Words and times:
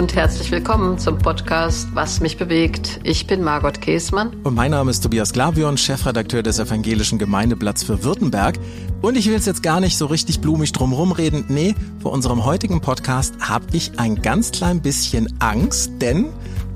und 0.00 0.14
herzlich 0.14 0.50
willkommen 0.50 0.96
zum 0.98 1.18
Podcast 1.18 1.94
Was 1.94 2.20
mich 2.20 2.38
bewegt. 2.38 3.00
Ich 3.02 3.26
bin 3.26 3.42
Margot 3.42 3.82
Käßmann. 3.82 4.34
Und 4.44 4.54
mein 4.54 4.70
Name 4.70 4.90
ist 4.90 5.02
Tobias 5.02 5.30
Glavion, 5.30 5.76
Chefredakteur 5.76 6.42
des 6.42 6.58
Evangelischen 6.58 7.18
Gemeindeblatts 7.18 7.82
für 7.82 8.02
Württemberg. 8.02 8.58
Und 9.02 9.18
ich 9.18 9.26
will 9.26 9.34
jetzt 9.34 9.62
gar 9.62 9.78
nicht 9.78 9.98
so 9.98 10.06
richtig 10.06 10.40
blumig 10.40 10.72
drumherum 10.72 11.12
reden. 11.12 11.44
Nee, 11.48 11.74
vor 12.00 12.12
unserem 12.12 12.46
heutigen 12.46 12.80
Podcast 12.80 13.34
habe 13.40 13.66
ich 13.72 13.98
ein 13.98 14.22
ganz 14.22 14.52
klein 14.52 14.80
bisschen 14.80 15.34
Angst, 15.38 15.92
denn 16.00 16.30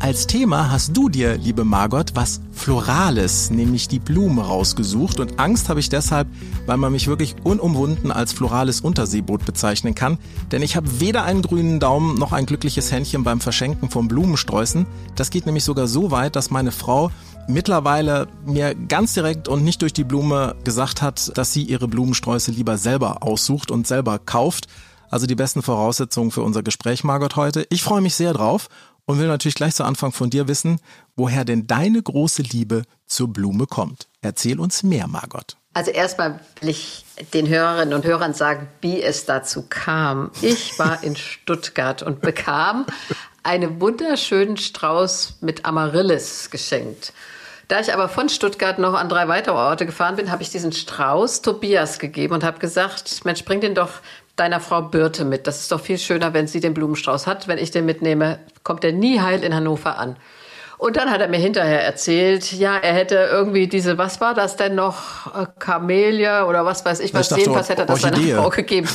als 0.05 0.27
Thema 0.27 0.71
hast 0.71 0.95
du 0.95 1.09
dir, 1.09 1.39
liebe 1.39 1.64
Margot, 1.64 2.11
was 2.14 2.43
Florales, 2.52 3.50
nämlich 3.50 3.89
die 3.89 3.98
Blume 3.98 4.43
rausgesucht. 4.43 5.19
Und 5.19 5.41
Angst 5.41 5.70
habe 5.70 5.80
ich 5.80 5.88
deshalb, 5.88 6.29
weil 6.66 6.77
man 6.77 6.92
mich 6.92 7.06
wirklich 7.06 7.37
unumwunden 7.42 8.12
als 8.12 8.34
florales 8.34 8.82
Unterseeboot 8.82 9.46
bezeichnen 9.46 9.95
kann. 9.95 10.19
Denn 10.52 10.60
ich 10.60 10.77
habe 10.77 11.01
weder 11.01 11.24
einen 11.24 11.41
grünen 11.41 11.80
Daumen 11.80 12.19
noch 12.19 12.34
ein 12.34 12.45
glückliches 12.45 12.93
Händchen 12.93 13.24
beim 13.24 13.41
Verschenken 13.41 13.88
von 13.88 14.06
Blumensträußen. 14.06 14.84
Das 15.16 15.30
geht 15.30 15.46
nämlich 15.46 15.65
sogar 15.65 15.87
so 15.87 16.10
weit, 16.10 16.37
dass 16.37 16.51
meine 16.51 16.71
Frau 16.71 17.10
mittlerweile 17.48 18.29
mir 18.45 18.74
ganz 18.74 19.15
direkt 19.15 19.48
und 19.48 19.65
nicht 19.65 19.80
durch 19.80 19.95
die 19.95 20.05
Blume 20.05 20.55
gesagt 20.65 21.01
hat, 21.01 21.32
dass 21.38 21.55
sie 21.55 21.62
ihre 21.62 21.88
Blumensträuße 21.88 22.51
lieber 22.51 22.77
selber 22.77 23.23
aussucht 23.23 23.71
und 23.71 23.87
selber 23.87 24.18
kauft. 24.18 24.66
Also 25.09 25.27
die 25.27 25.34
besten 25.34 25.62
Voraussetzungen 25.62 26.30
für 26.30 26.43
unser 26.43 26.62
Gespräch, 26.62 27.05
Margot, 27.05 27.37
heute. 27.37 27.66
Ich 27.71 27.82
freue 27.82 28.02
mich 28.02 28.16
sehr 28.16 28.34
drauf 28.34 28.68
und 29.07 29.19
will 29.19 29.27
natürlich 29.27 29.55
gleich 29.55 29.75
zu 29.75 29.85
Anfang 29.85 30.13
von 30.13 30.31
dir 30.31 30.49
wissen, 30.49 30.81
woher 31.17 31.45
denn 31.45 31.67
deine 31.67 32.03
große 32.03 32.43
Liebe 32.43 32.83
zur 33.07 33.29
Blume 33.29 33.67
kommt. 33.67 34.09
Erzähl 34.23 34.61
uns 34.61 34.83
mehr, 34.83 35.07
Margot. 35.07 35.57
Also 35.75 35.91
erstmal 35.91 36.41
will 36.61 36.69
ich 36.69 37.05
den 37.33 37.49
Hörerinnen 37.49 37.95
und 37.95 38.05
Hörern 38.05 38.33
sagen, 38.33 38.69
wie 38.80 39.02
es 39.02 39.27
dazu 39.27 39.66
kam. 39.69 40.30
Ich 40.41 40.79
war 40.79 41.02
in 41.02 41.16
Stuttgart 41.16 42.02
und 42.02 42.21
bekam 42.21 42.87
einen 43.43 43.80
wunderschönen 43.80 44.57
Strauß 44.57 45.39
mit 45.41 45.65
Amaryllis 45.65 46.51
geschenkt. 46.51 47.13
Da 47.68 47.80
ich 47.80 47.93
aber 47.93 48.09
von 48.09 48.29
Stuttgart 48.29 48.79
noch 48.79 48.95
an 48.95 49.09
drei 49.09 49.27
weitere 49.27 49.55
Orte 49.55 49.87
gefahren 49.87 50.16
bin, 50.16 50.30
habe 50.30 50.43
ich 50.43 50.51
diesen 50.51 50.73
Strauß 50.73 51.43
Tobias 51.43 51.99
gegeben 51.99 52.35
und 52.35 52.45
habe 52.45 52.59
gesagt, 52.59 53.24
Mensch, 53.24 53.45
bring 53.45 53.61
den 53.61 53.74
doch 53.74 53.91
deiner 54.37 54.60
Frau 54.60 54.82
Birte 54.82 55.24
mit. 55.24 55.46
Das 55.46 55.60
ist 55.60 55.73
doch 55.73 55.80
viel 55.80 55.99
schöner, 55.99 56.35
wenn 56.35 56.46
sie 56.46 56.60
den 56.60 56.74
Blumenstrauß 56.74 57.27
hat. 57.27 57.49
Wenn 57.49 57.59
ich 57.59 57.71
den 57.71 57.85
mitnehme, 57.85 58.40
kommt 58.63 58.85
er 58.85 58.93
nie 58.93 59.21
heil 59.21 59.43
in 59.43 59.54
Hannover 59.54 59.99
an. 59.99 60.16
Und 60.79 60.96
dann 60.96 61.10
hat 61.10 61.21
er 61.21 61.29
mir 61.29 61.38
hinterher 61.38 61.85
erzählt, 61.85 62.52
ja, 62.52 62.77
er 62.77 62.93
hätte 62.93 63.15
irgendwie 63.15 63.68
diese, 63.68 63.96
was 63.96 64.21
war 64.21 64.34
das 64.34 64.56
denn 64.56 64.75
noch, 64.75 65.32
Kamelie 65.59 66.44
oder 66.47 66.65
was 66.65 66.84
weiß 66.84 67.00
ich, 67.00 67.15
was 67.15 67.31
ich 67.31 67.38
jedenfalls 67.38 67.69
hätte 67.69 67.82
er 67.82 67.87
das 67.87 68.00
seiner 68.03 68.19
Frau 68.19 68.49
gegeben. 68.50 68.88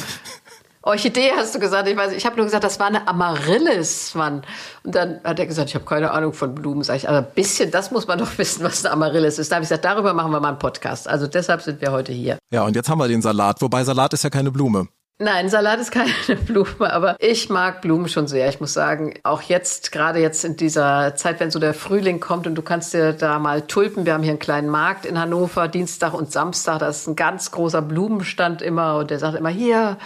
Orchidee 0.82 1.32
hast 1.36 1.54
du 1.56 1.60
gesagt, 1.60 1.88
ich 1.90 1.98
weiß, 1.98 2.14
ich 2.14 2.26
habe 2.26 2.38
nur 2.38 2.46
gesagt, 2.46 2.64
das 2.64 2.80
war 2.80 2.88
eine 2.88 3.08
Amaryllis, 3.08 4.16
Mann. 4.16 4.44
Und 4.84 4.96
dann 4.96 5.20
hat 5.24 5.38
er 5.38 5.46
gesagt, 5.46 5.70
ich 5.70 5.76
habe 5.76 5.86
keine 5.86 6.12
Ahnung 6.12 6.32
von 6.34 6.56
Blumen. 6.56 6.84
Sag 6.84 6.96
ich, 6.96 7.10
aber 7.10 7.20
ein 7.20 7.28
bisschen, 7.36 7.70
das 7.70 7.92
muss 7.92 8.08
man 8.08 8.18
doch 8.18 8.30
wissen, 8.38 8.64
was 8.64 8.86
eine 8.86 8.94
Amaryllis 8.94 9.40
ist. 9.40 9.52
Da 9.52 9.58
habe 9.58 9.64
ich 9.64 9.70
gesagt, 9.70 9.86
darüber 9.86 10.14
machen 10.14 10.32
wir 10.32 10.40
mal 10.40 10.50
einen 10.50 10.60
Podcast. 10.60 11.08
Also 11.08 11.28
deshalb 11.28 11.62
sind 11.62 11.82
wir 11.82 11.92
heute 11.92 12.14
hier. 12.14 12.38
Ja, 12.52 12.64
und 12.64 12.76
jetzt 12.76 12.90
haben 12.90 13.00
wir 13.00 13.08
den 13.08 13.22
Salat, 13.22 13.62
wobei 13.62 13.84
Salat 13.84 14.14
ist 14.14 14.24
ja 14.24 14.30
keine 14.30 14.52
Blume. 14.52 14.88
Nein, 15.22 15.50
Salat 15.50 15.82
ist 15.82 15.92
keine 15.92 16.10
Blume, 16.46 16.94
aber 16.94 17.18
ich 17.20 17.50
mag 17.50 17.82
Blumen 17.82 18.08
schon 18.08 18.30
sehr. 18.30 18.48
Ich 18.48 18.62
muss 18.62 18.72
sagen, 18.74 19.16
auch 19.24 19.42
jetzt, 19.42 19.92
gerade 19.92 20.20
jetzt 20.20 20.46
in 20.46 20.56
dieser 20.56 21.14
Zeit, 21.18 21.42
wenn 21.42 21.52
so 21.52 21.60
der 21.60 21.74
Frühling 21.74 22.22
kommt 22.22 22.48
und 22.48 22.56
du 22.56 22.62
kannst 22.62 22.94
dir 22.94 23.12
da 23.12 23.38
mal 23.38 23.64
Tulpen, 23.64 24.06
wir 24.06 24.14
haben 24.14 24.24
hier 24.24 24.32
einen 24.32 24.40
kleinen 24.40 24.70
Markt 24.70 25.06
in 25.06 25.20
Hannover, 25.20 25.68
Dienstag 25.68 26.14
und 26.14 26.32
Samstag, 26.32 26.80
da 26.80 26.88
ist 26.88 27.06
ein 27.06 27.18
ganz 27.18 27.52
großer 27.52 27.82
Blumenstand 27.82 28.62
immer 28.62 28.96
und 28.96 29.12
der 29.12 29.20
sagt 29.20 29.38
immer, 29.38 29.50
hier, 29.50 29.98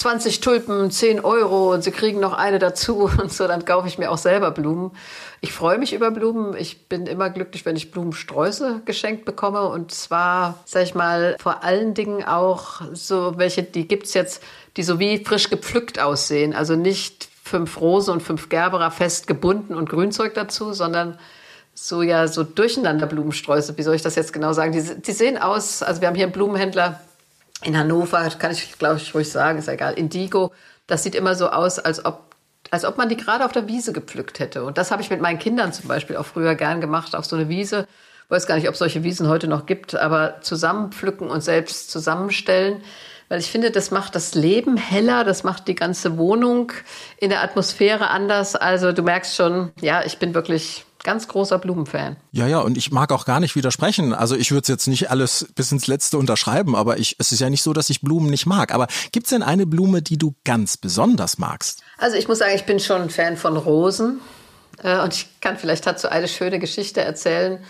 20 0.00 0.40
Tulpen, 0.40 0.90
10 0.90 1.20
Euro 1.20 1.74
und 1.74 1.84
sie 1.84 1.90
kriegen 1.90 2.20
noch 2.20 2.32
eine 2.32 2.58
dazu 2.58 3.10
und 3.20 3.30
so, 3.30 3.46
dann 3.46 3.66
kaufe 3.66 3.86
ich 3.86 3.98
mir 3.98 4.10
auch 4.10 4.18
selber 4.18 4.50
Blumen. 4.50 4.92
Ich 5.42 5.52
freue 5.52 5.78
mich 5.78 5.92
über 5.92 6.10
Blumen. 6.10 6.56
Ich 6.56 6.88
bin 6.88 7.06
immer 7.06 7.28
glücklich, 7.28 7.66
wenn 7.66 7.76
ich 7.76 7.90
Blumensträuße 7.90 8.82
geschenkt 8.86 9.26
bekomme 9.26 9.68
und 9.68 9.92
zwar, 9.92 10.58
sag 10.64 10.84
ich 10.84 10.94
mal, 10.94 11.36
vor 11.38 11.64
allen 11.64 11.92
Dingen 11.92 12.24
auch 12.24 12.80
so 12.94 13.36
welche, 13.36 13.62
die 13.62 13.88
gibt's 13.88 14.14
jetzt, 14.14 14.42
die 14.76 14.82
so 14.82 14.98
wie 14.98 15.24
frisch 15.24 15.50
gepflückt 15.50 16.00
aussehen. 16.00 16.54
Also 16.54 16.76
nicht 16.76 17.28
fünf 17.42 17.80
Rosen 17.80 18.12
und 18.12 18.22
fünf 18.22 18.48
Gerberer 18.48 18.90
fest 18.90 19.26
gebunden 19.26 19.74
und 19.74 19.88
Grünzeug 19.88 20.34
dazu, 20.34 20.72
sondern 20.72 21.18
so 21.74 22.02
ja 22.02 22.28
so 22.28 22.44
durcheinander 22.44 23.06
Blumensträuße. 23.06 23.76
Wie 23.76 23.82
soll 23.82 23.94
ich 23.94 24.02
das 24.02 24.14
jetzt 24.14 24.32
genau 24.32 24.52
sagen? 24.52 24.72
Die, 24.72 25.00
die 25.00 25.12
sehen 25.12 25.38
aus, 25.38 25.82
also 25.82 26.00
wir 26.00 26.08
haben 26.08 26.14
hier 26.14 26.26
einen 26.26 26.32
Blumenhändler 26.32 27.00
in 27.62 27.76
Hannover, 27.76 28.28
kann 28.38 28.52
ich 28.52 28.78
glaube 28.78 28.96
ich 28.96 29.14
ruhig 29.14 29.30
sagen, 29.30 29.58
ist 29.58 29.68
egal, 29.68 29.94
Indigo. 29.94 30.52
Das 30.86 31.02
sieht 31.02 31.14
immer 31.14 31.34
so 31.34 31.48
aus, 31.48 31.78
als 31.78 32.04
ob 32.04 32.30
als 32.70 32.84
ob 32.84 32.98
man 32.98 33.08
die 33.08 33.16
gerade 33.16 33.44
auf 33.44 33.52
der 33.52 33.66
Wiese 33.66 33.92
gepflückt 33.92 34.38
hätte. 34.38 34.64
Und 34.64 34.78
das 34.78 34.90
habe 34.90 35.02
ich 35.02 35.10
mit 35.10 35.20
meinen 35.20 35.38
Kindern 35.38 35.72
zum 35.72 35.88
Beispiel 35.88 36.16
auch 36.16 36.26
früher 36.26 36.54
gern 36.54 36.80
gemacht, 36.80 37.16
auf 37.16 37.24
so 37.24 37.34
eine 37.34 37.48
Wiese. 37.48 37.88
Ich 38.24 38.30
weiß 38.30 38.46
gar 38.46 38.54
nicht, 38.54 38.68
ob 38.68 38.74
es 38.74 38.78
solche 38.78 39.02
Wiesen 39.02 39.26
heute 39.26 39.48
noch 39.48 39.66
gibt, 39.66 39.96
aber 39.96 40.40
zusammenpflücken 40.40 41.28
und 41.28 41.40
selbst 41.40 41.90
zusammenstellen. 41.90 42.82
Weil 43.30 43.38
ich 43.38 43.50
finde, 43.50 43.70
das 43.70 43.92
macht 43.92 44.16
das 44.16 44.34
Leben 44.34 44.76
heller, 44.76 45.22
das 45.22 45.44
macht 45.44 45.68
die 45.68 45.76
ganze 45.76 46.18
Wohnung 46.18 46.72
in 47.16 47.30
der 47.30 47.42
Atmosphäre 47.44 48.10
anders. 48.10 48.56
Also 48.56 48.90
du 48.90 49.02
merkst 49.02 49.36
schon, 49.36 49.70
ja, 49.80 50.04
ich 50.04 50.18
bin 50.18 50.34
wirklich 50.34 50.84
ganz 51.04 51.28
großer 51.28 51.58
Blumenfan. 51.60 52.16
Ja, 52.32 52.48
ja, 52.48 52.58
und 52.58 52.76
ich 52.76 52.90
mag 52.90 53.12
auch 53.12 53.24
gar 53.24 53.38
nicht 53.38 53.54
widersprechen. 53.54 54.12
Also 54.12 54.34
ich 54.34 54.50
würde 54.50 54.62
es 54.62 54.68
jetzt 54.68 54.88
nicht 54.88 55.10
alles 55.12 55.46
bis 55.54 55.70
ins 55.70 55.86
Letzte 55.86 56.18
unterschreiben, 56.18 56.74
aber 56.74 56.98
ich, 56.98 57.14
es 57.20 57.30
ist 57.30 57.38
ja 57.38 57.48
nicht 57.48 57.62
so, 57.62 57.72
dass 57.72 57.88
ich 57.88 58.00
Blumen 58.00 58.30
nicht 58.30 58.46
mag. 58.46 58.74
Aber 58.74 58.88
gibt 59.12 59.26
es 59.26 59.30
denn 59.30 59.44
eine 59.44 59.64
Blume, 59.64 60.02
die 60.02 60.18
du 60.18 60.34
ganz 60.44 60.76
besonders 60.76 61.38
magst? 61.38 61.82
Also 61.98 62.16
ich 62.16 62.26
muss 62.26 62.38
sagen, 62.38 62.52
ich 62.56 62.64
bin 62.64 62.80
schon 62.80 63.02
ein 63.02 63.10
Fan 63.10 63.36
von 63.36 63.56
Rosen. 63.56 64.20
Äh, 64.82 64.98
Und 65.02 65.14
ich 65.14 65.28
kann 65.40 65.56
vielleicht 65.56 65.86
dazu 65.86 66.08
eine 66.08 66.26
schöne 66.26 66.58
Geschichte 66.58 67.00
erzählen. 67.00 67.60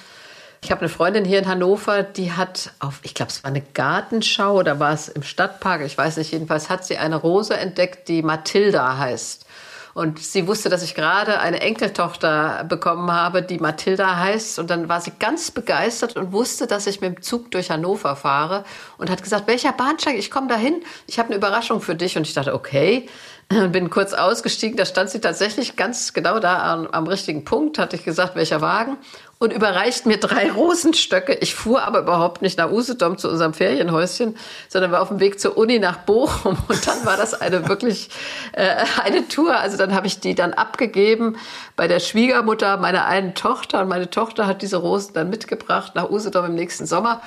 Ich 0.62 0.70
habe 0.70 0.82
eine 0.82 0.90
Freundin 0.90 1.24
hier 1.24 1.38
in 1.38 1.48
Hannover, 1.48 2.02
die 2.02 2.32
hat 2.32 2.72
auf, 2.80 3.00
ich 3.02 3.14
glaube, 3.14 3.30
es 3.30 3.42
war 3.42 3.50
eine 3.50 3.62
Gartenschau 3.62 4.58
oder 4.58 4.78
war 4.78 4.92
es 4.92 5.08
im 5.08 5.22
Stadtpark, 5.22 5.80
ich 5.82 5.96
weiß 5.96 6.18
nicht, 6.18 6.32
jedenfalls 6.32 6.68
hat 6.68 6.84
sie 6.84 6.98
eine 6.98 7.16
Rose 7.16 7.56
entdeckt, 7.56 8.08
die 8.08 8.22
Mathilda 8.22 8.98
heißt. 8.98 9.46
Und 9.92 10.20
sie 10.20 10.46
wusste, 10.46 10.68
dass 10.68 10.82
ich 10.82 10.94
gerade 10.94 11.40
eine 11.40 11.60
Enkeltochter 11.60 12.64
bekommen 12.68 13.10
habe, 13.10 13.42
die 13.42 13.58
Mathilda 13.58 14.18
heißt. 14.18 14.58
Und 14.58 14.70
dann 14.70 14.88
war 14.88 15.00
sie 15.00 15.12
ganz 15.18 15.50
begeistert 15.50 16.16
und 16.16 16.32
wusste, 16.32 16.66
dass 16.66 16.86
ich 16.86 17.00
mit 17.00 17.16
dem 17.16 17.22
Zug 17.22 17.50
durch 17.50 17.70
Hannover 17.70 18.14
fahre 18.14 18.64
und 18.98 19.10
hat 19.10 19.22
gesagt, 19.22 19.48
welcher 19.48 19.72
Bahnsteig? 19.72 20.16
Ich 20.16 20.30
komme 20.30 20.46
dahin. 20.46 20.82
Ich 21.08 21.18
habe 21.18 21.30
eine 21.30 21.36
Überraschung 21.36 21.80
für 21.80 21.96
dich. 21.96 22.16
Und 22.16 22.26
ich 22.26 22.34
dachte, 22.34 22.54
okay. 22.54 23.08
Bin 23.72 23.90
kurz 23.90 24.12
ausgestiegen. 24.12 24.76
Da 24.76 24.84
stand 24.84 25.10
sie 25.10 25.20
tatsächlich 25.20 25.76
ganz 25.76 26.12
genau 26.12 26.38
da 26.38 26.72
am, 26.72 26.86
am 26.86 27.06
richtigen 27.06 27.44
Punkt. 27.44 27.78
Hatte 27.78 27.96
ich 27.96 28.04
gesagt, 28.04 28.36
welcher 28.36 28.60
Wagen 28.60 28.96
und 29.40 29.54
überreicht 29.54 30.04
mir 30.04 30.18
drei 30.18 30.50
Rosenstöcke. 30.54 31.32
Ich 31.32 31.54
fuhr 31.54 31.82
aber 31.82 32.00
überhaupt 32.00 32.42
nicht 32.42 32.58
nach 32.58 32.70
Usedom 32.70 33.18
zu 33.18 33.28
unserem 33.28 33.54
Ferienhäuschen, 33.54 34.36
sondern 34.68 34.92
war 34.92 35.00
auf 35.00 35.08
dem 35.08 35.18
Weg 35.18 35.40
zur 35.40 35.56
Uni 35.56 35.78
nach 35.78 35.96
Bochum. 35.96 36.58
Und 36.68 36.86
dann 36.86 37.04
war 37.04 37.16
das 37.16 37.40
eine 37.40 37.68
wirklich 37.68 38.10
äh, 38.52 38.76
eine 39.02 39.26
Tour. 39.26 39.56
Also 39.56 39.76
dann 39.76 39.94
habe 39.94 40.06
ich 40.06 40.20
die 40.20 40.34
dann 40.34 40.52
abgegeben 40.52 41.36
bei 41.74 41.88
der 41.88 42.00
Schwiegermutter 42.00 42.76
meiner 42.76 43.06
einen 43.06 43.34
Tochter. 43.34 43.80
Und 43.80 43.88
meine 43.88 44.10
Tochter 44.10 44.46
hat 44.46 44.62
diese 44.62 44.76
Rosen 44.76 45.14
dann 45.14 45.30
mitgebracht 45.30 45.94
nach 45.94 46.10
Usedom 46.10 46.44
im 46.44 46.54
nächsten 46.54 46.86
Sommer. 46.86 47.22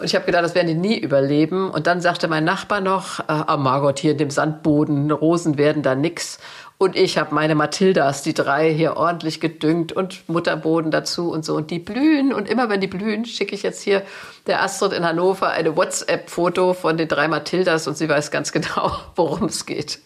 Und 0.00 0.06
ich 0.06 0.14
habe 0.14 0.24
gedacht, 0.24 0.42
das 0.42 0.54
werden 0.54 0.68
die 0.68 0.74
nie 0.74 0.98
überleben. 0.98 1.70
Und 1.70 1.86
dann 1.86 2.00
sagte 2.00 2.26
mein 2.26 2.42
Nachbar 2.42 2.80
noch, 2.80 3.20
äh, 3.20 3.44
oh 3.48 3.58
Margot, 3.58 3.98
hier 3.98 4.12
in 4.12 4.18
dem 4.18 4.30
Sandboden, 4.30 5.10
Rosen 5.10 5.58
werden 5.58 5.82
da 5.82 5.94
nix. 5.94 6.38
Und 6.78 6.96
ich 6.96 7.18
habe 7.18 7.34
meine 7.34 7.54
Mathildas, 7.54 8.22
die 8.22 8.32
drei, 8.32 8.72
hier 8.72 8.96
ordentlich 8.96 9.38
gedüngt 9.38 9.92
und 9.92 10.26
Mutterboden 10.26 10.90
dazu 10.90 11.30
und 11.30 11.44
so. 11.44 11.54
Und 11.54 11.70
die 11.70 11.78
blühen. 11.78 12.32
Und 12.32 12.48
immer 12.48 12.70
wenn 12.70 12.80
die 12.80 12.86
blühen, 12.86 13.26
schicke 13.26 13.54
ich 13.54 13.62
jetzt 13.62 13.82
hier 13.82 14.02
der 14.46 14.62
Astrid 14.62 14.94
in 14.94 15.04
Hannover 15.04 15.50
eine 15.50 15.76
WhatsApp-Foto 15.76 16.72
von 16.72 16.96
den 16.96 17.06
drei 17.06 17.28
Mathildas 17.28 17.86
und 17.86 17.98
sie 17.98 18.08
weiß 18.08 18.30
ganz 18.30 18.52
genau, 18.52 18.92
worum 19.16 19.44
es 19.44 19.66
geht. 19.66 19.98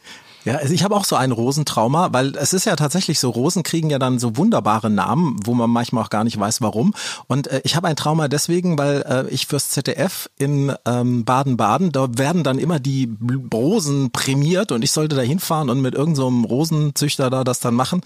Ja, 0.44 0.56
also 0.56 0.74
ich 0.74 0.84
habe 0.84 0.94
auch 0.94 1.04
so 1.04 1.16
ein 1.16 1.32
Rosentrauma, 1.32 2.12
weil 2.12 2.36
es 2.36 2.52
ist 2.52 2.66
ja 2.66 2.76
tatsächlich 2.76 3.18
so, 3.18 3.30
Rosen 3.30 3.62
kriegen 3.62 3.88
ja 3.88 3.98
dann 3.98 4.18
so 4.18 4.36
wunderbare 4.36 4.90
Namen, 4.90 5.38
wo 5.44 5.54
man 5.54 5.70
manchmal 5.70 6.04
auch 6.04 6.10
gar 6.10 6.22
nicht 6.24 6.38
weiß, 6.38 6.60
warum. 6.60 6.92
Und 7.28 7.46
äh, 7.46 7.62
ich 7.64 7.76
habe 7.76 7.88
ein 7.88 7.96
Trauma 7.96 8.28
deswegen, 8.28 8.76
weil 8.76 9.02
äh, 9.08 9.28
ich 9.30 9.46
fürs 9.46 9.70
ZDF 9.70 10.28
in 10.36 10.74
ähm, 10.84 11.24
Baden-Baden, 11.24 11.92
da 11.92 12.08
werden 12.18 12.42
dann 12.42 12.58
immer 12.58 12.78
die 12.78 13.16
Rosen 13.52 14.10
prämiert 14.10 14.70
und 14.70 14.84
ich 14.84 14.92
sollte 14.92 15.16
da 15.16 15.22
hinfahren 15.22 15.70
und 15.70 15.80
mit 15.80 15.94
irgendeinem 15.94 16.42
so 16.42 16.48
Rosenzüchter 16.48 17.30
da 17.30 17.42
das 17.42 17.60
dann 17.60 17.74
machen. 17.74 18.02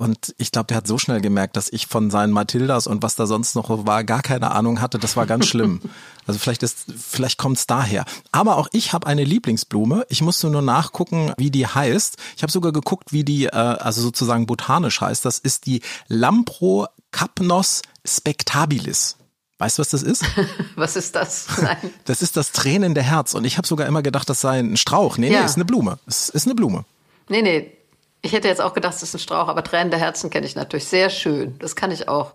Und 0.00 0.34
ich 0.38 0.50
glaube, 0.50 0.68
der 0.68 0.78
hat 0.78 0.86
so 0.86 0.96
schnell 0.96 1.20
gemerkt, 1.20 1.58
dass 1.58 1.70
ich 1.70 1.86
von 1.86 2.10
seinen 2.10 2.32
Mathildas 2.32 2.86
und 2.86 3.02
was 3.02 3.16
da 3.16 3.26
sonst 3.26 3.54
noch 3.54 3.68
war, 3.86 4.02
gar 4.02 4.22
keine 4.22 4.50
Ahnung 4.52 4.80
hatte. 4.80 4.98
Das 4.98 5.14
war 5.14 5.26
ganz 5.26 5.46
schlimm. 5.46 5.80
Also 6.26 6.38
vielleicht 6.38 6.62
ist, 6.62 6.84
vielleicht 6.96 7.38
kommt's 7.38 7.66
daher. 7.66 8.04
Aber 8.30 8.56
auch 8.56 8.68
ich 8.72 8.92
habe 8.92 9.06
eine 9.08 9.24
Lieblingsblume. 9.24 10.06
Ich 10.10 10.22
musste 10.22 10.48
nur 10.48 10.62
nachgucken, 10.62 11.32
wie 11.38 11.50
die 11.50 11.66
heißt. 11.66 12.18
Ich 12.36 12.42
habe 12.44 12.52
sogar 12.52 12.70
geguckt, 12.72 13.12
wie 13.12 13.24
die, 13.24 13.46
äh, 13.46 13.50
also 13.50 14.00
sozusagen 14.00 14.46
botanisch 14.46 15.00
heißt. 15.00 15.24
Das 15.24 15.38
ist 15.40 15.66
die 15.66 15.80
Lamprocapnos 16.08 17.82
spectabilis. 18.04 19.16
Weißt 19.58 19.78
du, 19.78 19.80
was 19.80 19.90
das 19.90 20.02
ist? 20.02 20.24
Was 20.76 20.96
ist 20.96 21.16
das? 21.16 21.46
Nein. 21.60 21.76
Das 22.04 22.22
ist 22.22 22.36
das 22.36 22.52
tränende 22.52 23.02
Herz. 23.02 23.34
Und 23.34 23.44
ich 23.44 23.58
habe 23.58 23.66
sogar 23.66 23.86
immer 23.86 24.02
gedacht, 24.02 24.28
das 24.30 24.40
sei 24.40 24.58
ein 24.60 24.76
Strauch. 24.76 25.18
Nee, 25.18 25.32
Ja. 25.32 25.40
nee, 25.40 25.44
ist 25.46 25.56
eine 25.56 25.64
Blume. 25.66 25.98
Es 26.06 26.28
ist 26.28 26.46
eine 26.46 26.54
Blume. 26.54 26.84
Nee, 27.28 27.42
nee. 27.42 27.72
Ich 28.22 28.32
hätte 28.32 28.48
jetzt 28.48 28.60
auch 28.60 28.74
gedacht, 28.74 28.94
es 28.94 29.02
ist 29.02 29.14
ein 29.14 29.18
Strauch, 29.18 29.48
aber 29.48 29.64
tränende 29.64 29.96
Herzen 29.96 30.30
kenne 30.30 30.46
ich 30.46 30.54
natürlich. 30.54 30.86
Sehr 30.86 31.10
schön. 31.10 31.58
Das 31.58 31.76
kann 31.76 31.90
ich 31.90 32.08
auch 32.08 32.34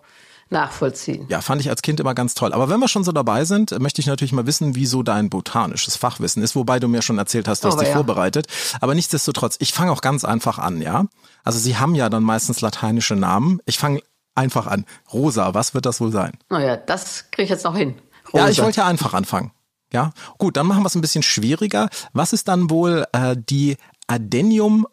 nachvollziehen. 0.50 1.26
Ja, 1.28 1.40
fand 1.40 1.60
ich 1.60 1.70
als 1.70 1.82
Kind 1.82 1.98
immer 1.98 2.14
ganz 2.14 2.34
toll. 2.34 2.52
Aber 2.52 2.68
wenn 2.68 2.78
wir 2.78 2.88
schon 2.88 3.04
so 3.04 3.12
dabei 3.12 3.44
sind, 3.44 3.78
möchte 3.80 4.00
ich 4.00 4.06
natürlich 4.06 4.32
mal 4.32 4.46
wissen, 4.46 4.74
wieso 4.74 5.02
dein 5.02 5.28
botanisches 5.28 5.96
Fachwissen 5.96 6.42
ist, 6.42 6.54
wobei 6.54 6.78
du 6.78 6.88
mir 6.88 7.02
schon 7.02 7.18
erzählt 7.18 7.48
hast, 7.48 7.64
du 7.64 7.68
hast 7.68 7.80
dich 7.80 7.88
ja. 7.88 7.94
vorbereitet. 7.94 8.46
Aber 8.80 8.94
nichtsdestotrotz, 8.94 9.56
ich 9.58 9.72
fange 9.72 9.90
auch 9.90 10.00
ganz 10.00 10.24
einfach 10.24 10.58
an, 10.58 10.80
ja. 10.80 11.06
Also 11.42 11.58
sie 11.58 11.76
haben 11.76 11.94
ja 11.94 12.08
dann 12.08 12.22
meistens 12.22 12.60
lateinische 12.60 13.16
Namen. 13.16 13.60
Ich 13.66 13.78
fange 13.78 14.00
einfach 14.34 14.66
an. 14.66 14.84
Rosa, 15.12 15.54
was 15.54 15.74
wird 15.74 15.86
das 15.86 16.00
wohl 16.00 16.12
sein? 16.12 16.38
Naja, 16.48 16.76
das 16.76 17.30
kriege 17.30 17.44
ich 17.44 17.50
jetzt 17.50 17.64
noch 17.64 17.76
hin. 17.76 17.96
Rosa. 18.32 18.44
Ja, 18.44 18.50
ich 18.50 18.62
wollte 18.62 18.78
ja 18.78 18.86
einfach 18.86 19.14
anfangen. 19.14 19.52
Ja, 19.92 20.12
gut, 20.38 20.56
dann 20.56 20.66
machen 20.66 20.82
wir 20.82 20.88
es 20.88 20.94
ein 20.94 21.00
bisschen 21.00 21.22
schwieriger. 21.22 21.88
Was 22.12 22.32
ist 22.32 22.48
dann 22.48 22.70
wohl 22.70 23.06
äh, 23.12 23.36
die 23.36 23.76
Adenium 24.08 24.86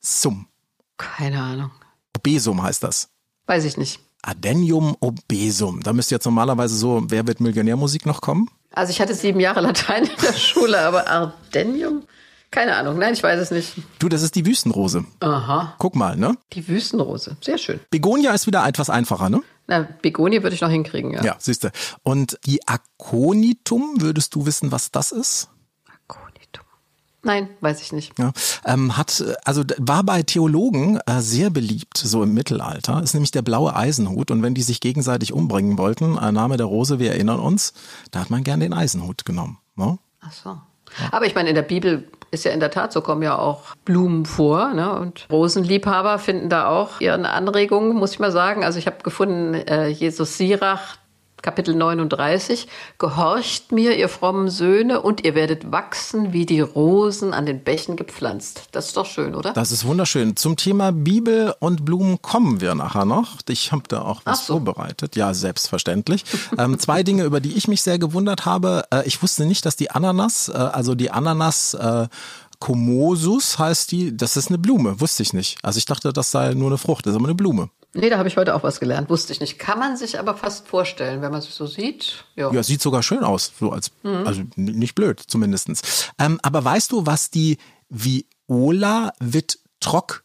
obsum? 0.00 0.46
Keine 0.96 1.40
Ahnung. 1.42 1.70
Obesum 2.16 2.62
heißt 2.62 2.82
das. 2.82 3.08
Weiß 3.46 3.64
ich 3.64 3.76
nicht. 3.76 4.00
Adenium 4.22 4.96
obesum. 5.00 5.82
Da 5.82 5.92
müsste 5.92 6.14
jetzt 6.14 6.24
normalerweise 6.24 6.76
so 6.76 7.02
Wer 7.08 7.26
wird 7.26 7.40
Millionärmusik 7.40 8.04
noch 8.04 8.20
kommen? 8.20 8.50
Also 8.72 8.90
ich 8.90 9.00
hatte 9.00 9.14
sieben 9.14 9.40
Jahre 9.40 9.60
Latein 9.60 10.04
in 10.04 10.16
der 10.22 10.32
Schule, 10.38 10.78
aber 10.80 11.08
Ardenium? 11.08 12.04
Keine 12.50 12.74
Ahnung, 12.76 12.98
nein, 12.98 13.14
ich 13.14 13.22
weiß 13.22 13.38
es 13.40 13.52
nicht. 13.52 13.74
Du, 14.00 14.08
das 14.08 14.22
ist 14.22 14.34
die 14.34 14.44
Wüstenrose. 14.44 15.04
Aha. 15.20 15.74
Guck 15.78 15.94
mal, 15.94 16.16
ne? 16.16 16.36
Die 16.52 16.66
Wüstenrose, 16.66 17.36
sehr 17.40 17.58
schön. 17.58 17.78
Begonia 17.90 18.32
ist 18.32 18.48
wieder 18.48 18.66
etwas 18.66 18.90
einfacher, 18.90 19.30
ne? 19.30 19.40
Na, 19.68 19.88
Begonie 20.02 20.42
würde 20.42 20.54
ich 20.56 20.60
noch 20.60 20.70
hinkriegen, 20.70 21.12
ja. 21.12 21.22
Ja, 21.22 21.36
siehst 21.38 21.62
du. 21.62 21.70
Und 22.02 22.38
die 22.46 22.60
Aconitum, 22.66 24.00
würdest 24.00 24.34
du 24.34 24.46
wissen, 24.46 24.72
was 24.72 24.90
das 24.90 25.12
ist? 25.12 25.48
Nein, 27.22 27.50
weiß 27.60 27.82
ich 27.82 27.92
nicht. 27.92 28.18
Ja, 28.18 28.32
ähm, 28.64 28.96
hat 28.96 29.22
also 29.44 29.62
war 29.76 30.04
bei 30.04 30.22
Theologen 30.22 30.98
äh, 31.06 31.20
sehr 31.20 31.50
beliebt 31.50 31.98
so 31.98 32.22
im 32.22 32.32
Mittelalter. 32.32 33.02
Ist 33.02 33.14
nämlich 33.14 33.30
der 33.30 33.42
blaue 33.42 33.76
Eisenhut 33.76 34.30
und 34.30 34.42
wenn 34.42 34.54
die 34.54 34.62
sich 34.62 34.80
gegenseitig 34.80 35.32
umbringen 35.32 35.76
wollten, 35.76 36.18
ein 36.18 36.34
Name 36.34 36.56
der 36.56 36.66
Rose, 36.66 36.98
wir 36.98 37.12
erinnern 37.12 37.40
uns, 37.40 37.74
da 38.10 38.20
hat 38.20 38.30
man 38.30 38.42
gern 38.42 38.60
den 38.60 38.72
Eisenhut 38.72 39.24
genommen. 39.24 39.58
Ne? 39.76 39.98
Ach 40.20 40.32
so. 40.32 40.58
Aber 41.10 41.26
ich 41.26 41.34
meine, 41.34 41.50
in 41.50 41.54
der 41.54 41.62
Bibel 41.62 42.08
ist 42.30 42.44
ja 42.44 42.52
in 42.52 42.60
der 42.60 42.70
Tat 42.70 42.92
so, 42.92 43.00
kommen 43.00 43.22
ja 43.22 43.38
auch 43.38 43.74
Blumen 43.84 44.24
vor. 44.24 44.72
Ne? 44.72 44.92
Und 44.98 45.26
Rosenliebhaber 45.30 46.18
finden 46.18 46.48
da 46.48 46.68
auch 46.68 47.00
ihren 47.00 47.26
Anregungen, 47.26 47.96
muss 47.96 48.12
ich 48.12 48.18
mal 48.18 48.32
sagen. 48.32 48.64
Also 48.64 48.78
ich 48.78 48.86
habe 48.86 48.98
gefunden, 49.02 49.54
äh, 49.54 49.88
Jesus 49.88 50.36
Sirach, 50.36 50.96
Kapitel 51.42 51.74
39, 51.74 52.68
Gehorcht 52.98 53.72
mir, 53.72 53.96
ihr 53.96 54.08
frommen 54.08 54.48
Söhne, 54.48 55.00
und 55.00 55.24
ihr 55.24 55.34
werdet 55.34 55.72
wachsen 55.72 56.32
wie 56.32 56.46
die 56.46 56.60
Rosen 56.60 57.32
an 57.32 57.46
den 57.46 57.62
Bächen 57.64 57.96
gepflanzt. 57.96 58.64
Das 58.72 58.86
ist 58.86 58.96
doch 58.96 59.06
schön, 59.06 59.34
oder? 59.34 59.52
Das 59.52 59.72
ist 59.72 59.84
wunderschön. 59.84 60.36
Zum 60.36 60.56
Thema 60.56 60.92
Bibel 60.92 61.54
und 61.60 61.84
Blumen 61.84 62.20
kommen 62.22 62.60
wir 62.60 62.74
nachher 62.74 63.04
noch. 63.04 63.38
Ich 63.48 63.72
habe 63.72 63.84
da 63.88 64.02
auch 64.02 64.22
was 64.24 64.46
so. 64.46 64.54
vorbereitet. 64.54 65.16
Ja, 65.16 65.34
selbstverständlich. 65.34 66.24
ähm, 66.58 66.78
zwei 66.78 67.02
Dinge, 67.02 67.24
über 67.24 67.40
die 67.40 67.56
ich 67.56 67.68
mich 67.68 67.82
sehr 67.82 67.98
gewundert 67.98 68.44
habe. 68.44 68.84
Äh, 68.92 69.06
ich 69.06 69.22
wusste 69.22 69.46
nicht, 69.46 69.64
dass 69.66 69.76
die 69.76 69.90
Ananas, 69.90 70.48
äh, 70.48 70.52
also 70.52 70.94
die 70.94 71.10
Ananas, 71.10 71.74
äh, 71.74 72.08
Comosus 72.60 73.58
heißt 73.58 73.90
die, 73.90 74.16
das 74.16 74.36
ist 74.36 74.48
eine 74.48 74.58
Blume, 74.58 75.00
wusste 75.00 75.22
ich 75.22 75.32
nicht. 75.32 75.58
Also 75.62 75.78
ich 75.78 75.86
dachte, 75.86 76.12
das 76.12 76.30
sei 76.30 76.52
nur 76.52 76.68
eine 76.68 76.78
Frucht, 76.78 77.06
das 77.06 77.12
ist 77.12 77.16
aber 77.16 77.26
eine 77.26 77.34
Blume. 77.34 77.70
Nee, 77.92 78.08
da 78.08 78.18
habe 78.18 78.28
ich 78.28 78.36
heute 78.36 78.54
auch 78.54 78.62
was 78.62 78.78
gelernt, 78.78 79.10
wusste 79.10 79.32
ich 79.32 79.40
nicht. 79.40 79.58
Kann 79.58 79.78
man 79.78 79.96
sich 79.96 80.18
aber 80.18 80.36
fast 80.36 80.68
vorstellen, 80.68 81.22
wenn 81.22 81.32
man 81.32 81.40
sich 81.40 81.54
so 81.54 81.66
sieht. 81.66 82.24
Ja, 82.36 82.52
ja 82.52 82.62
sieht 82.62 82.80
sogar 82.80 83.02
schön 83.02 83.24
aus, 83.24 83.52
so 83.58 83.72
als, 83.72 83.90
mhm. 84.02 84.26
also 84.26 84.42
nicht 84.54 84.94
blöd 84.94 85.20
zumindestens. 85.20 86.10
Ähm, 86.18 86.38
aber 86.42 86.64
weißt 86.64 86.92
du, 86.92 87.06
was 87.06 87.30
die 87.30 87.58
Viola 87.88 89.12
Vitrock 89.18 90.22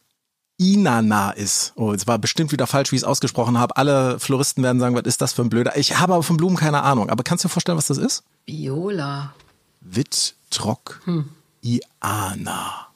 Inana 0.58 1.32
ist. 1.32 1.72
Oh, 1.76 1.92
es 1.92 2.06
war 2.06 2.18
bestimmt 2.18 2.52
wieder 2.52 2.66
falsch, 2.66 2.92
wie 2.92 2.96
ich 2.96 3.02
es 3.02 3.08
ausgesprochen 3.08 3.58
habe. 3.58 3.76
Alle 3.76 4.18
Floristen 4.18 4.62
werden 4.62 4.80
sagen, 4.80 4.94
was 4.94 5.02
ist 5.02 5.20
das 5.20 5.32
für 5.32 5.42
ein 5.42 5.50
Blöder? 5.50 5.76
Ich 5.76 5.98
habe 5.98 6.14
aber 6.14 6.22
von 6.22 6.36
Blumen 6.36 6.56
keine 6.56 6.82
Ahnung. 6.82 7.10
Aber 7.10 7.24
kannst 7.24 7.44
du 7.44 7.48
dir 7.48 7.52
vorstellen, 7.52 7.76
was 7.76 7.88
das 7.88 7.98
ist? 7.98 8.22
Viola. 8.46 9.34
Vitrock 9.80 11.00
hm. 11.04 11.28
Iana. 11.62 12.86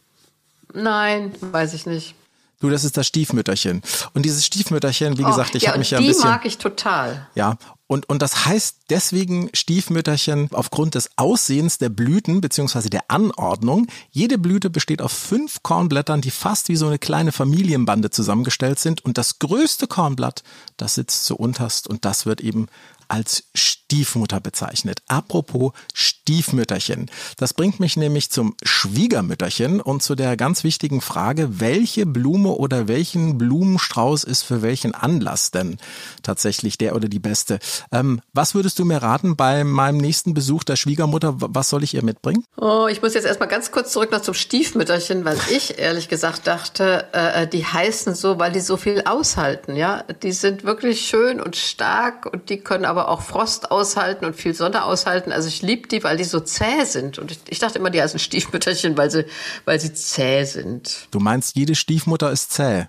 Nein, 0.73 1.35
weiß 1.41 1.75
ich 1.75 1.87
nicht. 1.87 2.15
Du, 2.61 2.69
das 2.69 2.85
ist 2.85 2.99
das 2.99 3.07
Stiefmütterchen. 3.07 3.81
Und 4.13 4.25
dieses 4.25 4.45
Stiefmütterchen, 4.45 5.17
wie 5.17 5.25
oh, 5.25 5.29
gesagt, 5.29 5.55
ich 5.55 5.63
ja, 5.63 5.71
habe 5.71 5.79
mich 5.79 5.91
ja 5.91 5.99
ein 5.99 6.07
bisschen. 6.07 6.23
Die 6.23 6.29
mag 6.29 6.45
ich 6.45 6.59
total. 6.59 7.27
Ja. 7.35 7.57
Und, 7.87 8.09
und 8.09 8.21
das 8.21 8.45
heißt 8.45 8.83
deswegen 8.91 9.49
Stiefmütterchen 9.55 10.51
aufgrund 10.53 10.95
des 10.95 11.11
Aussehens 11.17 11.79
der 11.79 11.89
Blüten 11.89 12.43
beziehungsweise 12.43 12.91
der 12.91 13.05
Anordnung. 13.09 13.87
Jede 14.11 14.37
Blüte 14.37 14.69
besteht 14.69 15.01
aus 15.01 15.15
fünf 15.15 15.63
Kornblättern, 15.63 16.21
die 16.21 16.31
fast 16.31 16.69
wie 16.69 16.77
so 16.77 16.87
eine 16.87 16.99
kleine 16.99 17.33
Familienbande 17.33 18.11
zusammengestellt 18.11 18.79
sind. 18.79 19.05
Und 19.05 19.17
das 19.17 19.39
größte 19.39 19.87
Kornblatt, 19.87 20.45
das 20.77 20.95
sitzt 20.95 21.25
zu 21.25 21.37
unterst 21.37 21.89
und 21.89 22.05
das 22.05 22.27
wird 22.27 22.43
eben 22.43 22.69
als 23.11 23.45
Stiefmutter 23.55 24.41
bezeichnet. 24.41 25.03
Apropos 25.09 25.73
Stiefmütterchen. 25.93 27.11
Das 27.37 27.55
bringt 27.55 27.81
mich 27.81 27.97
nämlich 27.97 28.31
zum 28.31 28.55
Schwiegermütterchen 28.63 29.81
und 29.81 30.03
zu 30.03 30.15
der 30.15 30.37
ganz 30.37 30.63
wichtigen 30.63 31.01
Frage, 31.01 31.61
welche 31.61 32.07
Blume 32.07 32.51
oder 32.51 32.87
welchen 32.87 33.37
Blumenstrauß 33.37 34.23
ist 34.25 34.43
für 34.43 34.63
welchen 34.63 34.95
Anlass 34.95 35.51
denn 35.51 35.79
tatsächlich 36.23 36.79
der 36.79 36.95
oder 36.95 37.09
die 37.09 37.19
beste? 37.19 37.59
Ähm, 37.91 38.21
was 38.33 38.55
würdest 38.55 38.79
du 38.79 38.85
mir 38.85 38.99
raten 38.99 39.35
bei 39.35 39.65
meinem 39.65 39.99
nächsten 39.99 40.35
Besuch 40.35 40.63
der 40.63 40.77
Schwiegermutter? 40.77 41.35
Was 41.39 41.69
soll 41.69 41.83
ich 41.83 41.95
ihr 41.95 42.05
mitbringen? 42.05 42.45
Oh, 42.57 42.87
ich 42.89 43.03
muss 43.03 43.15
jetzt 43.15 43.27
erstmal 43.27 43.49
ganz 43.49 43.73
kurz 43.73 43.93
zurück 43.93 44.13
noch 44.13 44.23
zum 44.23 44.35
Stiefmütterchen, 44.35 45.25
weil 45.25 45.39
ich 45.51 45.79
ehrlich 45.79 46.09
gesagt 46.09 46.47
dachte, 46.47 47.07
äh, 47.13 47.49
die 47.49 47.65
heißen 47.65 48.15
so, 48.15 48.39
weil 48.39 48.53
die 48.53 48.61
so 48.61 48.77
viel 48.77 49.03
aushalten, 49.05 49.75
ja. 49.75 50.05
Die 50.23 50.33
sind 50.33 50.63
wirklich 50.63 51.01
schön 51.01 51.41
und 51.41 51.57
stark 51.57 52.27
und 52.27 52.51
die 52.51 52.61
können 52.61 52.85
aber 52.85 53.00
auch 53.09 53.23
Frost 53.23 53.71
aushalten 53.71 54.25
und 54.25 54.37
viel 54.37 54.55
Sonne 54.55 54.85
aushalten. 54.85 55.33
Also 55.33 55.49
ich 55.49 55.63
liebe 55.63 55.89
die, 55.89 56.03
weil 56.05 56.17
die 56.17 56.25
so 56.25 56.41
zäh 56.41 56.85
sind. 56.85 57.19
Und 57.19 57.31
ich, 57.31 57.41
ich 57.49 57.59
dachte 57.59 57.79
immer, 57.79 57.91
die 57.91 58.01
heißen 58.01 58.19
Stiefmütterchen, 58.19 58.97
weil 58.97 59.11
sie, 59.11 59.27
weil 59.65 59.81
sie 59.81 59.93
zäh 59.93 60.45
sind. 60.45 61.09
Du 61.11 61.21
meinst, 61.21 61.57
jede 61.57 61.75
Stiefmutter 61.75 62.31
ist 62.31 62.53
zäh? 62.53 62.87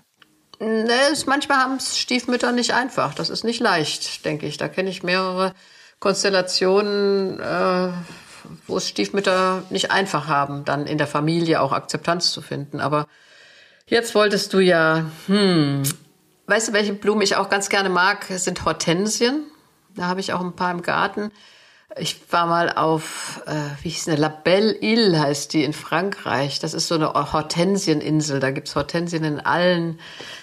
Ne, 0.60 0.94
manchmal 1.26 1.58
haben 1.58 1.76
es 1.76 1.98
Stiefmütter 1.98 2.52
nicht 2.52 2.72
einfach. 2.72 3.14
Das 3.14 3.30
ist 3.30 3.42
nicht 3.42 3.60
leicht, 3.60 4.24
denke 4.24 4.46
ich. 4.46 4.58
Da 4.58 4.68
kenne 4.68 4.90
ich 4.90 5.02
mehrere 5.02 5.54
Konstellationen, 5.98 7.40
äh, 7.40 7.88
wo 8.66 8.76
es 8.76 8.88
Stiefmütter 8.88 9.62
nicht 9.70 9.90
einfach 9.90 10.28
haben, 10.28 10.64
dann 10.64 10.86
in 10.86 10.98
der 10.98 11.06
Familie 11.06 11.60
auch 11.60 11.72
Akzeptanz 11.72 12.32
zu 12.32 12.42
finden. 12.42 12.80
Aber 12.80 13.06
jetzt 13.86 14.14
wolltest 14.14 14.52
du 14.52 14.58
ja, 14.60 15.06
hm, 15.26 15.82
weißt 16.46 16.68
du, 16.68 16.72
welche 16.72 16.92
Blumen 16.92 17.22
ich 17.22 17.36
auch 17.36 17.48
ganz 17.48 17.68
gerne 17.68 17.88
mag, 17.88 18.26
sind 18.28 18.64
Hortensien. 18.64 19.44
Da 19.96 20.06
habe 20.06 20.20
ich 20.20 20.32
auch 20.32 20.40
ein 20.40 20.56
paar 20.56 20.70
im 20.70 20.82
Garten. 20.82 21.30
Ich 21.98 22.20
war 22.30 22.46
mal 22.46 22.72
auf, 22.72 23.42
äh, 23.46 23.52
wie 23.82 23.90
hieß 23.90 24.08
eine 24.08 24.16
La 24.16 24.28
Belle 24.28 24.74
Ile 24.80 25.20
heißt 25.20 25.52
die 25.52 25.62
in 25.62 25.74
Frankreich. 25.74 26.58
Das 26.58 26.72
ist 26.72 26.88
so 26.88 26.94
eine 26.94 27.12
Hortensieninsel. 27.12 28.40
Da 28.40 28.50
gibt's 28.50 28.74
Hortensien 28.74 29.24
in 29.24 29.40
allen 29.40 29.98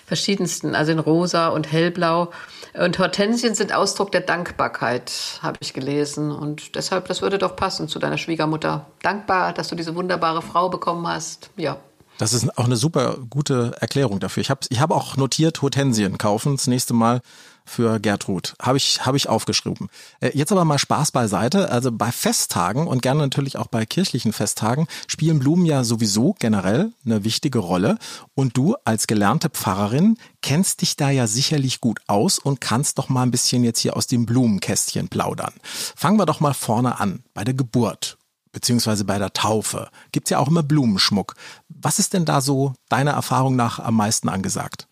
verschiedensten, 0.05 0.75
also 0.75 0.91
in 0.91 0.99
rosa 0.99 1.47
und 1.47 1.71
hellblau. 1.71 2.29
Und 2.75 2.99
Hortensien 2.99 3.55
sind 3.55 3.73
Ausdruck 3.73 4.11
der 4.11 4.21
Dankbarkeit, 4.21 5.39
habe 5.41 5.57
ich 5.59 5.73
gelesen. 5.73 6.31
Und 6.31 6.75
deshalb, 6.75 7.07
das 7.07 7.23
würde 7.23 7.39
doch 7.39 7.55
passen 7.55 7.87
zu 7.87 7.97
deiner 7.97 8.19
Schwiegermutter. 8.19 8.85
Dankbar, 9.01 9.53
dass 9.53 9.69
du 9.69 9.75
diese 9.75 9.95
wunderbare 9.95 10.43
Frau 10.43 10.69
bekommen 10.69 11.07
hast. 11.07 11.49
Ja. 11.55 11.77
Das 12.19 12.33
ist 12.33 12.57
auch 12.57 12.65
eine 12.65 12.75
super 12.75 13.17
gute 13.29 13.71
Erklärung 13.79 14.19
dafür. 14.19 14.41
Ich 14.41 14.49
habe 14.49 14.59
ich 14.69 14.81
hab 14.81 14.91
auch 14.91 15.15
notiert, 15.15 15.61
Hortensien 15.61 16.17
kaufen 16.17 16.57
das 16.57 16.67
nächste 16.67 16.93
Mal 16.93 17.21
für 17.69 17.99
Gertrud. 17.99 18.55
Habe 18.61 18.77
ich, 18.77 19.05
hab 19.05 19.15
ich 19.15 19.29
aufgeschrieben. 19.29 19.89
Äh, 20.19 20.31
jetzt 20.33 20.51
aber 20.51 20.65
mal 20.65 20.79
Spaß 20.79 21.11
beiseite. 21.11 21.71
Also 21.71 21.91
bei 21.91 22.11
Festtagen 22.11 22.87
und 22.87 23.01
gerne 23.01 23.21
natürlich 23.21 23.57
auch 23.57 23.67
bei 23.67 23.85
kirchlichen 23.85 24.33
Festtagen 24.33 24.87
spielen 25.07 25.39
Blumen 25.39 25.65
ja 25.65 25.83
sowieso 25.83 26.35
generell 26.39 26.91
eine 27.05 27.23
wichtige 27.23 27.59
Rolle. 27.59 27.97
Und 28.33 28.57
du 28.57 28.75
als 28.83 29.07
gelernte 29.07 29.49
Pfarrerin 29.49 30.17
kennst 30.41 30.81
dich 30.81 30.97
da 30.97 31.09
ja 31.09 31.27
sicherlich 31.27 31.79
gut 31.79 31.99
aus 32.07 32.39
und 32.39 32.59
kannst 32.59 32.97
doch 32.97 33.09
mal 33.09 33.23
ein 33.23 33.31
bisschen 33.31 33.63
jetzt 33.63 33.79
hier 33.79 33.95
aus 33.95 34.07
dem 34.07 34.25
Blumenkästchen 34.25 35.09
plaudern. 35.09 35.53
Fangen 35.63 36.17
wir 36.17 36.25
doch 36.25 36.39
mal 36.39 36.53
vorne 36.53 36.99
an, 36.99 37.23
bei 37.33 37.43
der 37.43 37.53
Geburt 37.53 38.17
beziehungsweise 38.51 39.05
bei 39.05 39.19
der 39.19 39.33
Taufe. 39.33 39.89
Gibt's 40.11 40.31
ja 40.31 40.39
auch 40.39 40.47
immer 40.47 40.63
Blumenschmuck. 40.63 41.35
Was 41.69 41.99
ist 41.99 42.13
denn 42.13 42.25
da 42.25 42.41
so 42.41 42.73
deiner 42.89 43.11
Erfahrung 43.11 43.55
nach 43.55 43.79
am 43.79 43.95
meisten 43.95 44.27
angesagt? 44.27 44.87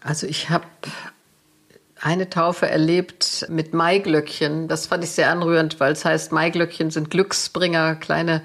Also 0.00 0.26
ich 0.26 0.50
habe 0.50 0.64
eine 2.06 2.30
Taufe 2.30 2.70
erlebt 2.70 3.46
mit 3.48 3.74
Maiglöckchen. 3.74 4.68
Das 4.68 4.86
fand 4.86 5.02
ich 5.02 5.10
sehr 5.10 5.28
anrührend, 5.28 5.80
weil 5.80 5.92
es 5.92 6.04
heißt, 6.04 6.30
Maiglöckchen 6.30 6.92
sind 6.92 7.10
Glücksbringer, 7.10 7.96
kleine. 7.96 8.42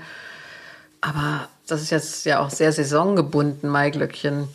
Aber 1.00 1.48
das 1.68 1.84
ist 1.84 1.92
jetzt 1.92 2.26
ja 2.26 2.40
auch 2.40 2.50
sehr 2.50 2.72
saisongebunden, 2.72 3.70
Maiglöckchen. 3.70 4.48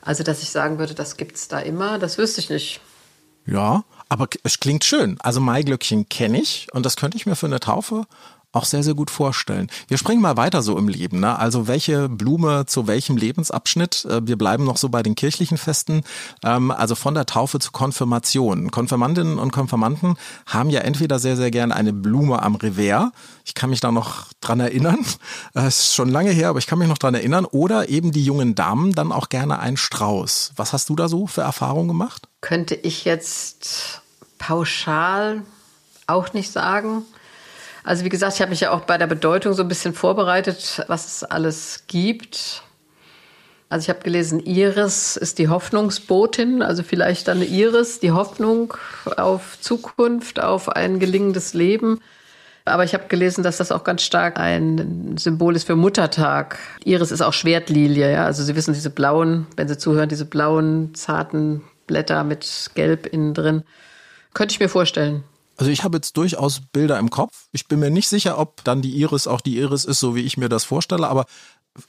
Also, 0.00 0.22
dass 0.22 0.42
ich 0.42 0.50
sagen 0.50 0.78
würde, 0.78 0.94
das 0.94 1.16
gibt 1.16 1.34
es 1.34 1.48
da 1.48 1.58
immer, 1.58 1.98
das 1.98 2.18
wüsste 2.18 2.40
ich 2.40 2.50
nicht. 2.50 2.80
Ja, 3.46 3.82
aber 4.08 4.28
es 4.44 4.60
klingt 4.60 4.84
schön. 4.84 5.16
Also 5.20 5.40
Maiglöckchen 5.40 6.08
kenne 6.08 6.40
ich 6.40 6.68
und 6.72 6.86
das 6.86 6.94
könnte 6.94 7.16
ich 7.16 7.26
mir 7.26 7.34
für 7.34 7.46
eine 7.46 7.58
Taufe 7.58 8.06
auch 8.52 8.64
sehr, 8.64 8.82
sehr 8.82 8.94
gut 8.94 9.10
vorstellen. 9.10 9.68
Wir 9.88 9.98
springen 9.98 10.20
mal 10.20 10.36
weiter 10.36 10.62
so 10.62 10.76
im 10.76 10.88
Leben. 10.88 11.20
Ne? 11.20 11.38
Also 11.38 11.66
welche 11.66 12.08
Blume 12.08 12.66
zu 12.66 12.86
welchem 12.86 13.16
Lebensabschnitt? 13.16 14.04
Äh, 14.04 14.26
wir 14.26 14.36
bleiben 14.36 14.64
noch 14.64 14.76
so 14.76 14.90
bei 14.90 15.02
den 15.02 15.14
kirchlichen 15.14 15.56
Festen. 15.56 16.02
Ähm, 16.44 16.70
also 16.70 16.94
von 16.94 17.14
der 17.14 17.26
Taufe 17.26 17.58
zur 17.58 17.72
Konfirmation. 17.72 18.70
Konfirmandinnen 18.70 19.38
und 19.38 19.52
Konfirmanden 19.52 20.16
haben 20.46 20.70
ja 20.70 20.80
entweder 20.80 21.18
sehr, 21.18 21.36
sehr 21.36 21.50
gern 21.50 21.72
eine 21.72 21.92
Blume 21.92 22.42
am 22.42 22.56
Revers. 22.56 23.10
Ich 23.44 23.54
kann 23.54 23.70
mich 23.70 23.80
da 23.80 23.90
noch 23.90 24.26
dran 24.40 24.60
erinnern. 24.60 24.98
Es 25.54 25.78
ist 25.78 25.94
schon 25.94 26.08
lange 26.08 26.30
her, 26.30 26.48
aber 26.48 26.58
ich 26.58 26.66
kann 26.66 26.78
mich 26.78 26.88
noch 26.88 26.98
dran 26.98 27.14
erinnern. 27.14 27.44
Oder 27.44 27.88
eben 27.88 28.12
die 28.12 28.24
jungen 28.24 28.54
Damen 28.54 28.92
dann 28.92 29.12
auch 29.12 29.28
gerne 29.28 29.58
einen 29.58 29.76
Strauß. 29.76 30.52
Was 30.56 30.72
hast 30.72 30.88
du 30.88 30.96
da 30.96 31.08
so 31.08 31.26
für 31.26 31.42
Erfahrungen 31.42 31.88
gemacht? 31.88 32.28
Könnte 32.40 32.74
ich 32.74 33.04
jetzt 33.04 34.02
pauschal 34.38 35.42
auch 36.06 36.32
nicht 36.32 36.50
sagen. 36.52 37.04
Also 37.84 38.04
wie 38.04 38.08
gesagt, 38.08 38.34
ich 38.34 38.40
habe 38.40 38.50
mich 38.50 38.60
ja 38.60 38.70
auch 38.70 38.82
bei 38.82 38.98
der 38.98 39.06
Bedeutung 39.06 39.54
so 39.54 39.62
ein 39.62 39.68
bisschen 39.68 39.94
vorbereitet, 39.94 40.84
was 40.86 41.06
es 41.06 41.24
alles 41.24 41.84
gibt. 41.88 42.62
Also 43.68 43.84
ich 43.84 43.88
habe 43.88 44.04
gelesen, 44.04 44.38
Iris 44.40 45.16
ist 45.16 45.38
die 45.38 45.48
Hoffnungsbotin, 45.48 46.62
also 46.62 46.82
vielleicht 46.82 47.28
dann 47.28 47.40
Iris, 47.40 48.00
die 48.00 48.12
Hoffnung 48.12 48.74
auf 49.16 49.58
Zukunft, 49.60 50.40
auf 50.40 50.68
ein 50.68 50.98
gelingendes 50.98 51.54
Leben. 51.54 52.00
Aber 52.64 52.84
ich 52.84 52.94
habe 52.94 53.08
gelesen, 53.08 53.42
dass 53.42 53.56
das 53.56 53.72
auch 53.72 53.82
ganz 53.82 54.02
stark 54.02 54.38
ein 54.38 55.16
Symbol 55.18 55.56
ist 55.56 55.66
für 55.66 55.74
Muttertag. 55.74 56.58
Iris 56.84 57.10
ist 57.10 57.22
auch 57.22 57.32
Schwertlilie, 57.32 58.12
ja. 58.12 58.24
Also 58.26 58.44
Sie 58.44 58.54
wissen, 58.54 58.74
diese 58.74 58.90
blauen, 58.90 59.46
wenn 59.56 59.68
Sie 59.68 59.78
zuhören, 59.78 60.08
diese 60.08 60.26
blauen, 60.26 60.94
zarten 60.94 61.62
Blätter 61.86 62.22
mit 62.22 62.70
Gelb 62.74 63.06
innen 63.06 63.34
drin. 63.34 63.62
Könnte 64.34 64.52
ich 64.52 64.60
mir 64.60 64.68
vorstellen. 64.68 65.24
Also 65.62 65.70
ich 65.70 65.84
habe 65.84 65.98
jetzt 65.98 66.16
durchaus 66.16 66.60
Bilder 66.72 66.98
im 66.98 67.08
Kopf. 67.08 67.44
Ich 67.52 67.68
bin 67.68 67.78
mir 67.78 67.88
nicht 67.88 68.08
sicher, 68.08 68.36
ob 68.36 68.64
dann 68.64 68.82
die 68.82 68.96
Iris 68.96 69.28
auch 69.28 69.40
die 69.40 69.58
Iris 69.58 69.84
ist, 69.84 70.00
so 70.00 70.16
wie 70.16 70.22
ich 70.22 70.36
mir 70.36 70.48
das 70.48 70.64
vorstelle, 70.64 71.06
aber 71.06 71.24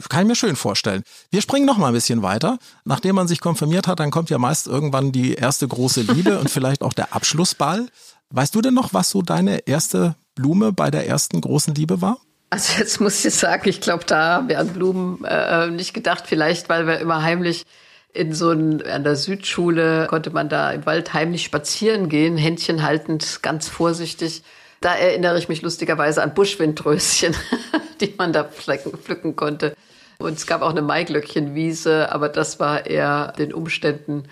kann 0.10 0.22
ich 0.22 0.28
mir 0.28 0.36
schön 0.36 0.56
vorstellen. 0.56 1.02
Wir 1.32 1.42
springen 1.42 1.66
noch 1.66 1.80
mal 1.80 1.88
ein 1.88 1.94
bisschen 1.96 2.22
weiter. 2.22 2.60
Nachdem 2.86 3.16
man 3.16 3.28
sich 3.28 3.42
konfirmiert 3.42 3.88
hat, 3.88 4.00
dann 4.00 4.12
kommt 4.12 4.30
ja 4.30 4.38
meist 4.38 4.68
irgendwann 4.68 5.12
die 5.12 5.34
erste 5.34 5.68
große 5.68 6.02
Liebe 6.02 6.38
und 6.40 6.52
vielleicht 6.52 6.84
auch 6.84 6.94
der 6.94 7.16
Abschlussball. 7.16 7.88
Weißt 8.30 8.54
du 8.54 8.62
denn 8.62 8.76
noch, 8.76 8.94
was 8.94 9.10
so 9.10 9.24
deine 9.24 9.66
erste 9.66 10.14
Blume 10.36 10.72
bei 10.72 10.92
der 10.92 11.08
ersten 11.08 11.42
großen 11.42 11.74
Liebe 11.74 12.00
war? 12.00 12.20
Also 12.52 12.78
jetzt 12.78 13.02
muss 13.02 13.26
ich 13.26 13.34
sagen, 13.34 13.68
ich 13.68 13.82
glaube, 13.82 14.04
da 14.06 14.38
an 14.38 14.68
Blumen 14.68 15.26
äh, 15.26 15.72
nicht 15.72 15.96
gedacht. 15.96 16.26
Vielleicht, 16.28 16.70
weil 16.70 16.86
wir 16.86 17.00
immer 17.00 17.24
heimlich 17.24 17.66
in 18.14 18.34
so 18.34 18.52
ein, 18.52 18.86
an 18.86 19.04
der 19.04 19.16
Südschule 19.16 20.08
konnte 20.08 20.30
man 20.30 20.48
da 20.48 20.72
im 20.72 20.86
Wald 20.86 21.14
heimlich 21.14 21.44
spazieren 21.44 22.10
gehen, 22.10 22.38
Händchen 22.38 22.84
haltend, 22.84 23.40
ganz 23.42 23.68
vorsichtig. 23.68 24.44
Da 24.82 24.94
erinnere 24.96 25.38
ich 25.40 25.50
mich 25.50 25.62
lustigerweise 25.62 26.22
an 26.22 26.34
Buschwindröschen, 26.34 27.36
die 28.02 28.14
man 28.18 28.32
da 28.32 28.44
pflücken, 28.44 28.98
pflücken 28.98 29.36
konnte. 29.36 29.76
Und 30.20 30.38
es 30.38 30.46
gab 30.46 30.62
auch 30.62 30.70
eine 30.70 30.82
Maiglöckchenwiese, 30.82 32.12
aber 32.12 32.30
das 32.30 32.60
war 32.60 32.86
eher 32.86 33.34
den 33.38 33.54
Umständen 33.54 34.26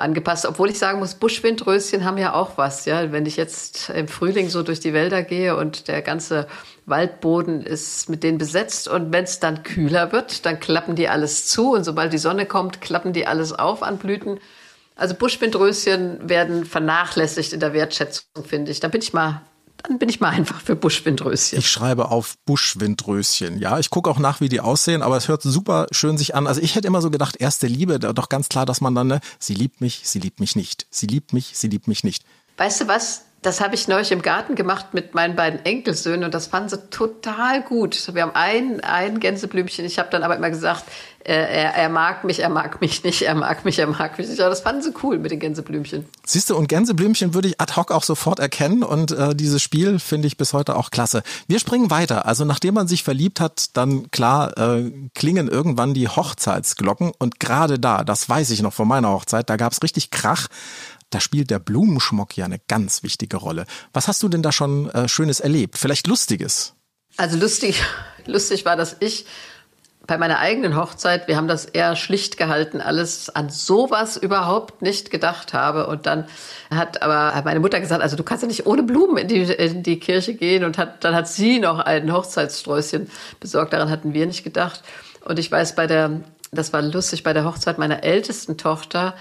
angepasst. 0.00 0.46
Obwohl 0.46 0.70
ich 0.70 0.78
sagen 0.78 0.98
muss, 0.98 1.14
Buschwindröschen 1.14 2.04
haben 2.04 2.18
ja 2.18 2.34
auch 2.34 2.56
was. 2.56 2.84
Ja, 2.84 3.12
wenn 3.12 3.26
ich 3.26 3.36
jetzt 3.36 3.90
im 3.90 4.08
Frühling 4.08 4.48
so 4.48 4.62
durch 4.62 4.80
die 4.80 4.92
Wälder 4.92 5.22
gehe 5.22 5.56
und 5.56 5.88
der 5.88 6.02
ganze 6.02 6.46
Waldboden 6.86 7.62
ist 7.62 8.08
mit 8.08 8.22
denen 8.22 8.38
besetzt 8.38 8.88
und 8.88 9.12
wenn 9.12 9.24
es 9.24 9.40
dann 9.40 9.62
kühler 9.62 10.12
wird, 10.12 10.44
dann 10.46 10.58
klappen 10.58 10.96
die 10.96 11.08
alles 11.08 11.46
zu 11.46 11.72
und 11.72 11.84
sobald 11.84 12.12
die 12.12 12.18
Sonne 12.18 12.46
kommt, 12.46 12.80
klappen 12.80 13.12
die 13.12 13.26
alles 13.26 13.52
auf 13.52 13.82
an 13.82 13.98
Blüten. 13.98 14.40
Also 14.96 15.14
Buschwindröschen 15.14 16.28
werden 16.28 16.64
vernachlässigt 16.64 17.52
in 17.52 17.60
der 17.60 17.72
Wertschätzung, 17.72 18.44
finde 18.44 18.70
ich. 18.70 18.80
Da 18.80 18.88
bin 18.88 19.00
ich 19.00 19.12
mal 19.12 19.42
dann 19.82 19.98
bin 19.98 20.08
ich 20.08 20.20
mal 20.20 20.30
einfach 20.30 20.60
für 20.60 20.76
Buschwindröschen. 20.76 21.58
Ich 21.58 21.70
schreibe 21.70 22.10
auf 22.10 22.36
Buschwindröschen. 22.44 23.58
Ja, 23.58 23.78
ich 23.78 23.90
gucke 23.90 24.10
auch 24.10 24.18
nach, 24.18 24.40
wie 24.40 24.48
die 24.48 24.60
aussehen, 24.60 25.02
aber 25.02 25.16
es 25.16 25.28
hört 25.28 25.42
super 25.42 25.86
schön 25.90 26.18
sich 26.18 26.34
an. 26.34 26.46
Also 26.46 26.60
ich 26.60 26.74
hätte 26.74 26.86
immer 26.86 27.02
so 27.02 27.10
gedacht, 27.10 27.36
erste 27.38 27.66
Liebe, 27.66 27.98
doch 27.98 28.28
ganz 28.28 28.48
klar, 28.48 28.66
dass 28.66 28.80
man 28.80 28.94
dann, 28.94 29.06
ne, 29.06 29.20
sie 29.38 29.54
liebt 29.54 29.80
mich, 29.80 30.02
sie 30.04 30.18
liebt 30.18 30.40
mich 30.40 30.56
nicht. 30.56 30.86
Sie 30.90 31.06
liebt 31.06 31.32
mich, 31.32 31.52
sie 31.54 31.68
liebt 31.68 31.88
mich 31.88 32.04
nicht. 32.04 32.24
Weißt 32.56 32.80
du 32.80 32.88
was? 32.88 33.22
Das 33.42 33.62
habe 33.62 33.74
ich 33.74 33.88
neulich 33.88 34.12
im 34.12 34.20
Garten 34.20 34.54
gemacht 34.54 34.92
mit 34.92 35.14
meinen 35.14 35.34
beiden 35.34 35.64
Enkelsöhnen 35.64 36.24
und 36.24 36.34
das 36.34 36.48
fanden 36.48 36.68
sie 36.68 36.90
total 36.90 37.62
gut. 37.62 38.14
Wir 38.14 38.22
haben 38.22 38.34
ein, 38.34 38.80
ein 38.80 39.18
Gänseblümchen. 39.18 39.86
Ich 39.86 39.98
habe 39.98 40.10
dann 40.10 40.22
aber 40.22 40.36
immer 40.36 40.50
gesagt, 40.50 40.84
äh, 41.24 41.32
er, 41.32 41.74
er 41.74 41.88
mag 41.90 42.24
mich, 42.24 42.40
er 42.40 42.48
mag 42.48 42.80
mich 42.80 43.04
nicht, 43.04 43.22
er 43.22 43.34
mag 43.34 43.64
mich, 43.64 43.78
er 43.78 43.86
mag 43.86 44.18
mich 44.18 44.28
nicht. 44.28 44.40
Aber 44.40 44.50
das 44.50 44.60
fanden 44.60 44.82
sie 44.82 44.92
cool 45.02 45.18
mit 45.18 45.30
den 45.30 45.38
Gänseblümchen. 45.38 46.06
Siehst 46.24 46.48
du, 46.48 46.56
und 46.56 46.68
Gänseblümchen 46.68 47.34
würde 47.34 47.48
ich 47.48 47.60
ad 47.60 47.76
hoc 47.76 47.92
auch 47.92 48.02
sofort 48.02 48.40
erkennen 48.40 48.82
und 48.82 49.12
äh, 49.12 49.34
dieses 49.34 49.62
Spiel 49.62 49.98
finde 49.98 50.28
ich 50.28 50.36
bis 50.36 50.52
heute 50.52 50.76
auch 50.76 50.90
klasse. 50.90 51.22
Wir 51.46 51.60
springen 51.60 51.90
weiter. 51.90 52.26
Also 52.26 52.44
nachdem 52.44 52.74
man 52.74 52.88
sich 52.88 53.04
verliebt 53.04 53.40
hat, 53.40 53.76
dann 53.76 54.10
klar 54.10 54.56
äh, 54.56 54.90
klingen 55.14 55.48
irgendwann 55.48 55.92
die 55.92 56.08
Hochzeitsglocken 56.08 57.12
und 57.18 57.38
gerade 57.38 57.78
da, 57.78 58.02
das 58.02 58.28
weiß 58.28 58.50
ich 58.50 58.62
noch 58.62 58.72
von 58.72 58.88
meiner 58.88 59.10
Hochzeit, 59.10 59.50
da 59.50 59.56
gab 59.56 59.72
es 59.72 59.82
richtig 59.82 60.10
Krach 60.10 60.48
da 61.10 61.20
spielt 61.20 61.50
der 61.50 61.58
Blumenschmuck 61.58 62.36
ja 62.36 62.44
eine 62.44 62.60
ganz 62.68 63.02
wichtige 63.02 63.36
Rolle. 63.36 63.66
Was 63.92 64.08
hast 64.08 64.22
du 64.22 64.28
denn 64.28 64.42
da 64.42 64.52
schon 64.52 64.88
äh, 64.90 65.08
Schönes 65.08 65.40
erlebt? 65.40 65.76
Vielleicht 65.76 66.06
Lustiges? 66.06 66.74
Also 67.16 67.36
lustig, 67.36 67.82
lustig 68.26 68.64
war, 68.64 68.76
dass 68.76 68.96
ich 69.00 69.26
bei 70.06 70.18
meiner 70.18 70.40
eigenen 70.40 70.74
Hochzeit, 70.74 71.28
wir 71.28 71.36
haben 71.36 71.46
das 71.46 71.66
eher 71.66 71.94
schlicht 71.94 72.36
gehalten, 72.36 72.80
alles 72.80 73.30
an 73.30 73.48
sowas 73.48 74.16
überhaupt 74.16 74.82
nicht 74.82 75.10
gedacht 75.10 75.52
habe. 75.52 75.86
Und 75.86 76.06
dann 76.06 76.26
hat 76.68 77.02
aber 77.02 77.40
meine 77.44 77.60
Mutter 77.60 77.78
gesagt, 77.78 78.02
also 78.02 78.16
du 78.16 78.24
kannst 78.24 78.42
ja 78.42 78.48
nicht 78.48 78.66
ohne 78.66 78.82
Blumen 78.82 79.18
in 79.18 79.28
die, 79.28 79.42
in 79.42 79.84
die 79.84 80.00
Kirche 80.00 80.34
gehen. 80.34 80.64
Und 80.64 80.78
hat, 80.78 81.04
dann 81.04 81.14
hat 81.14 81.28
sie 81.28 81.60
noch 81.60 81.78
ein 81.78 82.12
Hochzeitssträußchen 82.12 83.08
besorgt. 83.38 83.72
Daran 83.72 83.90
hatten 83.90 84.12
wir 84.12 84.26
nicht 84.26 84.42
gedacht. 84.42 84.82
Und 85.24 85.38
ich 85.38 85.52
weiß, 85.52 85.76
bei 85.76 85.86
der, 85.86 86.22
das 86.50 86.72
war 86.72 86.82
lustig, 86.82 87.22
bei 87.22 87.32
der 87.32 87.44
Hochzeit 87.44 87.78
meiner 87.78 88.02
ältesten 88.02 88.56
Tochter, 88.56 89.14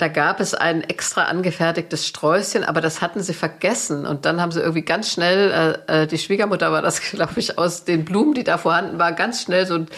da 0.00 0.08
gab 0.08 0.40
es 0.40 0.54
ein 0.54 0.82
extra 0.82 1.24
angefertigtes 1.24 2.06
Sträußchen, 2.06 2.64
aber 2.64 2.80
das 2.80 3.02
hatten 3.02 3.22
sie 3.22 3.34
vergessen. 3.34 4.06
Und 4.06 4.24
dann 4.24 4.40
haben 4.40 4.50
sie 4.50 4.60
irgendwie 4.60 4.82
ganz 4.82 5.10
schnell, 5.12 5.82
äh, 5.86 6.02
äh 6.02 6.06
die 6.06 6.18
Schwiegermutter 6.18 6.72
war 6.72 6.80
das, 6.80 7.00
glaube 7.10 7.38
ich, 7.38 7.58
aus 7.58 7.84
den 7.84 8.04
Blumen, 8.04 8.34
die 8.34 8.44
da 8.44 8.56
vorhanden 8.56 8.98
waren, 8.98 9.14
ganz 9.14 9.42
schnell 9.42 9.66
so 9.66 9.74
ein 9.74 9.88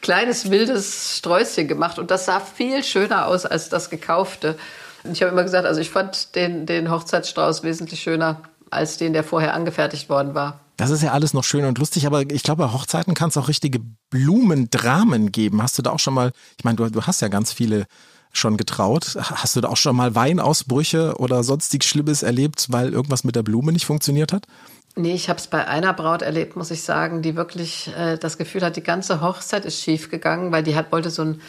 kleines 0.00 0.50
wildes 0.50 1.18
Sträußchen 1.18 1.68
gemacht. 1.68 1.98
Und 1.98 2.10
das 2.10 2.24
sah 2.24 2.40
viel 2.40 2.82
schöner 2.82 3.26
aus 3.26 3.44
als 3.44 3.68
das 3.68 3.90
gekaufte. 3.90 4.56
Und 5.04 5.12
ich 5.12 5.22
habe 5.22 5.32
immer 5.32 5.42
gesagt, 5.42 5.66
also 5.66 5.80
ich 5.80 5.90
fand 5.90 6.34
den, 6.34 6.64
den 6.64 6.90
Hochzeitsstrauß 6.90 7.62
wesentlich 7.62 8.00
schöner 8.00 8.40
als 8.70 8.96
den, 8.96 9.12
der 9.12 9.22
vorher 9.22 9.52
angefertigt 9.52 10.08
worden 10.08 10.34
war. 10.34 10.60
Das 10.78 10.90
ist 10.90 11.02
ja 11.02 11.12
alles 11.12 11.34
noch 11.34 11.44
schön 11.44 11.66
und 11.66 11.78
lustig, 11.78 12.06
aber 12.06 12.22
ich 12.22 12.42
glaube, 12.42 12.64
bei 12.64 12.72
Hochzeiten 12.72 13.14
kann 13.14 13.28
es 13.28 13.36
auch 13.36 13.48
richtige 13.48 13.80
Blumendramen 14.08 15.30
geben. 15.30 15.62
Hast 15.62 15.76
du 15.76 15.82
da 15.82 15.90
auch 15.90 15.98
schon 15.98 16.14
mal, 16.14 16.32
ich 16.56 16.64
meine, 16.64 16.76
du, 16.76 16.88
du 16.88 17.02
hast 17.02 17.20
ja 17.20 17.28
ganz 17.28 17.52
viele 17.52 17.86
schon 18.32 18.56
getraut? 18.56 19.16
Hast 19.16 19.56
du 19.56 19.60
da 19.60 19.68
auch 19.68 19.76
schon 19.76 19.94
mal 19.94 20.14
Weinausbrüche 20.14 21.14
oder 21.18 21.44
sonstig 21.44 21.84
Schlimmes 21.84 22.22
erlebt, 22.22 22.66
weil 22.70 22.92
irgendwas 22.92 23.24
mit 23.24 23.36
der 23.36 23.42
Blume 23.42 23.72
nicht 23.72 23.86
funktioniert 23.86 24.32
hat? 24.32 24.46
Nee, 24.94 25.14
ich 25.14 25.30
habe 25.30 25.38
es 25.38 25.46
bei 25.46 25.66
einer 25.66 25.94
Braut 25.94 26.20
erlebt, 26.20 26.54
muss 26.54 26.70
ich 26.70 26.82
sagen, 26.82 27.22
die 27.22 27.34
wirklich 27.34 27.90
äh, 27.96 28.18
das 28.18 28.36
Gefühl 28.36 28.62
hat, 28.62 28.76
die 28.76 28.82
ganze 28.82 29.22
Hochzeit 29.22 29.64
ist 29.64 29.80
schief 29.80 30.10
gegangen, 30.10 30.52
weil 30.52 30.62
die 30.62 30.76
hat 30.76 30.92
wollte 30.92 31.08
so 31.08 31.22
einen 31.22 31.40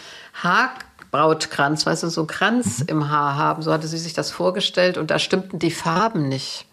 Haarbrautkranz, 0.41 1.85
weißt 1.85 2.03
du, 2.03 2.09
so 2.09 2.21
einen 2.21 2.27
Kranz 2.27 2.79
mhm. 2.79 2.85
im 2.87 3.09
Haar 3.09 3.35
haben. 3.35 3.61
So 3.61 3.73
hatte 3.73 3.87
sie 3.87 3.97
sich 3.97 4.13
das 4.13 4.31
vorgestellt 4.31 4.97
und 4.97 5.11
da 5.11 5.19
stimmten 5.19 5.59
die 5.59 5.71
Farben 5.71 6.29
nicht. 6.29 6.67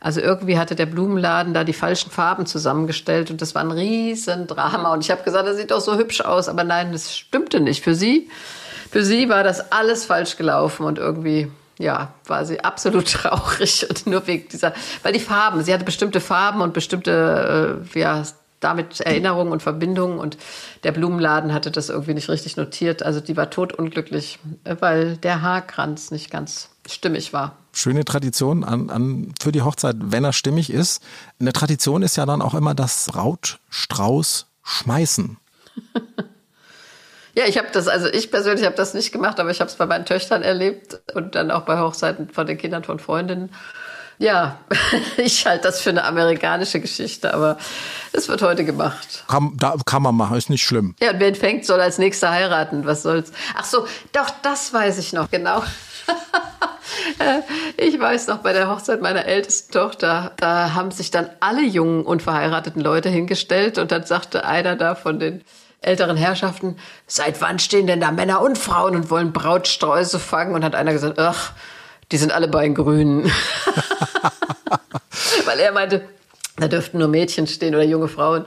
Also 0.00 0.20
irgendwie 0.20 0.58
hatte 0.58 0.74
der 0.74 0.86
Blumenladen 0.86 1.54
da 1.54 1.62
die 1.62 1.72
falschen 1.72 2.10
Farben 2.10 2.46
zusammengestellt 2.46 3.30
und 3.30 3.40
das 3.40 3.54
war 3.54 3.62
ein 3.62 3.70
Riesendrama. 3.70 4.92
Und 4.92 5.04
ich 5.04 5.12
habe 5.12 5.22
gesagt, 5.22 5.46
das 5.46 5.56
sieht 5.56 5.70
doch 5.70 5.80
so 5.80 5.96
hübsch 5.96 6.22
aus, 6.22 6.48
aber 6.48 6.64
nein, 6.64 6.90
das 6.90 7.16
stimmte 7.16 7.60
nicht 7.60 7.84
für 7.84 7.94
sie 7.94 8.28
für 8.90 9.04
sie 9.04 9.28
war 9.28 9.42
das 9.42 9.72
alles 9.72 10.04
falsch 10.04 10.36
gelaufen 10.36 10.84
und 10.84 10.98
irgendwie 10.98 11.48
ja, 11.78 12.14
war 12.26 12.44
sie 12.44 12.60
absolut 12.60 13.06
traurig 13.12 13.86
und 13.88 14.06
nur 14.06 14.26
wegen 14.26 14.48
dieser, 14.48 14.72
weil 15.02 15.12
die 15.12 15.20
Farben, 15.20 15.62
sie 15.62 15.72
hatte 15.72 15.84
bestimmte 15.84 16.20
Farben 16.20 16.60
und 16.60 16.72
bestimmte, 16.72 17.84
äh, 17.94 17.98
ja, 17.98 18.22
damit 18.60 19.00
Erinnerungen 19.00 19.52
und 19.52 19.62
Verbindungen 19.62 20.18
und 20.18 20.38
der 20.82 20.92
Blumenladen 20.92 21.52
hatte 21.52 21.70
das 21.70 21.90
irgendwie 21.90 22.14
nicht 22.14 22.30
richtig 22.30 22.56
notiert. 22.56 23.02
Also 23.02 23.20
die 23.20 23.36
war 23.36 23.50
totunglücklich, 23.50 24.38
weil 24.64 25.18
der 25.18 25.42
Haarkranz 25.42 26.10
nicht 26.10 26.30
ganz 26.30 26.70
stimmig 26.88 27.34
war. 27.34 27.56
Schöne 27.72 28.06
Tradition 28.06 28.64
an, 28.64 28.88
an, 28.88 29.34
für 29.40 29.52
die 29.52 29.60
Hochzeit, 29.60 29.96
wenn 30.00 30.24
er 30.24 30.32
stimmig 30.32 30.72
ist. 30.72 31.02
Eine 31.38 31.52
Tradition 31.52 32.02
ist 32.02 32.16
ja 32.16 32.24
dann 32.24 32.40
auch 32.40 32.54
immer 32.54 32.74
das 32.74 33.08
Brautstrauß 33.12 34.46
schmeißen. 34.62 35.36
Ja, 37.36 37.44
ich 37.46 37.58
habe 37.58 37.68
das, 37.70 37.86
also 37.86 38.08
ich 38.08 38.30
persönlich 38.30 38.64
habe 38.64 38.76
das 38.76 38.94
nicht 38.94 39.12
gemacht, 39.12 39.38
aber 39.38 39.50
ich 39.50 39.60
habe 39.60 39.68
es 39.68 39.76
bei 39.76 39.84
meinen 39.84 40.06
Töchtern 40.06 40.42
erlebt 40.42 41.00
und 41.12 41.34
dann 41.34 41.50
auch 41.50 41.62
bei 41.62 41.78
Hochzeiten 41.78 42.30
von 42.30 42.46
den 42.46 42.56
Kindern 42.56 42.82
von 42.82 42.98
Freundinnen. 42.98 43.52
Ja, 44.18 44.58
ich 45.18 45.44
halte 45.46 45.64
das 45.64 45.82
für 45.82 45.90
eine 45.90 46.04
amerikanische 46.04 46.80
Geschichte, 46.80 47.34
aber 47.34 47.58
es 48.14 48.28
wird 48.28 48.40
heute 48.40 48.64
gemacht. 48.64 49.24
Kann, 49.28 49.52
da, 49.58 49.76
kann 49.84 50.02
man 50.02 50.14
machen, 50.14 50.38
ist 50.38 50.48
nicht 50.48 50.64
schlimm. 50.64 50.96
Ja, 50.98 51.10
und 51.10 51.20
wer 51.20 51.34
fängt, 51.34 51.66
soll 51.66 51.78
als 51.78 51.98
nächster 51.98 52.30
heiraten. 52.30 52.86
Was 52.86 53.02
soll's? 53.02 53.30
Ach 53.54 53.66
so, 53.66 53.86
doch, 54.12 54.30
das 54.40 54.72
weiß 54.72 54.96
ich 54.96 55.12
noch, 55.12 55.30
genau. 55.30 55.62
Ich 57.76 57.98
weiß 57.98 58.28
noch, 58.28 58.38
bei 58.38 58.52
der 58.52 58.70
Hochzeit 58.70 59.02
meiner 59.02 59.26
ältesten 59.26 59.72
Tochter, 59.72 60.32
da 60.36 60.74
haben 60.74 60.90
sich 60.90 61.10
dann 61.10 61.30
alle 61.40 61.62
jungen, 61.62 62.04
unverheirateten 62.04 62.80
Leute 62.80 63.08
hingestellt 63.08 63.78
und 63.78 63.92
dann 63.92 64.04
sagte 64.04 64.44
einer 64.44 64.76
da 64.76 64.94
von 64.94 65.18
den 65.18 65.42
älteren 65.80 66.16
Herrschaften, 66.16 66.76
seit 67.06 67.40
wann 67.40 67.58
stehen 67.58 67.86
denn 67.86 68.00
da 68.00 68.10
Männer 68.10 68.40
und 68.40 68.58
Frauen 68.58 68.96
und 68.96 69.10
wollen 69.10 69.32
Brautsträuße 69.32 70.18
fangen? 70.18 70.54
Und 70.54 70.64
hat 70.64 70.74
einer 70.74 70.92
gesagt, 70.92 71.18
ach, 71.18 71.52
die 72.12 72.16
sind 72.16 72.32
alle 72.32 72.48
bei 72.48 72.64
den 72.64 72.74
Grünen. 72.74 73.24
Weil 75.44 75.60
er 75.60 75.72
meinte, 75.72 76.08
da 76.56 76.68
dürften 76.68 76.98
nur 76.98 77.08
Mädchen 77.08 77.46
stehen 77.46 77.74
oder 77.74 77.84
junge 77.84 78.08
Frauen, 78.08 78.46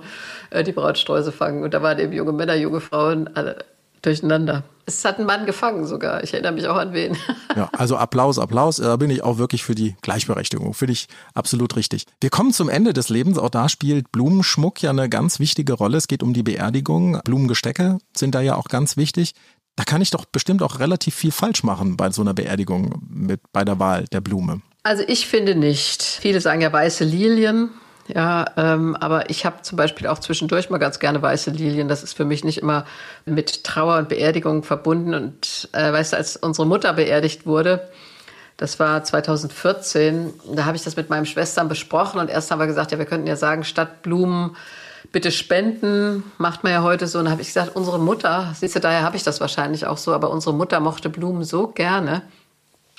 äh, 0.50 0.64
die 0.64 0.72
Brautsträuße 0.72 1.32
fangen. 1.32 1.64
Und 1.64 1.74
da 1.74 1.82
waren 1.82 2.00
eben 2.00 2.14
junge 2.14 2.34
Männer, 2.34 2.56
junge 2.56 2.82
Frauen, 2.82 3.30
alle 3.36 3.66
durcheinander. 4.02 4.64
Es 4.90 5.06
hat 5.06 5.20
ein 5.20 5.26
Mann 5.26 5.46
gefangen 5.46 5.86
sogar. 5.86 6.24
Ich 6.24 6.34
erinnere 6.34 6.54
mich 6.54 6.68
auch 6.68 6.76
an 6.76 6.94
wen. 6.94 7.16
Ja, 7.56 7.68
also 7.76 7.98
Applaus, 7.98 8.38
Applaus. 8.38 8.78
Da 8.78 8.96
bin 8.96 9.10
ich 9.10 9.24
auch 9.24 9.40
wirklich 9.40 9.64
für 9.64 9.74
die 9.74 9.96
Gleichberechtigung. 10.02 10.74
Finde 10.76 10.94
ich 10.94 11.08
absolut 11.34 11.76
richtig. 11.76 12.06
Wir 12.22 12.30
kommen 12.30 12.54
zum 12.54 12.70
Ende 12.70 12.94
des 12.94 13.10
Lebens. 13.10 13.40
Auch 13.40 13.50
da 13.50 13.70
spielt 13.70 14.12
Blumenschmuck 14.12 14.82
ja 14.84 14.92
eine 14.92 15.10
ganz 15.10 15.40
wichtige 15.40 15.74
Rolle. 15.74 15.98
Es 15.98 16.08
geht 16.08 16.22
um 16.22 16.34
die 16.34 16.44
Beerdigung. 16.44 17.20
Blumengestecke 17.24 17.98
sind 18.16 18.36
da 18.36 18.42
ja 18.42 18.56
auch 18.56 18.68
ganz 18.68 18.98
wichtig. 18.98 19.34
Da 19.76 19.84
kann 19.84 20.02
ich 20.02 20.12
doch 20.12 20.26
bestimmt 20.26 20.62
auch 20.62 20.80
relativ 20.80 21.16
viel 21.16 21.32
falsch 21.32 21.64
machen 21.64 21.98
bei 21.98 22.12
so 22.12 22.22
einer 22.22 22.36
Beerdigung 22.36 23.02
mit, 23.10 23.42
bei 23.52 23.66
der 23.66 23.80
Wahl 23.80 24.06
der 24.12 24.22
Blume. 24.22 24.62
Also 24.84 25.04
ich 25.08 25.26
finde 25.26 25.56
nicht. 25.56 26.04
Viele 26.04 26.42
sagen 26.42 26.62
ja 26.62 26.72
weiße 26.72 27.04
Lilien. 27.04 27.72
Ja, 28.14 28.46
ähm, 28.58 28.96
aber 28.96 29.30
ich 29.30 29.46
habe 29.46 29.62
zum 29.62 29.78
Beispiel 29.78 30.08
auch 30.08 30.18
zwischendurch 30.18 30.72
mal 30.72 30.80
ganz 30.80 30.98
gerne 30.98 31.22
weiße 31.22 31.52
Lilien. 31.52 31.88
Das 31.88 32.02
ist 32.02 32.14
für 32.14 32.26
mich 32.26 32.44
nicht 32.44 32.58
immer 32.58 32.86
mit 33.26 33.64
Trauer 33.64 33.98
und 33.98 34.10
Beerdigung 34.10 34.64
verbunden. 34.64 35.14
Und 35.14 35.70
äh, 35.74 35.94
weißt 35.94 36.14
du, 36.14 36.18
als 36.18 36.36
unsere 36.36 36.66
Mutter 36.66 36.94
beerdigt 36.94 37.46
wurde, 37.46 37.88
das 38.58 38.80
war 38.80 39.04
2014, 39.04 40.34
da 40.54 40.66
habe 40.66 40.76
ich 40.76 40.84
das 40.84 40.96
mit 40.96 41.10
meinen 41.10 41.28
Schwestern 41.28 41.70
besprochen 41.70 42.20
und 42.20 42.30
erst 42.30 42.50
haben 42.50 42.60
wir 42.60 42.68
gesagt, 42.68 42.92
ja, 42.92 42.98
wir 42.98 43.06
könnten 43.06 43.28
ja 43.28 43.36
sagen, 43.36 43.64
statt 43.64 44.02
Blumen 44.02 44.58
bitte 45.12 45.32
spenden, 45.32 46.24
macht 46.40 46.64
man 46.64 46.74
ja 46.74 46.82
heute 46.82 47.08
so. 47.08 47.20
Und 47.20 47.26
dann 47.26 47.32
habe 47.32 47.44
ich 47.44 47.50
gesagt, 47.50 47.76
unsere 47.76 48.00
Mutter, 48.00 48.54
siehst 48.56 48.76
du, 48.76 48.80
daher 48.80 49.04
habe 49.04 49.16
ich 49.18 49.24
das 49.24 49.40
wahrscheinlich 49.40 49.86
auch 49.86 49.98
so, 49.98 50.14
aber 50.14 50.32
unsere 50.32 50.56
Mutter 50.56 50.80
mochte 50.80 51.10
Blumen 51.10 51.44
so 51.44 51.68
gerne. 51.68 52.24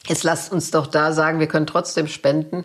Jetzt 0.07 0.23
lasst 0.23 0.52
uns 0.52 0.71
doch 0.71 0.87
da 0.87 1.12
sagen, 1.12 1.40
wir 1.40 1.47
können 1.49 1.67
trotzdem 1.67 2.07
spenden. 2.07 2.64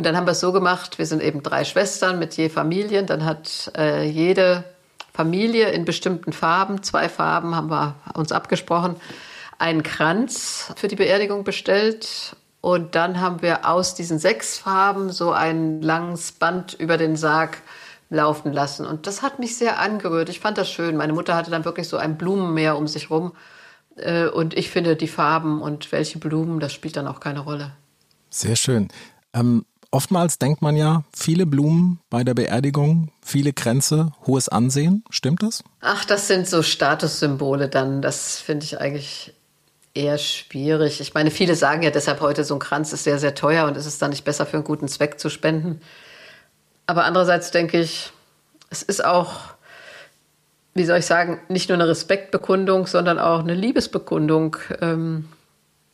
Und 0.00 0.04
dann 0.04 0.16
haben 0.16 0.26
wir 0.26 0.30
es 0.30 0.40
so 0.40 0.50
gemacht, 0.50 0.96
wir 0.96 1.04
sind 1.04 1.22
eben 1.22 1.42
drei 1.42 1.62
Schwestern 1.62 2.18
mit 2.18 2.34
je 2.34 2.48
Familien. 2.48 3.04
Dann 3.04 3.26
hat 3.26 3.70
äh, 3.76 4.08
jede 4.08 4.64
Familie 5.12 5.68
in 5.72 5.84
bestimmten 5.84 6.32
Farben, 6.32 6.82
zwei 6.82 7.10
Farben 7.10 7.54
haben 7.54 7.68
wir 7.68 7.96
uns 8.14 8.32
abgesprochen, 8.32 8.96
einen 9.58 9.82
Kranz 9.82 10.72
für 10.76 10.88
die 10.88 10.96
Beerdigung 10.96 11.44
bestellt. 11.44 12.34
Und 12.62 12.94
dann 12.94 13.20
haben 13.20 13.42
wir 13.42 13.68
aus 13.68 13.94
diesen 13.94 14.18
sechs 14.18 14.56
Farben 14.56 15.10
so 15.12 15.32
ein 15.32 15.82
langes 15.82 16.32
Band 16.32 16.72
über 16.72 16.96
den 16.96 17.14
Sarg 17.14 17.58
laufen 18.08 18.54
lassen. 18.54 18.86
Und 18.86 19.06
das 19.06 19.20
hat 19.20 19.38
mich 19.38 19.58
sehr 19.58 19.80
angerührt. 19.80 20.30
Ich 20.30 20.40
fand 20.40 20.56
das 20.56 20.70
schön. 20.70 20.96
Meine 20.96 21.12
Mutter 21.12 21.36
hatte 21.36 21.50
dann 21.50 21.66
wirklich 21.66 21.88
so 21.88 21.98
ein 21.98 22.16
Blumenmeer 22.16 22.78
um 22.78 22.88
sich 22.88 23.10
rum. 23.10 23.32
Äh, 23.96 24.28
und 24.28 24.56
ich 24.56 24.70
finde, 24.70 24.96
die 24.96 25.08
Farben 25.08 25.60
und 25.60 25.92
welche 25.92 26.18
Blumen, 26.18 26.58
das 26.58 26.72
spielt 26.72 26.96
dann 26.96 27.06
auch 27.06 27.20
keine 27.20 27.40
Rolle. 27.40 27.72
Sehr 28.30 28.56
schön. 28.56 28.88
Ähm, 29.34 29.66
oftmals 29.90 30.38
denkt 30.38 30.62
man 30.62 30.76
ja, 30.76 31.04
viele 31.14 31.46
Blumen 31.46 32.00
bei 32.10 32.24
der 32.24 32.34
Beerdigung, 32.34 33.10
viele 33.22 33.52
Kränze, 33.52 34.12
hohes 34.26 34.48
Ansehen. 34.48 35.04
Stimmt 35.10 35.42
das? 35.42 35.64
Ach, 35.80 36.04
das 36.04 36.28
sind 36.28 36.48
so 36.48 36.62
Statussymbole 36.62 37.68
dann. 37.68 38.02
Das 38.02 38.38
finde 38.38 38.64
ich 38.64 38.80
eigentlich 38.80 39.34
eher 39.94 40.18
schwierig. 40.18 41.00
Ich 41.00 41.14
meine, 41.14 41.30
viele 41.30 41.54
sagen 41.56 41.82
ja 41.82 41.90
deshalb 41.90 42.20
heute, 42.20 42.44
so 42.44 42.54
ein 42.54 42.60
Kranz 42.60 42.92
ist 42.92 43.04
sehr, 43.04 43.18
sehr 43.18 43.34
teuer 43.34 43.66
und 43.66 43.76
ist 43.76 43.86
es 43.86 43.98
dann 43.98 44.10
nicht 44.10 44.24
besser 44.24 44.46
für 44.46 44.56
einen 44.56 44.64
guten 44.64 44.88
Zweck 44.88 45.18
zu 45.18 45.28
spenden. 45.28 45.80
Aber 46.86 47.04
andererseits 47.04 47.50
denke 47.50 47.80
ich, 47.80 48.12
es 48.70 48.82
ist 48.82 49.04
auch, 49.04 49.40
wie 50.74 50.84
soll 50.84 50.98
ich 50.98 51.06
sagen, 51.06 51.40
nicht 51.48 51.68
nur 51.68 51.76
eine 51.76 51.88
Respektbekundung, 51.88 52.86
sondern 52.86 53.18
auch 53.18 53.40
eine 53.40 53.54
Liebesbekundung. 53.54 54.56
Ähm, 54.80 55.28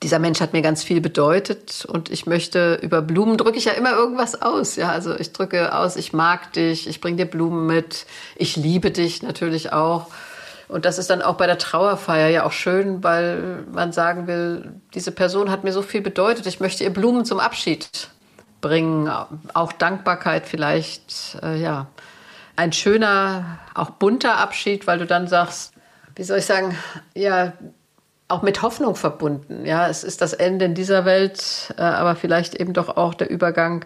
dieser 0.02 0.18
Mensch 0.18 0.40
hat 0.40 0.52
mir 0.52 0.62
ganz 0.62 0.84
viel 0.84 1.00
bedeutet 1.00 1.86
und 1.86 2.10
ich 2.10 2.26
möchte 2.26 2.78
über 2.82 3.00
Blumen 3.00 3.38
drücke 3.38 3.56
ich 3.56 3.64
ja 3.64 3.72
immer 3.72 3.92
irgendwas 3.92 4.40
aus. 4.42 4.76
Ja, 4.76 4.90
also 4.90 5.18
ich 5.18 5.32
drücke 5.32 5.74
aus, 5.74 5.96
ich 5.96 6.12
mag 6.12 6.52
dich, 6.52 6.86
ich 6.86 7.00
bringe 7.00 7.16
dir 7.16 7.24
Blumen 7.26 7.66
mit, 7.66 8.06
ich 8.36 8.56
liebe 8.56 8.90
dich 8.90 9.22
natürlich 9.22 9.72
auch. 9.72 10.08
Und 10.68 10.84
das 10.84 10.98
ist 10.98 11.08
dann 11.10 11.22
auch 11.22 11.36
bei 11.36 11.46
der 11.46 11.58
Trauerfeier 11.58 12.28
ja 12.28 12.44
auch 12.44 12.52
schön, 12.52 13.02
weil 13.02 13.64
man 13.72 13.92
sagen 13.92 14.26
will, 14.26 14.72
diese 14.94 15.12
Person 15.12 15.50
hat 15.50 15.64
mir 15.64 15.72
so 15.72 15.80
viel 15.80 16.02
bedeutet, 16.02 16.46
ich 16.46 16.60
möchte 16.60 16.84
ihr 16.84 16.92
Blumen 16.92 17.24
zum 17.24 17.40
Abschied 17.40 17.88
bringen, 18.60 19.10
auch 19.54 19.72
Dankbarkeit 19.72 20.46
vielleicht, 20.46 21.38
äh, 21.42 21.56
ja. 21.56 21.86
Ein 22.58 22.72
schöner, 22.72 23.58
auch 23.74 23.90
bunter 23.90 24.38
Abschied, 24.38 24.86
weil 24.86 24.98
du 24.98 25.04
dann 25.04 25.28
sagst, 25.28 25.74
wie 26.16 26.24
soll 26.24 26.38
ich 26.38 26.46
sagen, 26.46 26.74
ja, 27.14 27.52
auch 28.28 28.42
mit 28.42 28.62
Hoffnung 28.62 28.96
verbunden. 28.96 29.64
Ja, 29.64 29.88
es 29.88 30.02
ist 30.04 30.20
das 30.20 30.32
Ende 30.32 30.64
in 30.64 30.74
dieser 30.74 31.04
Welt, 31.04 31.74
äh, 31.78 31.82
aber 31.82 32.16
vielleicht 32.16 32.54
eben 32.54 32.72
doch 32.72 32.96
auch 32.96 33.14
der 33.14 33.30
Übergang 33.30 33.84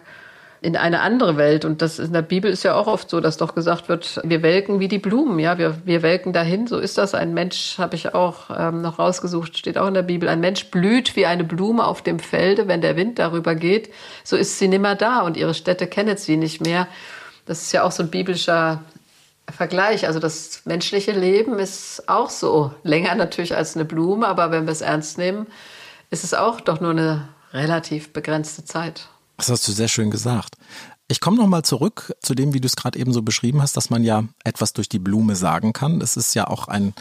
in 0.61 0.77
eine 0.77 1.01
andere 1.01 1.37
Welt. 1.37 1.65
Und 1.65 1.81
das 1.81 1.97
in 1.97 2.13
der 2.13 2.21
Bibel 2.21 2.49
ist 2.51 2.63
ja 2.63 2.75
auch 2.75 2.85
oft 2.85 3.09
so, 3.09 3.19
dass 3.19 3.37
doch 3.37 3.55
gesagt 3.55 3.89
wird, 3.89 4.19
wir 4.23 4.43
welken 4.43 4.79
wie 4.79 4.87
die 4.87 4.99
Blumen, 4.99 5.39
ja, 5.39 5.57
wir, 5.57 5.77
wir 5.85 6.03
welken 6.03 6.33
dahin. 6.33 6.67
So 6.67 6.77
ist 6.77 6.97
das. 6.97 7.15
Ein 7.15 7.33
Mensch, 7.33 7.77
habe 7.79 7.95
ich 7.95 8.13
auch 8.13 8.51
ähm, 8.55 8.81
noch 8.81 8.99
rausgesucht, 8.99 9.57
steht 9.57 9.77
auch 9.77 9.87
in 9.87 9.95
der 9.95 10.03
Bibel. 10.03 10.29
Ein 10.29 10.39
Mensch 10.39 10.69
blüht 10.69 11.15
wie 11.15 11.25
eine 11.25 11.43
Blume 11.43 11.85
auf 11.85 12.03
dem 12.03 12.19
Felde, 12.19 12.67
wenn 12.67 12.81
der 12.81 12.95
Wind 12.95 13.17
darüber 13.17 13.55
geht. 13.55 13.91
So 14.23 14.37
ist 14.37 14.59
sie 14.59 14.67
nimmer 14.67 14.95
da 14.95 15.21
und 15.21 15.35
ihre 15.35 15.55
Städte 15.55 15.87
kennet 15.87 16.19
sie 16.19 16.37
nicht 16.37 16.61
mehr. 16.61 16.87
Das 17.47 17.63
ist 17.63 17.71
ja 17.71 17.83
auch 17.83 17.91
so 17.91 18.03
ein 18.03 18.11
biblischer 18.11 18.83
Vergleich. 19.49 20.07
Also 20.07 20.19
das 20.19 20.61
menschliche 20.65 21.11
Leben 21.11 21.59
ist 21.59 22.07
auch 22.07 22.29
so 22.29 22.73
länger 22.83 23.15
natürlich 23.15 23.55
als 23.55 23.75
eine 23.75 23.85
Blume, 23.85 24.27
aber 24.27 24.51
wenn 24.51 24.65
wir 24.65 24.71
es 24.71 24.81
ernst 24.81 25.17
nehmen, 25.17 25.47
ist 26.09 26.23
es 26.23 26.33
auch 26.33 26.61
doch 26.61 26.79
nur 26.79 26.91
eine 26.91 27.27
relativ 27.53 28.13
begrenzte 28.13 28.63
Zeit. 28.63 29.09
Das 29.37 29.49
hast 29.49 29.67
du 29.67 29.71
sehr 29.71 29.87
schön 29.87 30.11
gesagt. 30.11 30.55
Ich 31.07 31.19
komme 31.19 31.37
nochmal 31.37 31.63
zurück 31.63 32.15
zu 32.21 32.35
dem, 32.35 32.53
wie 32.53 32.61
du 32.61 32.67
es 32.67 32.75
gerade 32.75 32.97
eben 32.97 33.11
so 33.11 33.21
beschrieben 33.21 33.61
hast, 33.61 33.75
dass 33.75 33.89
man 33.89 34.03
ja 34.03 34.23
etwas 34.43 34.73
durch 34.73 34.87
die 34.87 34.99
Blume 34.99 35.35
sagen 35.35 35.73
kann. 35.73 35.99
Es 35.99 36.15
ist 36.15 36.33
ja 36.35 36.47
auch 36.47 36.67
ein, 36.67 36.93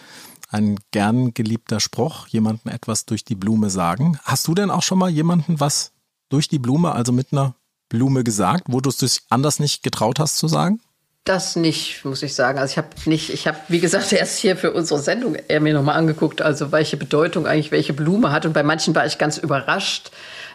ein 0.48 0.78
gern 0.90 1.32
geliebter 1.32 1.78
Spruch, 1.78 2.26
jemanden 2.26 2.70
etwas 2.70 3.06
durch 3.06 3.24
die 3.24 3.36
Blume 3.36 3.70
sagen. 3.70 4.18
Hast 4.24 4.48
du 4.48 4.54
denn 4.54 4.70
auch 4.70 4.82
schon 4.82 4.98
mal 4.98 5.10
jemanden 5.10 5.60
was 5.60 5.92
durch 6.28 6.48
die 6.48 6.58
Blume, 6.58 6.92
also 6.92 7.12
mit 7.12 7.32
einer 7.32 7.54
Blume 7.88 8.24
gesagt, 8.24 8.64
wo 8.68 8.80
du 8.80 8.88
es 8.88 8.96
dich 8.96 9.20
anders 9.28 9.60
nicht 9.60 9.82
getraut 9.82 10.18
hast 10.18 10.38
zu 10.38 10.48
sagen? 10.48 10.80
Das 11.24 11.54
nicht, 11.54 12.04
muss 12.04 12.22
ich 12.22 12.34
sagen. 12.34 12.58
Also 12.58 12.72
ich 12.72 12.78
habe 12.78 12.88
nicht, 13.04 13.30
ich 13.30 13.46
habe, 13.46 13.58
wie 13.68 13.80
gesagt, 13.80 14.12
erst 14.12 14.38
hier 14.38 14.56
für 14.56 14.72
unsere 14.72 15.00
Sendung 15.00 15.34
er 15.34 15.60
mir 15.60 15.74
nochmal 15.74 15.96
angeguckt, 15.96 16.42
also 16.42 16.72
welche 16.72 16.96
Bedeutung 16.96 17.46
eigentlich 17.46 17.72
welche 17.72 17.92
Blume 17.92 18.32
hat. 18.32 18.46
Und 18.46 18.52
bei 18.52 18.62
manchen 18.62 18.94
war 18.94 19.06
ich 19.06 19.18
ganz 19.18 19.38
überrascht. 19.38 20.10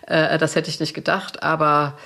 Äh, 0.08 0.38
das 0.38 0.56
hätte 0.56 0.69
ich 0.69 0.80
nicht 0.80 0.93
gedacht. 0.93 1.43
Aber 1.43 1.97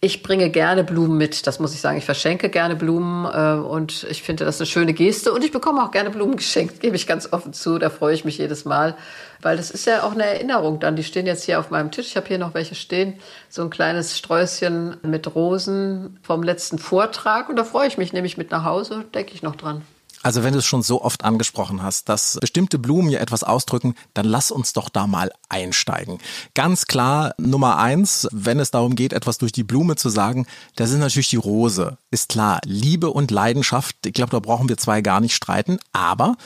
ich 0.00 0.22
bringe 0.22 0.50
gerne 0.50 0.84
Blumen 0.84 1.16
mit, 1.16 1.46
das 1.46 1.60
muss 1.60 1.72
ich 1.72 1.80
sagen. 1.80 1.96
Ich 1.96 2.04
verschenke 2.04 2.50
gerne 2.50 2.76
Blumen 2.76 3.24
äh, 3.24 3.58
und 3.66 4.06
ich 4.10 4.22
finde 4.22 4.44
das 4.44 4.60
eine 4.60 4.66
schöne 4.66 4.92
Geste. 4.92 5.32
Und 5.32 5.42
ich 5.42 5.50
bekomme 5.50 5.82
auch 5.82 5.90
gerne 5.90 6.10
Blumen 6.10 6.36
geschenkt, 6.36 6.80
gebe 6.80 6.94
ich 6.96 7.06
ganz 7.06 7.32
offen 7.32 7.54
zu. 7.54 7.78
Da 7.78 7.88
freue 7.88 8.14
ich 8.14 8.24
mich 8.24 8.36
jedes 8.36 8.66
Mal, 8.66 8.96
weil 9.40 9.56
das 9.56 9.70
ist 9.70 9.86
ja 9.86 10.02
auch 10.02 10.12
eine 10.12 10.24
Erinnerung 10.24 10.78
dann. 10.78 10.96
Die 10.96 11.04
stehen 11.04 11.26
jetzt 11.26 11.44
hier 11.44 11.58
auf 11.58 11.70
meinem 11.70 11.90
Tisch. 11.90 12.08
Ich 12.08 12.16
habe 12.16 12.28
hier 12.28 12.38
noch 12.38 12.52
welche 12.52 12.74
stehen. 12.74 13.14
So 13.48 13.62
ein 13.62 13.70
kleines 13.70 14.18
Sträußchen 14.18 14.98
mit 15.02 15.34
Rosen 15.34 16.18
vom 16.22 16.42
letzten 16.42 16.78
Vortrag. 16.78 17.48
Und 17.48 17.56
da 17.56 17.64
freue 17.64 17.88
ich 17.88 17.96
mich 17.96 18.12
nämlich 18.12 18.36
mit 18.36 18.50
nach 18.50 18.64
Hause, 18.64 19.04
denke 19.14 19.32
ich 19.32 19.42
noch 19.42 19.56
dran. 19.56 19.82
Also 20.24 20.42
wenn 20.42 20.54
du 20.54 20.60
es 20.60 20.64
schon 20.64 20.82
so 20.82 21.02
oft 21.02 21.22
angesprochen 21.22 21.82
hast, 21.82 22.08
dass 22.08 22.38
bestimmte 22.40 22.78
Blumen 22.78 23.10
ja 23.10 23.20
etwas 23.20 23.44
ausdrücken, 23.44 23.94
dann 24.14 24.24
lass 24.24 24.50
uns 24.50 24.72
doch 24.72 24.88
da 24.88 25.06
mal 25.06 25.30
einsteigen. 25.50 26.18
Ganz 26.54 26.86
klar, 26.86 27.34
Nummer 27.36 27.76
eins, 27.76 28.26
wenn 28.32 28.58
es 28.58 28.70
darum 28.70 28.96
geht, 28.96 29.12
etwas 29.12 29.36
durch 29.36 29.52
die 29.52 29.64
Blume 29.64 29.96
zu 29.96 30.08
sagen, 30.08 30.46
das 30.76 30.90
ist 30.90 30.98
natürlich 30.98 31.28
die 31.28 31.36
Rose. 31.36 31.98
Ist 32.10 32.30
klar, 32.30 32.60
Liebe 32.64 33.10
und 33.10 33.30
Leidenschaft, 33.30 33.96
ich 34.06 34.14
glaube, 34.14 34.30
da 34.30 34.40
brauchen 34.40 34.66
wir 34.66 34.78
zwei 34.78 35.02
gar 35.02 35.20
nicht 35.20 35.34
streiten, 35.34 35.78
aber 35.92 36.36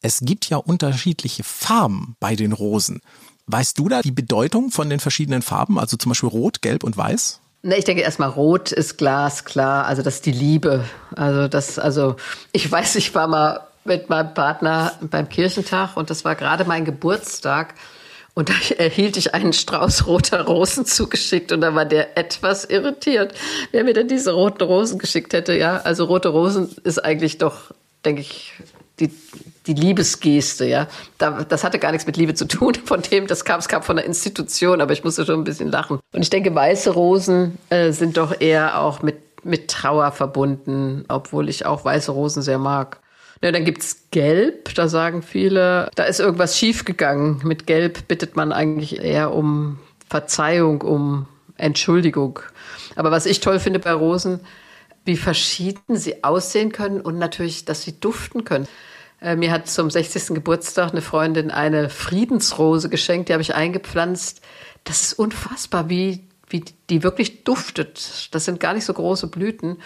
es 0.00 0.20
gibt 0.20 0.48
ja 0.48 0.58
unterschiedliche 0.58 1.42
Farben 1.42 2.14
bei 2.20 2.36
den 2.36 2.52
Rosen. 2.52 3.00
Weißt 3.46 3.76
du 3.78 3.88
da 3.88 4.00
die 4.00 4.12
Bedeutung 4.12 4.70
von 4.70 4.88
den 4.88 5.00
verschiedenen 5.00 5.42
Farben, 5.42 5.80
also 5.80 5.96
zum 5.96 6.10
Beispiel 6.10 6.28
Rot, 6.28 6.62
Gelb 6.62 6.84
und 6.84 6.96
Weiß? 6.96 7.40
Ne, 7.64 7.78
ich 7.78 7.86
denke 7.86 8.02
erstmal 8.02 8.28
rot 8.28 8.72
ist 8.72 8.98
glasklar, 8.98 9.86
also 9.86 10.02
das 10.02 10.16
ist 10.16 10.26
die 10.26 10.32
Liebe. 10.32 10.84
Also 11.16 11.48
das, 11.48 11.78
also 11.78 12.16
ich 12.52 12.70
weiß, 12.70 12.96
ich 12.96 13.14
war 13.14 13.26
mal 13.26 13.66
mit 13.86 14.10
meinem 14.10 14.34
Partner 14.34 14.92
beim 15.00 15.30
Kirchentag 15.30 15.96
und 15.96 16.10
das 16.10 16.26
war 16.26 16.34
gerade 16.34 16.66
mein 16.66 16.84
Geburtstag. 16.84 17.74
Und 18.34 18.50
da 18.50 18.54
erhielt 18.76 19.16
ich 19.16 19.32
einen 19.32 19.54
Strauß 19.54 20.06
roter 20.06 20.42
Rosen 20.42 20.84
zugeschickt 20.84 21.52
und 21.52 21.62
da 21.62 21.74
war 21.74 21.86
der 21.86 22.18
etwas 22.18 22.66
irritiert, 22.66 23.32
wer 23.72 23.82
mir 23.82 23.94
denn 23.94 24.08
diese 24.08 24.32
roten 24.32 24.64
Rosen 24.64 24.98
geschickt 24.98 25.32
hätte. 25.32 25.56
Ja, 25.56 25.78
also 25.78 26.04
rote 26.04 26.28
Rosen 26.28 26.68
ist 26.84 27.02
eigentlich 27.02 27.38
doch, 27.38 27.72
denke 28.04 28.20
ich, 28.20 28.52
die, 29.00 29.10
die 29.66 29.74
Liebesgeste, 29.74 30.66
ja. 30.66 30.88
das 31.18 31.64
hatte 31.64 31.78
gar 31.78 31.92
nichts 31.92 32.06
mit 32.06 32.16
Liebe 32.16 32.34
zu 32.34 32.46
tun 32.46 32.74
von 32.84 33.02
dem, 33.02 33.26
das 33.26 33.44
kam, 33.44 33.60
es 33.60 33.68
kam 33.68 33.82
von 33.82 33.96
der 33.96 34.04
Institution, 34.04 34.80
aber 34.80 34.92
ich 34.92 35.04
musste 35.04 35.24
schon 35.24 35.40
ein 35.40 35.44
bisschen 35.44 35.70
lachen. 35.70 36.00
Und 36.12 36.22
ich 36.22 36.30
denke, 36.30 36.54
weiße 36.54 36.90
Rosen 36.90 37.58
äh, 37.70 37.92
sind 37.92 38.16
doch 38.16 38.40
eher 38.40 38.80
auch 38.80 39.02
mit, 39.02 39.44
mit 39.44 39.68
Trauer 39.68 40.12
verbunden, 40.12 41.04
obwohl 41.08 41.48
ich 41.48 41.66
auch 41.66 41.84
weiße 41.84 42.12
Rosen 42.12 42.42
sehr 42.42 42.58
mag. 42.58 43.00
Ja, 43.42 43.52
dann 43.52 43.64
gibt's 43.64 44.08
Gelb, 44.10 44.74
da 44.74 44.88
sagen 44.88 45.22
viele, 45.22 45.90
da 45.96 46.04
ist 46.04 46.20
irgendwas 46.20 46.58
schiefgegangen. 46.58 47.40
Mit 47.44 47.66
Gelb 47.66 48.08
bittet 48.08 48.36
man 48.36 48.52
eigentlich 48.52 49.00
eher 49.00 49.34
um 49.34 49.78
Verzeihung, 50.08 50.82
um 50.82 51.26
Entschuldigung. 51.56 52.40
Aber 52.96 53.10
was 53.10 53.26
ich 53.26 53.40
toll 53.40 53.60
finde 53.60 53.80
bei 53.80 53.92
Rosen, 53.92 54.40
wie 55.04 55.16
verschieden 55.16 55.96
sie 55.96 56.24
aussehen 56.24 56.72
können 56.72 57.00
und 57.00 57.18
natürlich, 57.18 57.64
dass 57.64 57.82
sie 57.82 57.98
duften 58.00 58.44
können. 58.44 58.66
Äh, 59.24 59.36
mir 59.36 59.50
hat 59.50 59.68
zum 59.68 59.90
60. 59.90 60.34
Geburtstag 60.34 60.92
eine 60.92 61.00
Freundin 61.00 61.50
eine 61.50 61.88
Friedensrose 61.88 62.90
geschenkt, 62.90 63.30
die 63.30 63.32
habe 63.32 63.42
ich 63.42 63.54
eingepflanzt. 63.54 64.42
Das 64.84 65.00
ist 65.00 65.14
unfassbar, 65.14 65.88
wie, 65.88 66.24
wie 66.48 66.62
die 66.90 67.02
wirklich 67.02 67.42
duftet. 67.42 68.28
Das 68.32 68.44
sind 68.44 68.60
gar 68.60 68.74
nicht 68.74 68.84
so 68.84 68.92
große 68.92 69.28
Blüten. 69.28 69.78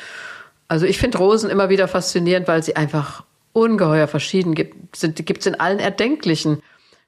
Also 0.66 0.86
ich 0.86 0.98
finde 0.98 1.18
Rosen 1.18 1.50
immer 1.50 1.68
wieder 1.68 1.86
faszinierend, 1.86 2.48
weil 2.48 2.64
sie 2.64 2.74
einfach 2.74 3.22
ungeheuer 3.52 4.08
verschieden 4.08 4.56
gibt. 4.56 4.96
Sind, 4.96 5.24
gibt 5.24 5.40
es 5.40 5.46
in 5.46 5.54
allen 5.54 5.78
erdenklichen 5.78 6.60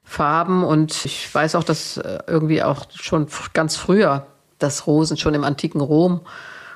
Farben 0.05 0.63
und 0.63 1.05
ich 1.05 1.33
weiß 1.33 1.55
auch, 1.55 1.65
dass 1.65 1.97
äh, 1.97 2.19
irgendwie 2.27 2.63
auch 2.63 2.85
schon 2.95 3.27
ganz 3.51 3.75
früher, 3.75 4.25
dass 4.57 4.87
Rosen 4.87 5.17
schon 5.17 5.33
im 5.33 5.43
antiken 5.43 5.81
Rom 5.81 6.21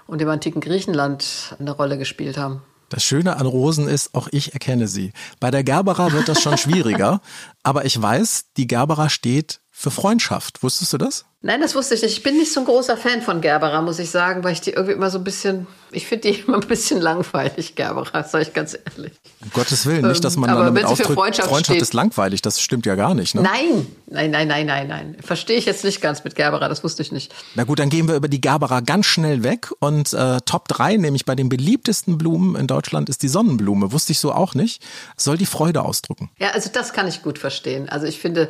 und 0.06 0.22
im 0.22 0.30
antiken 0.30 0.60
Griechenland 0.60 1.56
eine 1.60 1.72
Rolle 1.72 1.98
gespielt 1.98 2.38
haben. 2.38 2.62
Das 2.90 3.04
Schöne 3.04 3.38
an 3.38 3.46
Rosen 3.46 3.88
ist, 3.88 4.14
auch 4.14 4.28
ich 4.32 4.54
erkenne 4.54 4.88
sie. 4.88 5.12
Bei 5.40 5.52
der 5.52 5.64
Gerbera 5.64 6.12
wird 6.12 6.28
das 6.28 6.42
schon 6.42 6.58
schwieriger, 6.60 7.22
aber 7.64 7.86
ich 7.86 8.00
weiß, 8.02 8.52
die 8.58 8.68
Gerbera 8.68 9.10
steht 9.10 9.62
für 9.78 9.92
Freundschaft. 9.92 10.64
Wusstest 10.64 10.94
du 10.94 10.98
das? 10.98 11.26
Nein, 11.42 11.60
das 11.60 11.76
wusste 11.76 11.96
ich 11.96 12.02
nicht. 12.02 12.18
Ich 12.18 12.24
bin 12.24 12.38
nicht 12.38 12.52
so 12.52 12.62
ein 12.62 12.66
großer 12.66 12.96
Fan 12.96 13.22
von 13.22 13.42
Gerbera, 13.42 13.82
muss 13.82 14.00
ich 14.00 14.10
sagen, 14.10 14.46
weil 14.46 14.54
ich 14.54 14.62
die 14.62 14.72
irgendwie 14.72 14.94
immer 14.94 15.10
so 15.10 15.18
ein 15.18 15.26
bisschen, 15.26 15.68
ich 15.92 16.08
finde 16.08 16.32
die 16.32 16.40
immer 16.48 16.56
ein 16.56 16.68
bisschen 16.68 17.02
langweilig, 17.02 17.76
Gerbera, 17.76 18.24
sage 18.24 18.46
ich 18.46 18.54
ganz 18.54 18.74
ehrlich. 18.74 19.12
Um 19.44 19.52
Gottes 19.52 19.86
Willen, 19.86 20.08
nicht, 20.08 20.24
dass 20.24 20.38
man 20.38 20.50
ähm, 20.50 20.56
dann 20.56 20.66
damit 20.68 20.86
ausdrückt, 20.86 21.14
Freundschaft, 21.14 21.50
Freundschaft 21.50 21.82
ist 21.82 21.94
langweilig, 21.94 22.42
das 22.42 22.62
stimmt 22.62 22.86
ja 22.86 22.96
gar 22.96 23.14
nicht. 23.16 23.36
Ne? 23.36 23.42
Nein, 23.42 23.86
nein, 24.08 24.32
nein, 24.32 24.48
nein, 24.48 24.66
nein, 24.66 24.88
nein. 24.88 25.18
Verstehe 25.20 25.58
ich 25.58 25.66
jetzt 25.66 25.84
nicht 25.84 26.00
ganz 26.00 26.24
mit 26.24 26.36
Gerbera, 26.36 26.70
das 26.70 26.82
wusste 26.86 27.02
ich 27.02 27.12
nicht. 27.12 27.36
Na 27.56 27.66
gut, 27.66 27.80
dann 27.80 27.90
gehen 27.90 28.08
wir 28.08 28.16
über 28.16 28.30
die 28.30 28.40
Gerbera 28.40 28.80
ganz 28.80 29.08
schnell 29.08 29.44
weg 29.44 29.72
und 29.80 30.14
äh, 30.14 30.40
Top 30.46 30.70
3, 30.70 30.96
nämlich 30.96 31.26
bei 31.26 31.36
den 31.36 31.50
beliebtesten 31.50 32.18
Blumen 32.18 32.56
in 32.56 32.68
Deutschland 32.68 33.10
ist 33.10 33.24
die 33.24 33.28
Sonnenblume. 33.28 33.92
Wusste 33.92 34.14
ich 34.14 34.20
so 34.20 34.32
auch 34.32 34.56
nicht. 34.56 34.82
Soll 35.18 35.38
die 35.38 35.46
Freude 35.46 35.84
ausdrücken. 35.84 36.32
Ja, 36.40 36.52
also 36.52 36.70
das 36.72 36.94
kann 36.94 37.10
ich 37.10 37.22
gut 37.22 37.40
verstehen. 37.40 37.90
Also 37.90 38.08
ich 38.08 38.20
finde, 38.20 38.50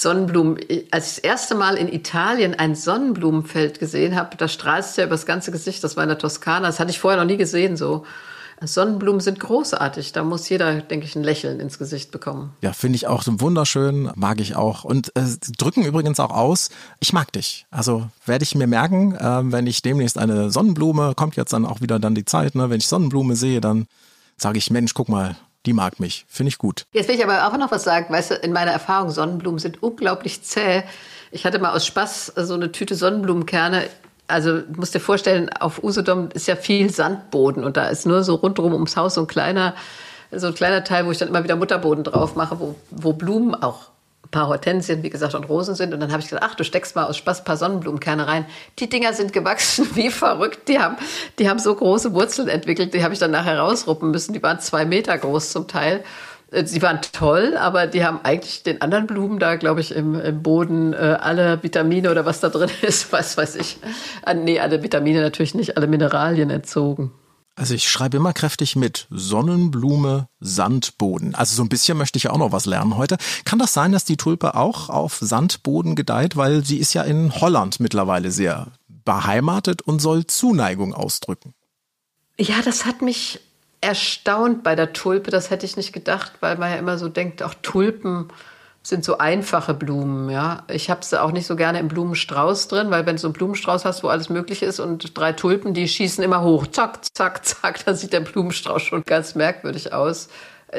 Sonnenblumen. 0.00 0.58
Als 0.92 1.08
ich 1.08 1.14
das 1.16 1.18
erste 1.18 1.54
Mal 1.56 1.76
in 1.76 1.92
Italien 1.92 2.54
ein 2.54 2.76
Sonnenblumenfeld 2.76 3.80
gesehen 3.80 4.14
habe, 4.14 4.36
da 4.36 4.46
strahlt 4.46 4.84
es 4.84 4.96
ja 4.96 5.04
über 5.04 5.14
das 5.14 5.26
ganze 5.26 5.50
Gesicht. 5.50 5.82
Das 5.82 5.96
war 5.96 6.04
in 6.04 6.08
der 6.08 6.18
Toskana. 6.18 6.68
Das 6.68 6.78
hatte 6.78 6.90
ich 6.90 7.00
vorher 7.00 7.18
noch 7.20 7.28
nie 7.28 7.36
gesehen 7.36 7.76
so. 7.76 8.04
Sonnenblumen 8.60 9.20
sind 9.20 9.40
großartig. 9.40 10.12
Da 10.12 10.22
muss 10.22 10.48
jeder, 10.48 10.80
denke 10.82 11.06
ich, 11.06 11.16
ein 11.16 11.24
Lächeln 11.24 11.58
ins 11.58 11.78
Gesicht 11.78 12.12
bekommen. 12.12 12.52
Ja, 12.60 12.72
finde 12.72 12.94
ich 12.96 13.08
auch 13.08 13.24
wunderschön, 13.26 14.10
mag 14.14 14.40
ich 14.40 14.54
auch. 14.54 14.84
Und 14.84 15.14
äh, 15.16 15.22
drücken 15.56 15.84
übrigens 15.84 16.20
auch 16.20 16.30
aus, 16.30 16.70
ich 17.00 17.12
mag 17.12 17.32
dich. 17.32 17.66
Also 17.70 18.08
werde 18.24 18.44
ich 18.44 18.54
mir 18.54 18.66
merken, 18.68 19.16
äh, 19.16 19.52
wenn 19.52 19.66
ich 19.66 19.82
demnächst 19.82 20.18
eine 20.18 20.50
Sonnenblume, 20.50 21.14
kommt 21.16 21.36
jetzt 21.36 21.52
dann 21.52 21.66
auch 21.66 21.80
wieder 21.80 21.98
dann 21.98 22.14
die 22.14 22.24
Zeit, 22.24 22.54
ne? 22.54 22.70
wenn 22.70 22.78
ich 22.78 22.86
Sonnenblume 22.86 23.36
sehe, 23.36 23.60
dann 23.60 23.86
sage 24.36 24.58
ich, 24.58 24.70
Mensch, 24.70 24.94
guck 24.94 25.08
mal, 25.08 25.36
die 25.68 25.74
mag 25.74 26.00
mich. 26.00 26.24
Finde 26.28 26.48
ich 26.48 26.58
gut. 26.58 26.86
Jetzt 26.92 27.08
will 27.08 27.14
ich 27.14 27.24
aber 27.24 27.46
auch 27.46 27.56
noch 27.58 27.70
was 27.70 27.84
sagen. 27.84 28.12
Weißt 28.12 28.30
du, 28.30 28.34
in 28.34 28.52
meiner 28.52 28.72
Erfahrung, 28.72 29.10
Sonnenblumen 29.10 29.58
sind 29.58 29.82
unglaublich 29.82 30.42
zäh. 30.42 30.82
Ich 31.30 31.44
hatte 31.44 31.58
mal 31.58 31.74
aus 31.74 31.86
Spaß 31.86 32.32
so 32.36 32.54
eine 32.54 32.72
Tüte 32.72 32.94
Sonnenblumenkerne. 32.94 33.84
Also 34.26 34.62
musst 34.74 34.94
dir 34.94 35.00
vorstellen, 35.00 35.50
auf 35.50 35.82
Usedom 35.82 36.30
ist 36.34 36.48
ja 36.48 36.56
viel 36.56 36.90
Sandboden 36.90 37.64
und 37.64 37.76
da 37.76 37.88
ist 37.88 38.06
nur 38.06 38.24
so 38.24 38.34
rundherum 38.34 38.74
ums 38.74 38.96
Haus 38.96 39.14
so 39.14 39.22
ein 39.22 39.26
kleiner, 39.26 39.74
so 40.30 40.48
ein 40.48 40.54
kleiner 40.54 40.84
Teil, 40.84 41.06
wo 41.06 41.10
ich 41.10 41.18
dann 41.18 41.28
immer 41.28 41.44
wieder 41.44 41.56
Mutterboden 41.56 42.04
drauf 42.04 42.34
mache, 42.34 42.60
wo, 42.60 42.74
wo 42.90 43.12
Blumen 43.12 43.54
auch 43.54 43.90
paar 44.30 44.48
Hortensien, 44.48 45.02
wie 45.02 45.10
gesagt, 45.10 45.34
und 45.34 45.48
Rosen 45.48 45.74
sind. 45.74 45.94
Und 45.94 46.00
dann 46.00 46.10
habe 46.10 46.20
ich 46.20 46.28
gesagt, 46.28 46.44
ach, 46.44 46.54
du 46.54 46.64
steckst 46.64 46.96
mal 46.96 47.04
aus 47.04 47.16
Spaß 47.16 47.40
ein 47.40 47.44
paar 47.44 47.56
Sonnenblumenkerne 47.56 48.26
rein. 48.26 48.46
Die 48.78 48.88
Dinger 48.88 49.12
sind 49.12 49.32
gewachsen 49.32 49.88
wie 49.94 50.10
verrückt. 50.10 50.68
Die 50.68 50.78
haben, 50.78 50.96
die 51.38 51.48
haben 51.48 51.58
so 51.58 51.74
große 51.74 52.14
Wurzeln 52.14 52.48
entwickelt, 52.48 52.94
die 52.94 53.02
habe 53.02 53.14
ich 53.14 53.20
dann 53.20 53.30
nachher 53.30 53.58
rausruppen 53.58 54.10
müssen. 54.10 54.32
Die 54.32 54.42
waren 54.42 54.60
zwei 54.60 54.84
Meter 54.84 55.16
groß 55.16 55.52
zum 55.52 55.68
Teil. 55.68 56.04
Äh, 56.50 56.64
sie 56.66 56.82
waren 56.82 57.00
toll, 57.12 57.56
aber 57.56 57.86
die 57.86 58.04
haben 58.04 58.20
eigentlich 58.22 58.62
den 58.62 58.80
anderen 58.80 59.06
Blumen 59.06 59.38
da, 59.38 59.56
glaube 59.56 59.80
ich, 59.80 59.94
im, 59.94 60.14
im 60.20 60.42
Boden 60.42 60.92
äh, 60.92 61.16
alle 61.20 61.62
Vitamine 61.62 62.10
oder 62.10 62.26
was 62.26 62.40
da 62.40 62.48
drin 62.48 62.70
ist, 62.82 63.12
was 63.12 63.36
weiß 63.36 63.56
ich. 63.56 63.78
Ah, 64.24 64.34
nee, 64.34 64.60
alle 64.60 64.82
Vitamine 64.82 65.20
natürlich 65.20 65.54
nicht, 65.54 65.76
alle 65.76 65.86
Mineralien 65.86 66.50
entzogen. 66.50 67.12
Also 67.58 67.74
ich 67.74 67.88
schreibe 67.88 68.16
immer 68.16 68.32
kräftig 68.32 68.76
mit 68.76 69.08
Sonnenblume, 69.10 70.28
Sandboden. 70.38 71.34
Also 71.34 71.56
so 71.56 71.62
ein 71.64 71.68
bisschen 71.68 71.98
möchte 71.98 72.16
ich 72.16 72.30
auch 72.30 72.38
noch 72.38 72.52
was 72.52 72.66
lernen 72.66 72.96
heute. 72.96 73.16
Kann 73.44 73.58
das 73.58 73.74
sein, 73.74 73.90
dass 73.90 74.04
die 74.04 74.16
Tulpe 74.16 74.54
auch 74.54 74.88
auf 74.88 75.18
Sandboden 75.20 75.96
gedeiht, 75.96 76.36
weil 76.36 76.64
sie 76.64 76.78
ist 76.78 76.94
ja 76.94 77.02
in 77.02 77.34
Holland 77.34 77.80
mittlerweile 77.80 78.30
sehr 78.30 78.68
beheimatet 79.04 79.82
und 79.82 79.98
soll 79.98 80.24
Zuneigung 80.28 80.94
ausdrücken? 80.94 81.52
Ja, 82.38 82.62
das 82.64 82.84
hat 82.84 83.02
mich 83.02 83.40
erstaunt 83.80 84.62
bei 84.62 84.76
der 84.76 84.92
Tulpe. 84.92 85.32
Das 85.32 85.50
hätte 85.50 85.66
ich 85.66 85.76
nicht 85.76 85.92
gedacht, 85.92 86.34
weil 86.38 86.58
man 86.58 86.70
ja 86.70 86.76
immer 86.76 86.96
so 86.96 87.08
denkt, 87.08 87.42
auch 87.42 87.54
Tulpen 87.54 88.28
sind 88.88 89.04
so 89.04 89.18
einfache 89.18 89.74
Blumen, 89.74 90.30
ja. 90.30 90.62
Ich 90.68 90.88
habe 90.88 91.04
sie 91.04 91.20
auch 91.20 91.30
nicht 91.30 91.46
so 91.46 91.56
gerne 91.56 91.78
im 91.78 91.88
Blumenstrauß 91.88 92.68
drin, 92.68 92.90
weil 92.90 93.04
wenn 93.04 93.16
du 93.16 93.20
so 93.20 93.28
einen 93.28 93.34
Blumenstrauß 93.34 93.84
hast, 93.84 94.02
wo 94.02 94.08
alles 94.08 94.30
möglich 94.30 94.62
ist 94.62 94.80
und 94.80 95.16
drei 95.16 95.32
Tulpen, 95.32 95.74
die 95.74 95.86
schießen 95.86 96.24
immer 96.24 96.42
hoch, 96.42 96.66
zack, 96.66 97.00
zack, 97.14 97.44
zack, 97.44 97.84
dann 97.84 97.96
sieht 97.96 98.14
der 98.14 98.20
Blumenstrauß 98.20 98.80
schon 98.80 99.02
ganz 99.04 99.34
merkwürdig 99.34 99.92
aus, 99.92 100.30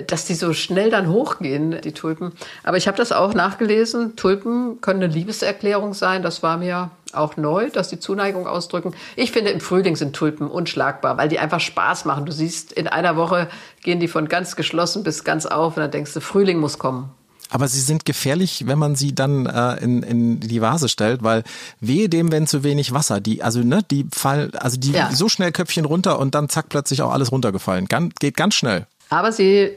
dass 0.08 0.26
die 0.26 0.34
so 0.34 0.54
schnell 0.54 0.90
dann 0.90 1.10
hochgehen, 1.10 1.82
die 1.82 1.92
Tulpen. 1.92 2.32
Aber 2.64 2.78
ich 2.78 2.88
habe 2.88 2.98
das 2.98 3.12
auch 3.12 3.36
nachgelesen. 3.36 4.16
Tulpen 4.16 4.82
können 4.82 5.04
eine 5.04 5.14
Liebeserklärung 5.14 5.94
sein. 5.94 6.24
Das 6.24 6.42
war 6.42 6.58
mir 6.58 6.90
auch 7.14 7.38
neu, 7.38 7.70
dass 7.70 7.90
die 7.90 8.00
Zuneigung 8.00 8.48
ausdrücken. 8.48 8.96
Ich 9.16 9.32
finde, 9.32 9.52
im 9.52 9.60
Frühling 9.60 9.96
sind 9.96 10.16
Tulpen 10.16 10.48
unschlagbar, 10.48 11.18
weil 11.18 11.30
die 11.30 11.40
einfach 11.40 11.60
Spaß 11.60 12.06
machen. 12.06 12.26
Du 12.26 12.32
siehst, 12.32 12.72
in 12.72 12.88
einer 12.88 13.16
Woche 13.18 13.50
gehen 13.84 14.00
die 14.00 14.08
von 14.08 14.28
ganz 14.28 14.56
geschlossen 14.56 15.04
bis 15.04 15.24
ganz 15.24 15.46
auf 15.46 15.78
und 15.78 15.82
dann 15.82 15.92
denkst 15.92 16.14
du, 16.14 16.22
Frühling 16.22 16.60
muss 16.60 16.80
kommen. 16.80 17.12
Aber 17.50 17.68
sie 17.68 17.82
sind 17.82 18.06
gefährlich, 18.06 18.68
wenn 18.68 18.78
man 18.78 18.96
sie 18.96 19.16
dann 19.16 19.48
äh, 19.48 19.76
in, 19.84 20.04
in 20.04 20.40
die 20.40 20.62
Vase 20.62 20.88
stellt, 20.88 21.24
weil 21.24 21.44
wehe 21.80 22.08
dem, 22.08 22.32
wenn 22.32 22.46
zu 22.46 22.64
wenig 22.64 22.94
Wasser, 22.94 23.20
die, 23.20 23.42
also 23.42 23.62
ne, 23.62 23.82
die 23.90 24.06
fallen, 24.14 24.56
also 24.56 24.78
die 24.78 24.92
ja. 24.92 25.12
so 25.12 25.30
schnell 25.30 25.52
Köpfchen 25.52 25.86
runter 25.86 26.20
und 26.20 26.36
dann 26.36 26.48
zack 26.48 26.70
plötzlich 26.70 27.02
auch 27.02 27.12
alles 27.12 27.32
runtergefallen. 27.32 27.88
Gan, 27.88 28.14
geht 28.20 28.38
ganz 28.38 28.54
schnell. 28.54 28.86
Aber 29.10 29.32
sie 29.32 29.76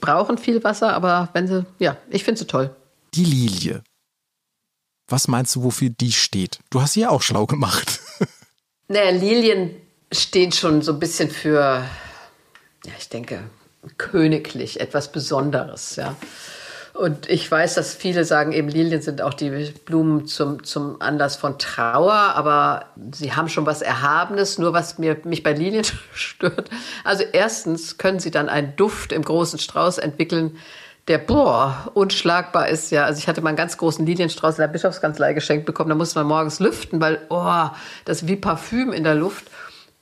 brauchen 0.00 0.36
viel 0.36 0.62
Wasser, 0.64 0.94
aber 0.94 1.28
wenn 1.32 1.46
sie, 1.46 1.64
ja, 1.78 1.96
ich 2.10 2.24
finde 2.24 2.40
sie 2.40 2.46
toll. 2.46 2.74
Die 3.14 3.24
Lilie. 3.24 3.82
Was 5.08 5.28
meinst 5.28 5.54
du, 5.54 5.62
wofür 5.62 5.90
die 5.90 6.12
steht? 6.12 6.58
Du 6.70 6.82
hast 6.82 6.94
sie 6.94 7.00
ja 7.00 7.10
auch 7.10 7.22
schlau 7.22 7.46
gemacht. 7.46 8.00
Naja, 8.88 9.10
Lilien 9.10 9.70
stehen 10.12 10.52
schon 10.52 10.82
so 10.82 10.92
ein 10.92 10.98
bisschen 10.98 11.30
für, 11.30 11.82
ja, 12.84 12.92
ich 12.98 13.08
denke, 13.08 13.42
königlich, 13.96 14.80
etwas 14.80 15.10
Besonderes, 15.10 15.96
ja. 15.96 16.14
Und 16.94 17.28
ich 17.30 17.50
weiß, 17.50 17.74
dass 17.74 17.94
viele 17.94 18.24
sagen, 18.24 18.52
eben 18.52 18.68
Lilien 18.68 19.00
sind 19.00 19.22
auch 19.22 19.32
die 19.32 19.50
Blumen 19.84 20.26
zum, 20.26 20.62
zum 20.62 21.00
Anlass 21.00 21.36
von 21.36 21.58
Trauer, 21.58 22.12
aber 22.12 22.84
sie 23.12 23.32
haben 23.32 23.48
schon 23.48 23.64
was 23.64 23.80
Erhabenes. 23.80 24.58
Nur 24.58 24.74
was 24.74 24.98
mir, 24.98 25.16
mich 25.24 25.42
bei 25.42 25.52
Lilien 25.52 25.86
stört. 26.14 26.68
Also 27.02 27.24
erstens 27.32 27.96
können 27.96 28.20
sie 28.20 28.30
dann 28.30 28.50
einen 28.50 28.76
Duft 28.76 29.12
im 29.12 29.22
großen 29.22 29.58
Strauß 29.58 29.98
entwickeln, 29.98 30.58
der, 31.08 31.18
boah, 31.18 31.90
unschlagbar 31.94 32.68
ist. 32.68 32.90
Ja, 32.90 33.04
also 33.04 33.18
ich 33.18 33.26
hatte 33.26 33.40
mal 33.40 33.48
einen 33.48 33.56
ganz 33.56 33.76
großen 33.76 34.04
Lilienstrauß 34.04 34.58
in 34.58 34.62
der 34.62 34.68
Bischofskanzlei 34.68 35.32
geschenkt 35.32 35.66
bekommen. 35.66 35.88
Da 35.88 35.96
musste 35.96 36.18
man 36.18 36.28
morgens 36.28 36.60
lüften, 36.60 37.00
weil, 37.00 37.20
oh, 37.30 37.66
das 38.04 38.22
ist 38.22 38.28
wie 38.28 38.36
Parfüm 38.36 38.92
in 38.92 39.02
der 39.02 39.14
Luft. 39.14 39.46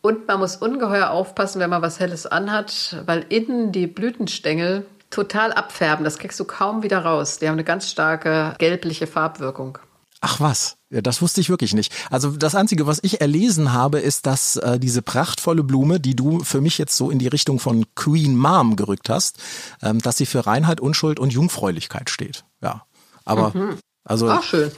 Und 0.03 0.27
man 0.29 0.41
muss 0.41 0.57
ungeheuer 0.57 1.11
aufpassen, 1.11 1.61
wenn 1.61 1.71
man 1.71 1.83
was 1.83 2.01
Helles 2.01 2.27
anhat, 2.27 2.97
weil 3.07 3.25
innen 3.29 3.71
die 3.71 3.87
Blütenstängel 3.87 4.87
total 5.11 5.53
abfärben. 5.53 6.05
Das 6.05 6.19
kriegst 6.19 6.41
du 6.41 6.45
kaum 6.45 6.83
wieder 6.83 7.05
raus. 7.05 7.39
Die 7.39 7.47
haben 7.47 7.55
eine 7.55 7.65
ganz 7.65 7.89
starke 7.89 8.55
gelbliche 8.59 9.07
Farbwirkung. 9.07 9.79
Ach 10.23 10.39
was, 10.39 10.77
ja, 10.91 11.01
das 11.01 11.23
wusste 11.23 11.41
ich 11.41 11.49
wirklich 11.49 11.73
nicht. 11.73 11.95
Also 12.11 12.33
das 12.33 12.55
Einzige, 12.55 12.87
was 12.87 12.99
ich 13.03 13.23
erlesen 13.23 13.73
habe, 13.73 14.01
ist, 14.01 14.27
dass 14.27 14.57
äh, 14.57 14.79
diese 14.79 15.01
prachtvolle 15.01 15.65
Blume, 15.65 15.99
die 15.99 16.15
du 16.15 16.45
für 16.45 16.61
mich 16.61 16.77
jetzt 16.77 16.95
so 16.95 17.11
in 17.11 17.19
die 17.19 17.29
Richtung 17.29 17.59
von 17.59 17.87
Queen 17.95 18.37
Mom 18.37 18.77
gerückt 18.77 19.09
hast, 19.09 19.39
ähm, 19.83 19.99
dass 20.01 20.19
sie 20.19 20.27
für 20.27 20.47
Reinheit, 20.47 20.79
Unschuld 20.79 21.19
und 21.19 21.33
Jungfräulichkeit 21.33 22.11
steht. 22.11 22.45
Ja, 22.63 22.85
aber 23.25 23.53
mhm. 23.55 23.79
also 24.05 24.29
Ach, 24.29 24.43
schön. 24.43 24.71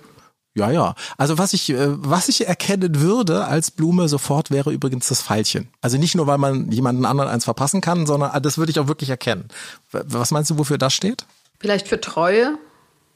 Ja, 0.54 0.70
ja. 0.70 0.94
Also 1.16 1.38
was 1.38 1.54
ich, 1.54 1.70
äh, 1.70 1.76
was 1.78 2.28
ich 2.28 2.46
erkennen 2.46 3.00
würde 3.00 3.46
als 3.46 3.70
Blume 3.70 4.08
sofort 4.08 4.50
wäre 4.50 4.70
übrigens 4.70 5.08
das 5.08 5.22
Pfeilchen. 5.22 5.68
Also 5.80 5.96
nicht 5.96 6.14
nur, 6.14 6.26
weil 6.26 6.38
man 6.38 6.70
jemanden 6.70 7.06
anderen 7.06 7.30
eins 7.30 7.44
verpassen 7.44 7.80
kann, 7.80 8.06
sondern 8.06 8.30
ah, 8.32 8.40
das 8.40 8.58
würde 8.58 8.70
ich 8.70 8.78
auch 8.78 8.88
wirklich 8.88 9.08
erkennen. 9.08 9.48
Was 9.92 10.30
meinst 10.30 10.50
du, 10.50 10.58
wofür 10.58 10.76
das 10.76 10.92
steht? 10.92 11.24
Vielleicht 11.58 11.88
für 11.88 12.00
Treue. 12.00 12.58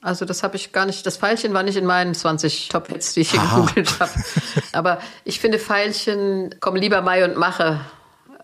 Also 0.01 0.25
das 0.25 0.43
habe 0.43 0.57
ich 0.57 0.73
gar 0.73 0.87
nicht, 0.87 1.05
das 1.05 1.17
Pfeilchen 1.17 1.53
war 1.53 1.63
nicht 1.63 1.77
in 1.77 1.85
meinen 1.85 2.15
20 2.15 2.69
Top-Hits, 2.69 3.15
die 3.15 3.21
ich 3.21 3.33
hier 3.33 3.41
Aha. 3.41 3.61
gegoogelt 3.61 4.01
habe. 4.01 4.13
Aber 4.73 5.01
ich 5.25 5.41
finde 5.41 5.59
Pfeilchen, 5.59 6.55
komm 6.61 6.77
lieber 6.77 7.03
Mai 7.03 7.25
und 7.25 7.37
mache 7.37 7.81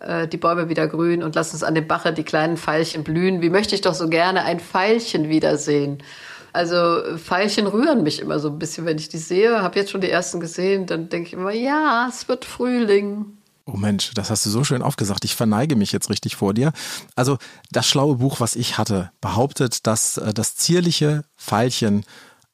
äh, 0.00 0.26
die 0.28 0.36
Bäume 0.36 0.68
wieder 0.68 0.86
grün 0.88 1.22
und 1.22 1.34
lass 1.34 1.52
uns 1.52 1.62
an 1.62 1.74
dem 1.74 1.86
Bache 1.86 2.12
die 2.12 2.24
kleinen 2.24 2.56
Pfeilchen 2.56 3.04
blühen. 3.04 3.40
Wie 3.40 3.50
möchte 3.50 3.74
ich 3.74 3.80
doch 3.80 3.94
so 3.94 4.08
gerne 4.08 4.44
ein 4.44 4.60
Pfeilchen 4.60 5.28
wiedersehen. 5.28 6.02
Also 6.52 7.02
Pfeilchen 7.16 7.66
rühren 7.66 8.02
mich 8.02 8.20
immer 8.20 8.38
so 8.38 8.48
ein 8.48 8.58
bisschen, 8.58 8.84
wenn 8.84 8.98
ich 8.98 9.08
die 9.08 9.18
sehe. 9.18 9.62
Habe 9.62 9.78
jetzt 9.78 9.90
schon 9.90 10.00
die 10.00 10.10
ersten 10.10 10.40
gesehen, 10.40 10.86
dann 10.86 11.08
denke 11.08 11.28
ich 11.28 11.32
immer, 11.32 11.52
ja, 11.52 12.06
es 12.08 12.28
wird 12.28 12.44
Frühling. 12.44 13.38
Oh 13.64 13.76
Mensch, 13.76 14.12
das 14.14 14.28
hast 14.28 14.44
du 14.44 14.50
so 14.50 14.64
schön 14.64 14.82
aufgesagt. 14.82 15.24
Ich 15.24 15.36
verneige 15.36 15.76
mich 15.76 15.92
jetzt 15.92 16.10
richtig 16.10 16.36
vor 16.36 16.52
dir. 16.52 16.72
Also 17.14 17.38
das 17.70 17.86
schlaue 17.86 18.16
Buch, 18.16 18.40
was 18.40 18.56
ich 18.56 18.76
hatte, 18.76 19.12
behauptet, 19.20 19.86
dass 19.86 20.18
äh, 20.18 20.34
das 20.34 20.56
zierliche 20.56 21.24
Pfeilchen 21.36 22.04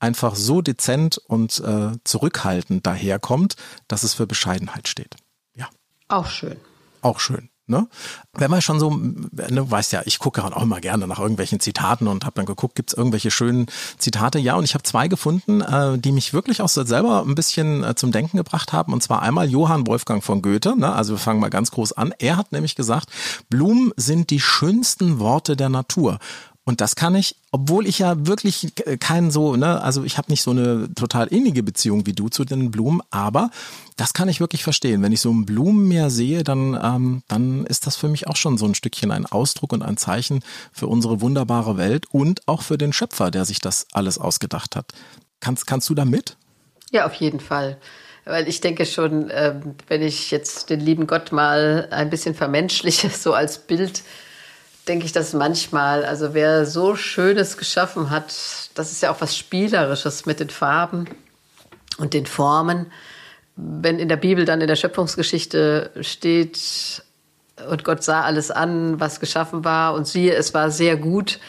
einfach 0.00 0.36
so 0.36 0.60
dezent 0.60 1.18
und 1.18 1.60
äh, 1.60 1.92
zurückhaltend 2.04 2.86
daherkommt, 2.86 3.56
dass 3.88 4.02
es 4.04 4.14
für 4.14 4.26
Bescheidenheit 4.26 4.86
steht. 4.86 5.16
Ja. 5.54 5.68
Auch 6.08 6.26
schön. 6.26 6.56
Auch 7.02 7.20
schön. 7.20 7.48
Ne? 7.68 7.86
Wenn 8.32 8.50
man 8.50 8.62
schon 8.62 8.80
so, 8.80 8.90
ne, 8.90 9.70
weißt 9.70 9.92
ja, 9.92 10.02
ich 10.06 10.18
gucke 10.18 10.42
auch 10.42 10.62
immer 10.62 10.80
gerne 10.80 11.06
nach 11.06 11.18
irgendwelchen 11.18 11.60
Zitaten 11.60 12.08
und 12.08 12.24
habe 12.24 12.34
dann 12.36 12.46
geguckt, 12.46 12.74
gibt 12.74 12.90
es 12.90 12.96
irgendwelche 12.96 13.30
schönen 13.30 13.66
Zitate? 13.98 14.38
Ja, 14.38 14.54
und 14.54 14.64
ich 14.64 14.72
habe 14.72 14.84
zwei 14.84 15.06
gefunden, 15.06 15.60
äh, 15.60 15.98
die 15.98 16.12
mich 16.12 16.32
wirklich 16.32 16.62
auch 16.62 16.68
selber 16.68 17.22
ein 17.26 17.34
bisschen 17.34 17.84
äh, 17.84 17.94
zum 17.94 18.10
Denken 18.10 18.38
gebracht 18.38 18.72
haben. 18.72 18.92
Und 18.94 19.02
zwar 19.02 19.20
einmal 19.20 19.50
Johann 19.50 19.86
Wolfgang 19.86 20.24
von 20.24 20.40
Goethe. 20.40 20.78
Ne? 20.78 20.92
Also 20.92 21.14
wir 21.14 21.18
fangen 21.18 21.40
mal 21.40 21.50
ganz 21.50 21.70
groß 21.70 21.92
an. 21.92 22.14
Er 22.18 22.36
hat 22.38 22.52
nämlich 22.52 22.74
gesagt, 22.74 23.10
Blumen 23.50 23.92
sind 23.96 24.30
die 24.30 24.40
schönsten 24.40 25.18
Worte 25.18 25.54
der 25.54 25.68
Natur. 25.68 26.18
Und 26.68 26.82
das 26.82 26.96
kann 26.96 27.14
ich, 27.14 27.34
obwohl 27.50 27.86
ich 27.86 27.98
ja 27.98 28.26
wirklich 28.26 28.74
keinen 29.00 29.30
so, 29.30 29.56
ne, 29.56 29.82
also 29.82 30.04
ich 30.04 30.18
habe 30.18 30.30
nicht 30.30 30.42
so 30.42 30.50
eine 30.50 30.92
total 30.92 31.26
innige 31.28 31.62
Beziehung 31.62 32.04
wie 32.04 32.12
du 32.12 32.28
zu 32.28 32.44
den 32.44 32.70
Blumen, 32.70 33.00
aber 33.10 33.50
das 33.96 34.12
kann 34.12 34.28
ich 34.28 34.38
wirklich 34.38 34.64
verstehen. 34.64 35.02
Wenn 35.02 35.12
ich 35.12 35.22
so 35.22 35.32
ein 35.32 35.46
Blumenmeer 35.46 36.10
sehe, 36.10 36.44
dann, 36.44 36.78
ähm, 36.78 37.22
dann 37.26 37.64
ist 37.64 37.86
das 37.86 37.96
für 37.96 38.08
mich 38.08 38.26
auch 38.26 38.36
schon 38.36 38.58
so 38.58 38.66
ein 38.66 38.74
Stückchen 38.74 39.10
ein 39.12 39.24
Ausdruck 39.24 39.72
und 39.72 39.80
ein 39.80 39.96
Zeichen 39.96 40.44
für 40.70 40.88
unsere 40.88 41.22
wunderbare 41.22 41.78
Welt 41.78 42.04
und 42.12 42.46
auch 42.46 42.60
für 42.60 42.76
den 42.76 42.92
Schöpfer, 42.92 43.30
der 43.30 43.46
sich 43.46 43.60
das 43.60 43.86
alles 43.94 44.18
ausgedacht 44.18 44.76
hat. 44.76 44.92
Kannst, 45.40 45.66
kannst 45.66 45.88
du 45.88 45.94
da 45.94 46.04
mit? 46.04 46.36
Ja, 46.90 47.06
auf 47.06 47.14
jeden 47.14 47.40
Fall. 47.40 47.78
Weil 48.26 48.46
ich 48.46 48.60
denke 48.60 48.84
schon, 48.84 49.30
ähm, 49.32 49.74
wenn 49.86 50.02
ich 50.02 50.30
jetzt 50.30 50.68
den 50.68 50.80
lieben 50.80 51.06
Gott 51.06 51.32
mal 51.32 51.88
ein 51.90 52.10
bisschen 52.10 52.34
vermenschliche, 52.34 53.08
so 53.18 53.32
als 53.32 53.56
Bild, 53.56 54.02
denke 54.88 55.04
ich 55.04 55.12
das 55.12 55.32
manchmal. 55.34 56.04
Also 56.04 56.34
wer 56.34 56.66
so 56.66 56.96
Schönes 56.96 57.56
geschaffen 57.56 58.10
hat, 58.10 58.34
das 58.74 58.92
ist 58.92 59.02
ja 59.02 59.10
auch 59.10 59.20
was 59.20 59.36
Spielerisches 59.36 60.26
mit 60.26 60.40
den 60.40 60.50
Farben 60.50 61.06
und 61.98 62.14
den 62.14 62.26
Formen. 62.26 62.90
Wenn 63.56 63.98
in 63.98 64.08
der 64.08 64.16
Bibel 64.16 64.44
dann 64.44 64.60
in 64.60 64.68
der 64.68 64.76
Schöpfungsgeschichte 64.76 65.90
steht, 66.00 67.02
und 67.68 67.84
Gott 67.84 68.04
sah 68.04 68.22
alles 68.22 68.50
an, 68.50 69.00
was 69.00 69.20
geschaffen 69.20 69.64
war, 69.64 69.94
und 69.94 70.06
siehe, 70.06 70.32
es 70.34 70.54
war 70.54 70.70
sehr 70.70 70.96
gut, 70.96 71.40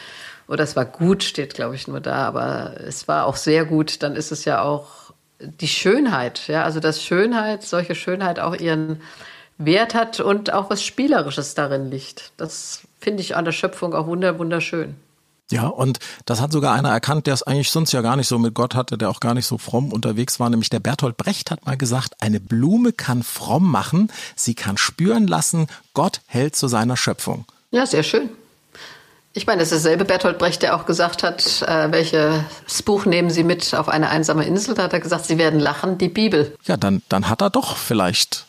oder 0.48 0.64
es 0.64 0.74
war 0.74 0.84
gut, 0.84 1.22
steht 1.22 1.54
glaube 1.54 1.76
ich 1.76 1.86
nur 1.86 2.00
da, 2.00 2.26
aber 2.26 2.74
es 2.80 3.06
war 3.06 3.26
auch 3.26 3.36
sehr 3.36 3.64
gut, 3.64 4.02
dann 4.02 4.16
ist 4.16 4.32
es 4.32 4.44
ja 4.44 4.62
auch 4.62 5.12
die 5.38 5.68
Schönheit, 5.68 6.48
ja, 6.48 6.64
also 6.64 6.80
dass 6.80 7.02
Schönheit, 7.02 7.62
solche 7.62 7.94
Schönheit 7.94 8.40
auch 8.40 8.54
ihren 8.56 9.00
Wert 9.56 9.94
hat 9.94 10.20
und 10.20 10.52
auch 10.52 10.68
was 10.68 10.82
Spielerisches 10.82 11.54
darin 11.54 11.90
liegt. 11.90 12.32
Das 12.36 12.82
finde 13.00 13.22
ich 13.22 13.36
an 13.36 13.44
der 13.44 13.52
Schöpfung 13.52 13.94
auch 13.94 14.06
wunderschön. 14.06 14.96
Ja, 15.50 15.66
und 15.66 15.98
das 16.26 16.40
hat 16.40 16.52
sogar 16.52 16.74
einer 16.74 16.90
erkannt, 16.90 17.26
der 17.26 17.34
es 17.34 17.42
eigentlich 17.42 17.70
sonst 17.70 17.92
ja 17.92 18.02
gar 18.02 18.16
nicht 18.16 18.28
so 18.28 18.38
mit 18.38 18.54
Gott 18.54 18.76
hatte, 18.76 18.96
der 18.96 19.10
auch 19.10 19.18
gar 19.18 19.34
nicht 19.34 19.46
so 19.46 19.58
fromm 19.58 19.92
unterwegs 19.92 20.38
war, 20.38 20.48
nämlich 20.48 20.70
der 20.70 20.78
Bertolt 20.78 21.16
Brecht 21.16 21.50
hat 21.50 21.66
mal 21.66 21.76
gesagt, 21.76 22.14
eine 22.20 22.38
Blume 22.38 22.92
kann 22.92 23.24
fromm 23.24 23.68
machen, 23.70 24.12
sie 24.36 24.54
kann 24.54 24.76
spüren 24.76 25.26
lassen, 25.26 25.66
Gott 25.92 26.20
hält 26.26 26.54
zu 26.54 26.68
seiner 26.68 26.96
Schöpfung. 26.96 27.46
Ja, 27.72 27.84
sehr 27.84 28.04
schön. 28.04 28.30
Ich 29.32 29.46
meine, 29.46 29.60
das 29.60 29.70
ist 29.70 29.84
derselbe 29.84 30.04
Bertolt 30.04 30.38
Brecht, 30.38 30.62
der 30.62 30.74
auch 30.76 30.86
gesagt 30.86 31.22
hat, 31.22 31.62
äh, 31.62 31.92
welches 31.92 32.82
Buch 32.84 33.04
nehmen 33.04 33.30
Sie 33.30 33.44
mit 33.44 33.74
auf 33.74 33.88
eine 33.88 34.08
einsame 34.08 34.44
Insel? 34.44 34.74
Da 34.74 34.84
hat 34.84 34.92
er 34.92 35.00
gesagt, 35.00 35.26
Sie 35.26 35.38
werden 35.38 35.60
lachen, 35.60 35.98
die 35.98 36.08
Bibel. 36.08 36.56
Ja, 36.64 36.76
dann, 36.76 37.02
dann 37.08 37.28
hat 37.28 37.40
er 37.40 37.50
doch 37.50 37.76
vielleicht 37.76 38.46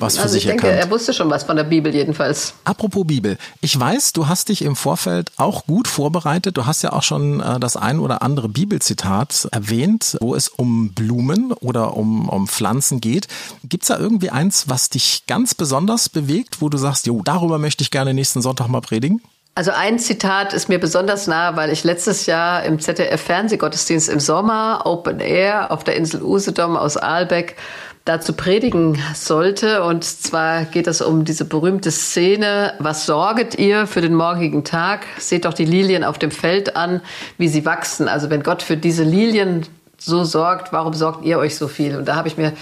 was 0.00 0.16
für 0.16 0.22
also 0.22 0.34
sich 0.34 0.44
ich 0.44 0.50
denke, 0.50 0.68
erkannt. 0.68 0.84
er 0.84 0.90
wusste 0.90 1.12
schon 1.12 1.30
was 1.30 1.44
von 1.44 1.56
der 1.56 1.64
Bibel 1.64 1.94
jedenfalls. 1.94 2.54
Apropos 2.64 3.06
Bibel, 3.06 3.38
ich 3.60 3.78
weiß, 3.78 4.12
du 4.12 4.28
hast 4.28 4.48
dich 4.48 4.62
im 4.62 4.76
Vorfeld 4.76 5.32
auch 5.36 5.66
gut 5.66 5.88
vorbereitet. 5.88 6.56
Du 6.56 6.66
hast 6.66 6.82
ja 6.82 6.92
auch 6.92 7.02
schon 7.02 7.40
äh, 7.40 7.60
das 7.60 7.76
ein 7.76 7.98
oder 7.98 8.22
andere 8.22 8.48
Bibelzitat 8.48 9.48
erwähnt, 9.52 10.16
wo 10.20 10.34
es 10.34 10.48
um 10.48 10.92
Blumen 10.92 11.52
oder 11.52 11.96
um, 11.96 12.28
um 12.28 12.48
Pflanzen 12.48 13.00
geht. 13.00 13.28
Gibt 13.64 13.84
es 13.84 13.88
da 13.88 13.98
irgendwie 13.98 14.30
eins, 14.30 14.68
was 14.68 14.88
dich 14.90 15.24
ganz 15.26 15.54
besonders 15.54 16.08
bewegt, 16.08 16.60
wo 16.60 16.68
du 16.68 16.78
sagst, 16.78 17.06
jo, 17.06 17.22
darüber 17.24 17.58
möchte 17.58 17.82
ich 17.82 17.90
gerne 17.90 18.14
nächsten 18.14 18.42
Sonntag 18.42 18.68
mal 18.68 18.80
predigen? 18.80 19.20
Also 19.56 19.72
ein 19.72 19.98
Zitat 19.98 20.54
ist 20.54 20.68
mir 20.68 20.78
besonders 20.78 21.26
nahe, 21.26 21.56
weil 21.56 21.70
ich 21.70 21.82
letztes 21.82 22.26
Jahr 22.26 22.62
im 22.62 22.78
ZDF 22.78 23.20
Fernsehgottesdienst 23.20 24.08
im 24.08 24.20
Sommer 24.20 24.82
Open 24.84 25.18
Air 25.18 25.72
auf 25.72 25.82
der 25.82 25.96
Insel 25.96 26.22
Usedom 26.22 26.76
aus 26.76 26.96
Aalbeck 26.96 27.56
dazu 28.04 28.32
predigen 28.32 28.98
sollte. 29.14 29.82
Und 29.82 30.04
zwar 30.04 30.64
geht 30.64 30.86
es 30.86 31.00
um 31.00 31.24
diese 31.24 31.44
berühmte 31.44 31.90
Szene, 31.90 32.74
was 32.78 33.06
sorget 33.06 33.58
ihr 33.58 33.86
für 33.86 34.00
den 34.00 34.14
morgigen 34.14 34.64
Tag? 34.64 35.06
Seht 35.18 35.44
doch 35.44 35.54
die 35.54 35.64
Lilien 35.64 36.04
auf 36.04 36.18
dem 36.18 36.30
Feld 36.30 36.76
an, 36.76 37.00
wie 37.38 37.48
sie 37.48 37.64
wachsen. 37.64 38.08
Also 38.08 38.30
wenn 38.30 38.42
Gott 38.42 38.62
für 38.62 38.76
diese 38.76 39.04
Lilien 39.04 39.66
so 39.98 40.24
sorgt, 40.24 40.72
warum 40.72 40.94
sorgt 40.94 41.24
ihr 41.24 41.38
euch 41.38 41.56
so 41.56 41.68
viel? 41.68 41.96
Und 41.96 42.06
da 42.06 42.16
habe 42.16 42.28
ich 42.28 42.36
mir 42.36 42.52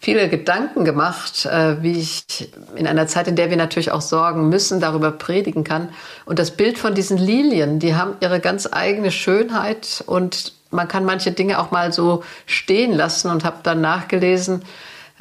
viele 0.00 0.28
Gedanken 0.28 0.84
gemacht, 0.84 1.46
äh, 1.46 1.82
wie 1.82 1.98
ich 1.98 2.50
in 2.74 2.86
einer 2.86 3.06
Zeit, 3.06 3.28
in 3.28 3.36
der 3.36 3.50
wir 3.50 3.56
natürlich 3.56 3.90
auch 3.90 4.00
sorgen 4.00 4.48
müssen, 4.48 4.80
darüber 4.80 5.10
predigen 5.10 5.64
kann. 5.64 5.88
Und 6.24 6.38
das 6.38 6.50
Bild 6.52 6.78
von 6.78 6.94
diesen 6.94 7.18
Lilien, 7.18 7.78
die 7.78 7.94
haben 7.94 8.16
ihre 8.20 8.40
ganz 8.40 8.68
eigene 8.70 9.10
Schönheit 9.10 10.04
und 10.06 10.52
man 10.70 10.88
kann 10.88 11.04
manche 11.04 11.32
Dinge 11.32 11.58
auch 11.58 11.70
mal 11.70 11.92
so 11.92 12.22
stehen 12.46 12.92
lassen 12.92 13.30
und 13.30 13.44
habe 13.44 13.58
dann 13.62 13.80
nachgelesen. 13.80 14.64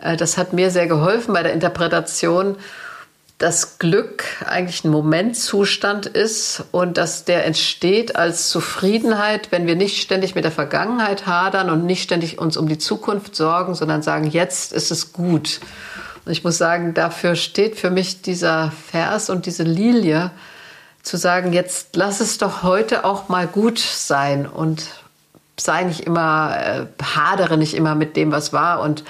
Äh, 0.02 0.18
das 0.18 0.38
hat 0.38 0.54
mir 0.54 0.72
sehr 0.72 0.88
geholfen 0.88 1.34
bei 1.34 1.44
der 1.44 1.54
Interpretation, 1.54 2.58
dass 3.38 3.80
Glück 3.80 4.24
eigentlich 4.46 4.86
ein 4.86 4.92
Momentzustand 4.92 6.06
ist 6.06 6.64
und 6.72 6.98
dass 6.98 7.26
der 7.26 7.46
entsteht 7.46 8.16
als 8.16 8.50
Zufriedenheit, 8.50 9.52
wenn 9.52 9.68
wir 9.68 9.76
nicht 9.76 10.02
ständig 10.02 10.36
mit 10.36 10.46
der 10.46 10.52
Vergangenheit 10.52 11.28
hadern 11.28 11.70
und 11.70 11.86
nicht 11.86 12.04
ständig 12.04 12.40
uns 12.40 12.56
um 12.56 12.70
die 12.70 12.78
Zukunft 12.78 13.36
sorgen, 13.36 13.76
sondern 13.76 14.02
sagen, 14.02 14.26
jetzt 14.30 14.72
ist 14.72 14.90
es 14.90 15.12
gut. 15.12 15.60
Und 16.26 16.32
ich 16.32 16.44
muss 16.44 16.58
sagen, 16.58 16.94
dafür 16.94 17.36
steht 17.36 17.78
für 17.78 17.90
mich 17.90 18.22
dieser 18.22 18.72
Vers 18.90 19.30
und 19.30 19.46
diese 19.46 19.64
Lilie, 19.64 20.32
zu 21.06 21.18
sagen, 21.18 21.54
jetzt 21.54 21.96
lass 21.96 22.20
es 22.20 22.40
doch 22.40 22.64
heute 22.64 23.06
auch 23.06 23.30
mal 23.30 23.48
gut 23.48 23.78
sein 23.78 24.48
und 24.48 24.88
sei 25.58 25.84
nicht 25.84 26.02
immer, 26.02 26.58
äh, 26.58 26.86
hadere 27.02 27.58
nicht 27.58 27.76
immer 27.76 27.96
mit 27.96 28.18
dem, 28.18 28.32
was 28.32 28.52
war 28.52 28.82
und 28.82 29.04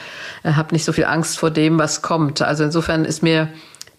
äh, 0.43 0.53
habe 0.53 0.75
nicht 0.75 0.85
so 0.85 0.93
viel 0.93 1.05
Angst 1.05 1.39
vor 1.39 1.49
dem, 1.49 1.79
was 1.79 2.01
kommt. 2.01 2.41
Also 2.41 2.65
insofern 2.65 3.05
ist 3.05 3.23
mir 3.23 3.49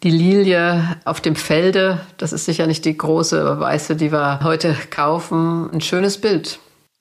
die 0.02 0.10
Lilie 0.10 0.96
auf 1.04 1.20
dem 1.20 1.36
Felde, 1.36 2.00
das 2.18 2.32
ist 2.32 2.44
sicher 2.44 2.66
nicht 2.66 2.84
die 2.84 2.96
große 2.96 3.60
weiße, 3.60 3.96
die 3.96 4.12
wir 4.12 4.40
heute 4.42 4.76
kaufen, 4.90 5.70
ein 5.72 5.80
schönes 5.80 6.20
Bild. 6.20 6.58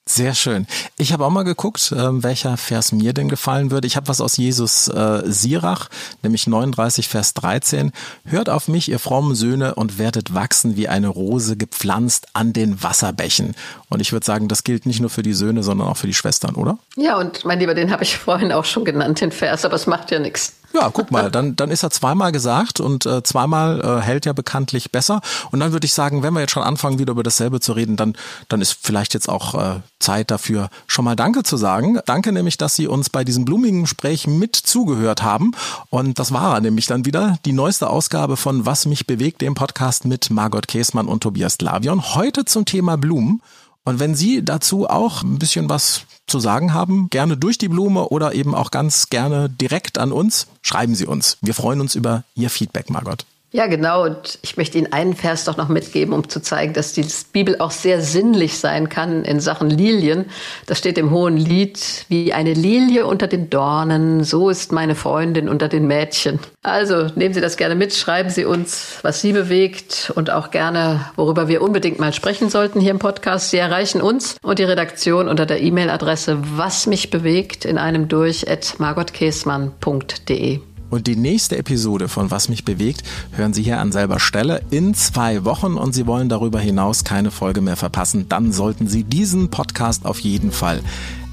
Sehr 0.07 0.35
schön. 0.35 0.67
Ich 0.99 1.13
habe 1.13 1.25
auch 1.25 1.31
mal 1.31 1.41
geguckt, 1.41 1.91
äh, 1.91 2.23
welcher 2.23 2.57
Vers 2.57 2.91
mir 2.91 3.11
denn 3.11 3.27
gefallen 3.27 3.71
würde. 3.71 3.87
Ich 3.87 3.95
habe 3.95 4.07
was 4.07 4.21
aus 4.21 4.37
Jesus 4.37 4.87
äh, 4.87 5.23
Sirach, 5.25 5.89
nämlich 6.21 6.45
39, 6.45 7.07
Vers 7.07 7.33
13. 7.33 7.91
Hört 8.23 8.51
auf 8.51 8.67
mich, 8.67 8.87
ihr 8.87 8.99
frommen 8.99 9.33
Söhne, 9.33 9.73
und 9.73 9.97
werdet 9.97 10.35
wachsen 10.35 10.77
wie 10.77 10.87
eine 10.87 11.07
Rose 11.07 11.57
gepflanzt 11.57 12.27
an 12.33 12.53
den 12.53 12.83
Wasserbächen. 12.83 13.55
Und 13.89 13.99
ich 13.99 14.11
würde 14.11 14.27
sagen, 14.27 14.47
das 14.47 14.63
gilt 14.63 14.85
nicht 14.85 14.99
nur 14.99 15.09
für 15.09 15.23
die 15.23 15.33
Söhne, 15.33 15.63
sondern 15.63 15.87
auch 15.87 15.97
für 15.97 16.05
die 16.05 16.13
Schwestern, 16.13 16.53
oder? 16.53 16.77
Ja, 16.95 17.17
und 17.17 17.43
mein 17.43 17.57
Lieber, 17.57 17.73
den 17.73 17.89
habe 17.89 18.03
ich 18.03 18.15
vorhin 18.15 18.51
auch 18.51 18.65
schon 18.65 18.85
genannt, 18.85 19.21
den 19.21 19.31
Vers, 19.31 19.65
aber 19.65 19.73
es 19.73 19.87
macht 19.87 20.11
ja 20.11 20.19
nichts. 20.19 20.53
Ja, 20.75 20.89
guck 20.91 21.09
mal, 21.09 21.31
dann, 21.31 21.55
dann 21.55 21.71
ist 21.71 21.83
er 21.83 21.89
zweimal 21.89 22.33
gesagt 22.33 22.81
und 22.81 23.05
äh, 23.05 23.23
zweimal 23.23 23.79
äh, 23.79 24.01
hält 24.01 24.25
ja 24.25 24.33
bekanntlich 24.33 24.91
besser. 24.91 25.21
Und 25.51 25.61
dann 25.61 25.71
würde 25.71 25.85
ich 25.85 25.93
sagen, 25.93 26.21
wenn 26.21 26.33
wir 26.33 26.41
jetzt 26.41 26.51
schon 26.51 26.63
anfangen, 26.63 26.99
wieder 26.99 27.11
über 27.11 27.23
dasselbe 27.23 27.61
zu 27.61 27.71
reden, 27.71 27.95
dann, 27.95 28.13
dann 28.49 28.59
ist 28.59 28.77
vielleicht 28.81 29.13
jetzt 29.13 29.29
auch 29.29 29.55
äh, 29.55 29.79
Zeit 29.99 30.31
dafür, 30.31 30.69
schon 30.85 31.05
mal 31.05 31.15
Danke 31.15 31.43
zu 31.43 31.55
sagen. 31.55 31.99
Danke 32.05 32.33
nämlich, 32.33 32.57
dass 32.57 32.75
Sie 32.75 32.87
uns 32.87 33.09
bei 33.09 33.23
diesem 33.23 33.45
blumigen 33.45 33.83
Gespräch 33.83 34.27
mit 34.27 34.57
zugehört 34.57 35.23
haben. 35.23 35.53
Und 35.89 36.19
das 36.19 36.33
war 36.33 36.59
nämlich 36.59 36.87
dann 36.87 37.05
wieder 37.05 37.37
die 37.45 37.53
neueste 37.53 37.89
Ausgabe 37.89 38.35
von 38.35 38.65
Was 38.65 38.85
mich 38.85 39.07
bewegt, 39.07 39.39
dem 39.39 39.55
Podcast 39.55 40.03
mit 40.03 40.29
Margot 40.29 40.67
Käßmann 40.67 41.07
und 41.07 41.23
Tobias 41.23 41.57
Glavion. 41.57 42.15
Heute 42.15 42.43
zum 42.43 42.65
Thema 42.65 42.97
Blumen. 42.97 43.41
Und 43.85 43.99
wenn 43.99 44.15
Sie 44.15 44.43
dazu 44.43 44.89
auch 44.89 45.21
ein 45.23 45.39
bisschen 45.39 45.69
was 45.69 46.01
zu 46.27 46.39
sagen 46.39 46.73
haben, 46.73 47.09
gerne 47.11 47.37
durch 47.37 47.59
die 47.59 47.69
Blume 47.69 48.09
oder 48.09 48.33
eben 48.33 48.55
auch 48.55 48.71
ganz 48.71 49.09
gerne 49.09 49.47
direkt 49.47 49.99
an 49.99 50.11
uns, 50.11 50.47
schreiben 50.63 50.95
Sie 50.95 51.05
uns. 51.05 51.37
Wir 51.41 51.53
freuen 51.53 51.79
uns 51.79 51.95
über 51.95 52.23
Ihr 52.33 52.49
Feedback, 52.49 52.89
Margot. 52.89 53.25
Ja, 53.55 53.67
genau. 53.67 54.03
Und 54.03 54.37
ich 54.41 54.57
möchte 54.57 54.77
Ihnen 54.77 54.91
einen 54.91 55.15
Vers 55.15 55.45
doch 55.45 55.55
noch 55.55 55.69
mitgeben, 55.69 56.13
um 56.13 56.27
zu 56.27 56.41
zeigen, 56.41 56.73
dass 56.73 56.91
die 56.91 57.05
Bibel 57.31 57.55
auch 57.59 57.71
sehr 57.71 58.01
sinnlich 58.01 58.57
sein 58.57 58.89
kann 58.89 59.23
in 59.23 59.39
Sachen 59.39 59.69
Lilien. 59.69 60.25
Das 60.65 60.77
steht 60.77 60.97
im 60.97 61.09
Hohen 61.09 61.37
Lied, 61.37 62.05
wie 62.09 62.33
eine 62.33 62.51
Lilie 62.51 63.05
unter 63.05 63.27
den 63.27 63.49
Dornen, 63.49 64.25
so 64.25 64.49
ist 64.49 64.73
meine 64.73 64.93
Freundin 64.93 65.47
unter 65.47 65.69
den 65.69 65.87
Mädchen. 65.87 66.41
Also 66.63 67.07
nehmen 67.15 67.33
Sie 67.33 67.39
das 67.39 67.55
gerne 67.55 67.75
mit, 67.75 67.93
schreiben 67.93 68.29
Sie 68.29 68.43
uns, 68.43 68.99
was 69.03 69.21
Sie 69.21 69.31
bewegt 69.31 70.11
und 70.13 70.31
auch 70.31 70.51
gerne, 70.51 71.05
worüber 71.15 71.47
wir 71.47 71.61
unbedingt 71.61 71.97
mal 71.97 72.11
sprechen 72.11 72.49
sollten 72.49 72.81
hier 72.81 72.91
im 72.91 72.99
Podcast. 72.99 73.51
Sie 73.51 73.57
erreichen 73.57 74.01
uns 74.01 74.35
und 74.43 74.59
die 74.59 74.65
Redaktion 74.65 75.29
unter 75.29 75.45
der 75.45 75.61
E-Mail-Adresse 75.61 76.39
was 76.57 76.87
mich 76.87 77.09
bewegt 77.09 77.63
in 77.63 77.77
einem 77.77 78.09
durch 78.09 78.51
at 78.51 78.75
margotkäsmann.de. 78.79 80.59
Und 80.89 81.07
die 81.07 81.15
nächste 81.15 81.57
Episode 81.57 82.07
von 82.07 82.31
Was 82.31 82.49
mich 82.49 82.63
bewegt 82.63 83.03
hören 83.31 83.53
Sie 83.53 83.63
hier 83.63 83.79
an 83.79 83.91
selber 83.91 84.19
Stelle 84.19 84.61
in 84.69 84.93
zwei 84.93 85.43
Wochen 85.45 85.73
und 85.75 85.93
Sie 85.93 86.07
wollen 86.07 86.29
darüber 86.29 86.59
hinaus 86.59 87.03
keine 87.03 87.31
Folge 87.31 87.61
mehr 87.61 87.75
verpassen, 87.75 88.27
dann 88.29 88.51
sollten 88.51 88.87
Sie 88.87 89.03
diesen 89.03 89.49
Podcast 89.49 90.05
auf 90.05 90.19
jeden 90.19 90.51
Fall 90.51 90.81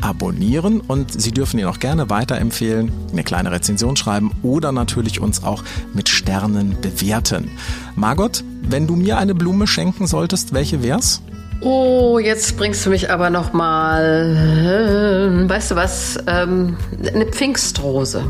abonnieren 0.01 0.81
und 0.81 1.21
Sie 1.21 1.31
dürfen 1.31 1.59
ihn 1.59 1.67
auch 1.67 1.79
gerne 1.79 2.11
weiterempfehlen, 2.11 2.91
eine 3.13 3.23
kleine 3.25 3.53
Rezension 3.53 3.97
schreiben 3.97 4.33
oder 4.43 4.73
natürlich 4.73 5.21
uns 5.21 5.45
auch 5.45 5.63
mit 5.95 6.09
Sternen 6.09 6.77
bewerten. 6.81 7.51
Margot, 7.95 8.43
wenn 8.63 8.87
du 8.87 8.97
mir 8.97 9.19
eine 9.19 9.35
Blume 9.35 9.67
schenken 9.67 10.07
solltest, 10.07 10.53
welche 10.53 10.83
wär's? 10.83 11.23
Oh, 11.61 12.19
jetzt 12.19 12.57
bringst 12.57 12.85
du 12.85 12.91
mich 12.91 13.11
aber 13.11 13.31
noch 13.31 13.53
mal, 13.53 15.45
äh, 15.45 15.49
weißt 15.49 15.71
du 15.71 15.77
was, 15.77 16.19
ähm, 16.27 16.77
eine 17.15 17.27
Pfingstrose. 17.27 18.25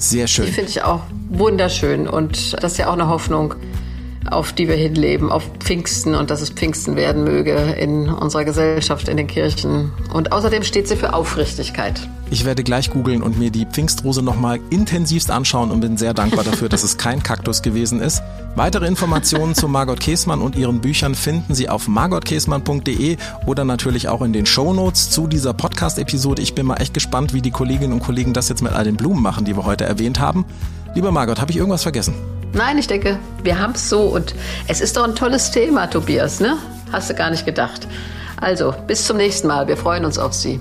Sehr 0.00 0.26
schön. 0.26 0.46
Die 0.46 0.52
finde 0.52 0.70
ich 0.70 0.82
auch 0.82 1.02
wunderschön 1.28 2.08
und 2.08 2.54
das 2.62 2.72
ist 2.72 2.78
ja 2.78 2.88
auch 2.88 2.94
eine 2.94 3.08
Hoffnung, 3.08 3.54
auf 4.28 4.52
die 4.52 4.68
wir 4.68 4.76
hinleben, 4.76 5.32
auf 5.32 5.50
Pfingsten 5.60 6.14
und 6.14 6.30
dass 6.30 6.40
es 6.40 6.50
Pfingsten 6.50 6.96
werden 6.96 7.24
möge 7.24 7.54
in 7.54 8.08
unserer 8.08 8.44
Gesellschaft, 8.44 9.08
in 9.08 9.16
den 9.16 9.26
Kirchen. 9.26 9.92
Und 10.12 10.32
außerdem 10.32 10.62
steht 10.62 10.88
sie 10.88 10.96
für 10.96 11.14
Aufrichtigkeit. 11.14 12.08
Ich 12.32 12.44
werde 12.44 12.62
gleich 12.62 12.90
googeln 12.90 13.22
und 13.22 13.40
mir 13.40 13.50
die 13.50 13.66
Pfingstrose 13.66 14.22
nochmal 14.22 14.60
intensivst 14.70 15.32
anschauen 15.32 15.72
und 15.72 15.80
bin 15.80 15.96
sehr 15.96 16.14
dankbar 16.14 16.44
dafür, 16.44 16.68
dass 16.68 16.84
es 16.84 16.96
kein 16.96 17.24
Kaktus 17.24 17.60
gewesen 17.60 18.00
ist. 18.00 18.22
Weitere 18.54 18.86
Informationen 18.86 19.56
zu 19.56 19.66
Margot 19.66 19.98
Käßmann 19.98 20.40
und 20.40 20.54
ihren 20.54 20.80
Büchern 20.80 21.16
finden 21.16 21.54
Sie 21.54 21.68
auf 21.68 21.88
margotkäßmann.de 21.88 23.16
oder 23.46 23.64
natürlich 23.64 24.08
auch 24.08 24.22
in 24.22 24.32
den 24.32 24.46
Shownotes 24.46 25.10
zu 25.10 25.26
dieser 25.26 25.54
Podcast-Episode. 25.54 26.40
Ich 26.40 26.54
bin 26.54 26.66
mal 26.66 26.76
echt 26.76 26.94
gespannt, 26.94 27.34
wie 27.34 27.42
die 27.42 27.50
Kolleginnen 27.50 27.94
und 27.94 28.00
Kollegen 28.00 28.32
das 28.32 28.48
jetzt 28.48 28.62
mit 28.62 28.72
all 28.72 28.84
den 28.84 28.96
Blumen 28.96 29.22
machen, 29.22 29.44
die 29.44 29.56
wir 29.56 29.64
heute 29.64 29.84
erwähnt 29.84 30.20
haben. 30.20 30.44
Lieber 30.94 31.12
Margot, 31.12 31.40
habe 31.40 31.50
ich 31.50 31.56
irgendwas 31.56 31.82
vergessen? 31.82 32.14
Nein, 32.52 32.78
ich 32.78 32.88
denke, 32.88 33.18
wir 33.44 33.58
haben 33.58 33.74
es 33.74 33.88
so 33.88 34.02
und 34.02 34.34
es 34.66 34.80
ist 34.80 34.96
doch 34.96 35.04
ein 35.04 35.14
tolles 35.14 35.52
Thema, 35.52 35.86
Tobias, 35.86 36.40
ne? 36.40 36.56
Hast 36.90 37.08
du 37.08 37.14
gar 37.14 37.30
nicht 37.30 37.46
gedacht. 37.46 37.86
Also, 38.40 38.74
bis 38.86 39.04
zum 39.04 39.16
nächsten 39.18 39.46
Mal. 39.46 39.68
Wir 39.68 39.76
freuen 39.76 40.04
uns 40.04 40.18
auf 40.18 40.32
Sie. 40.32 40.60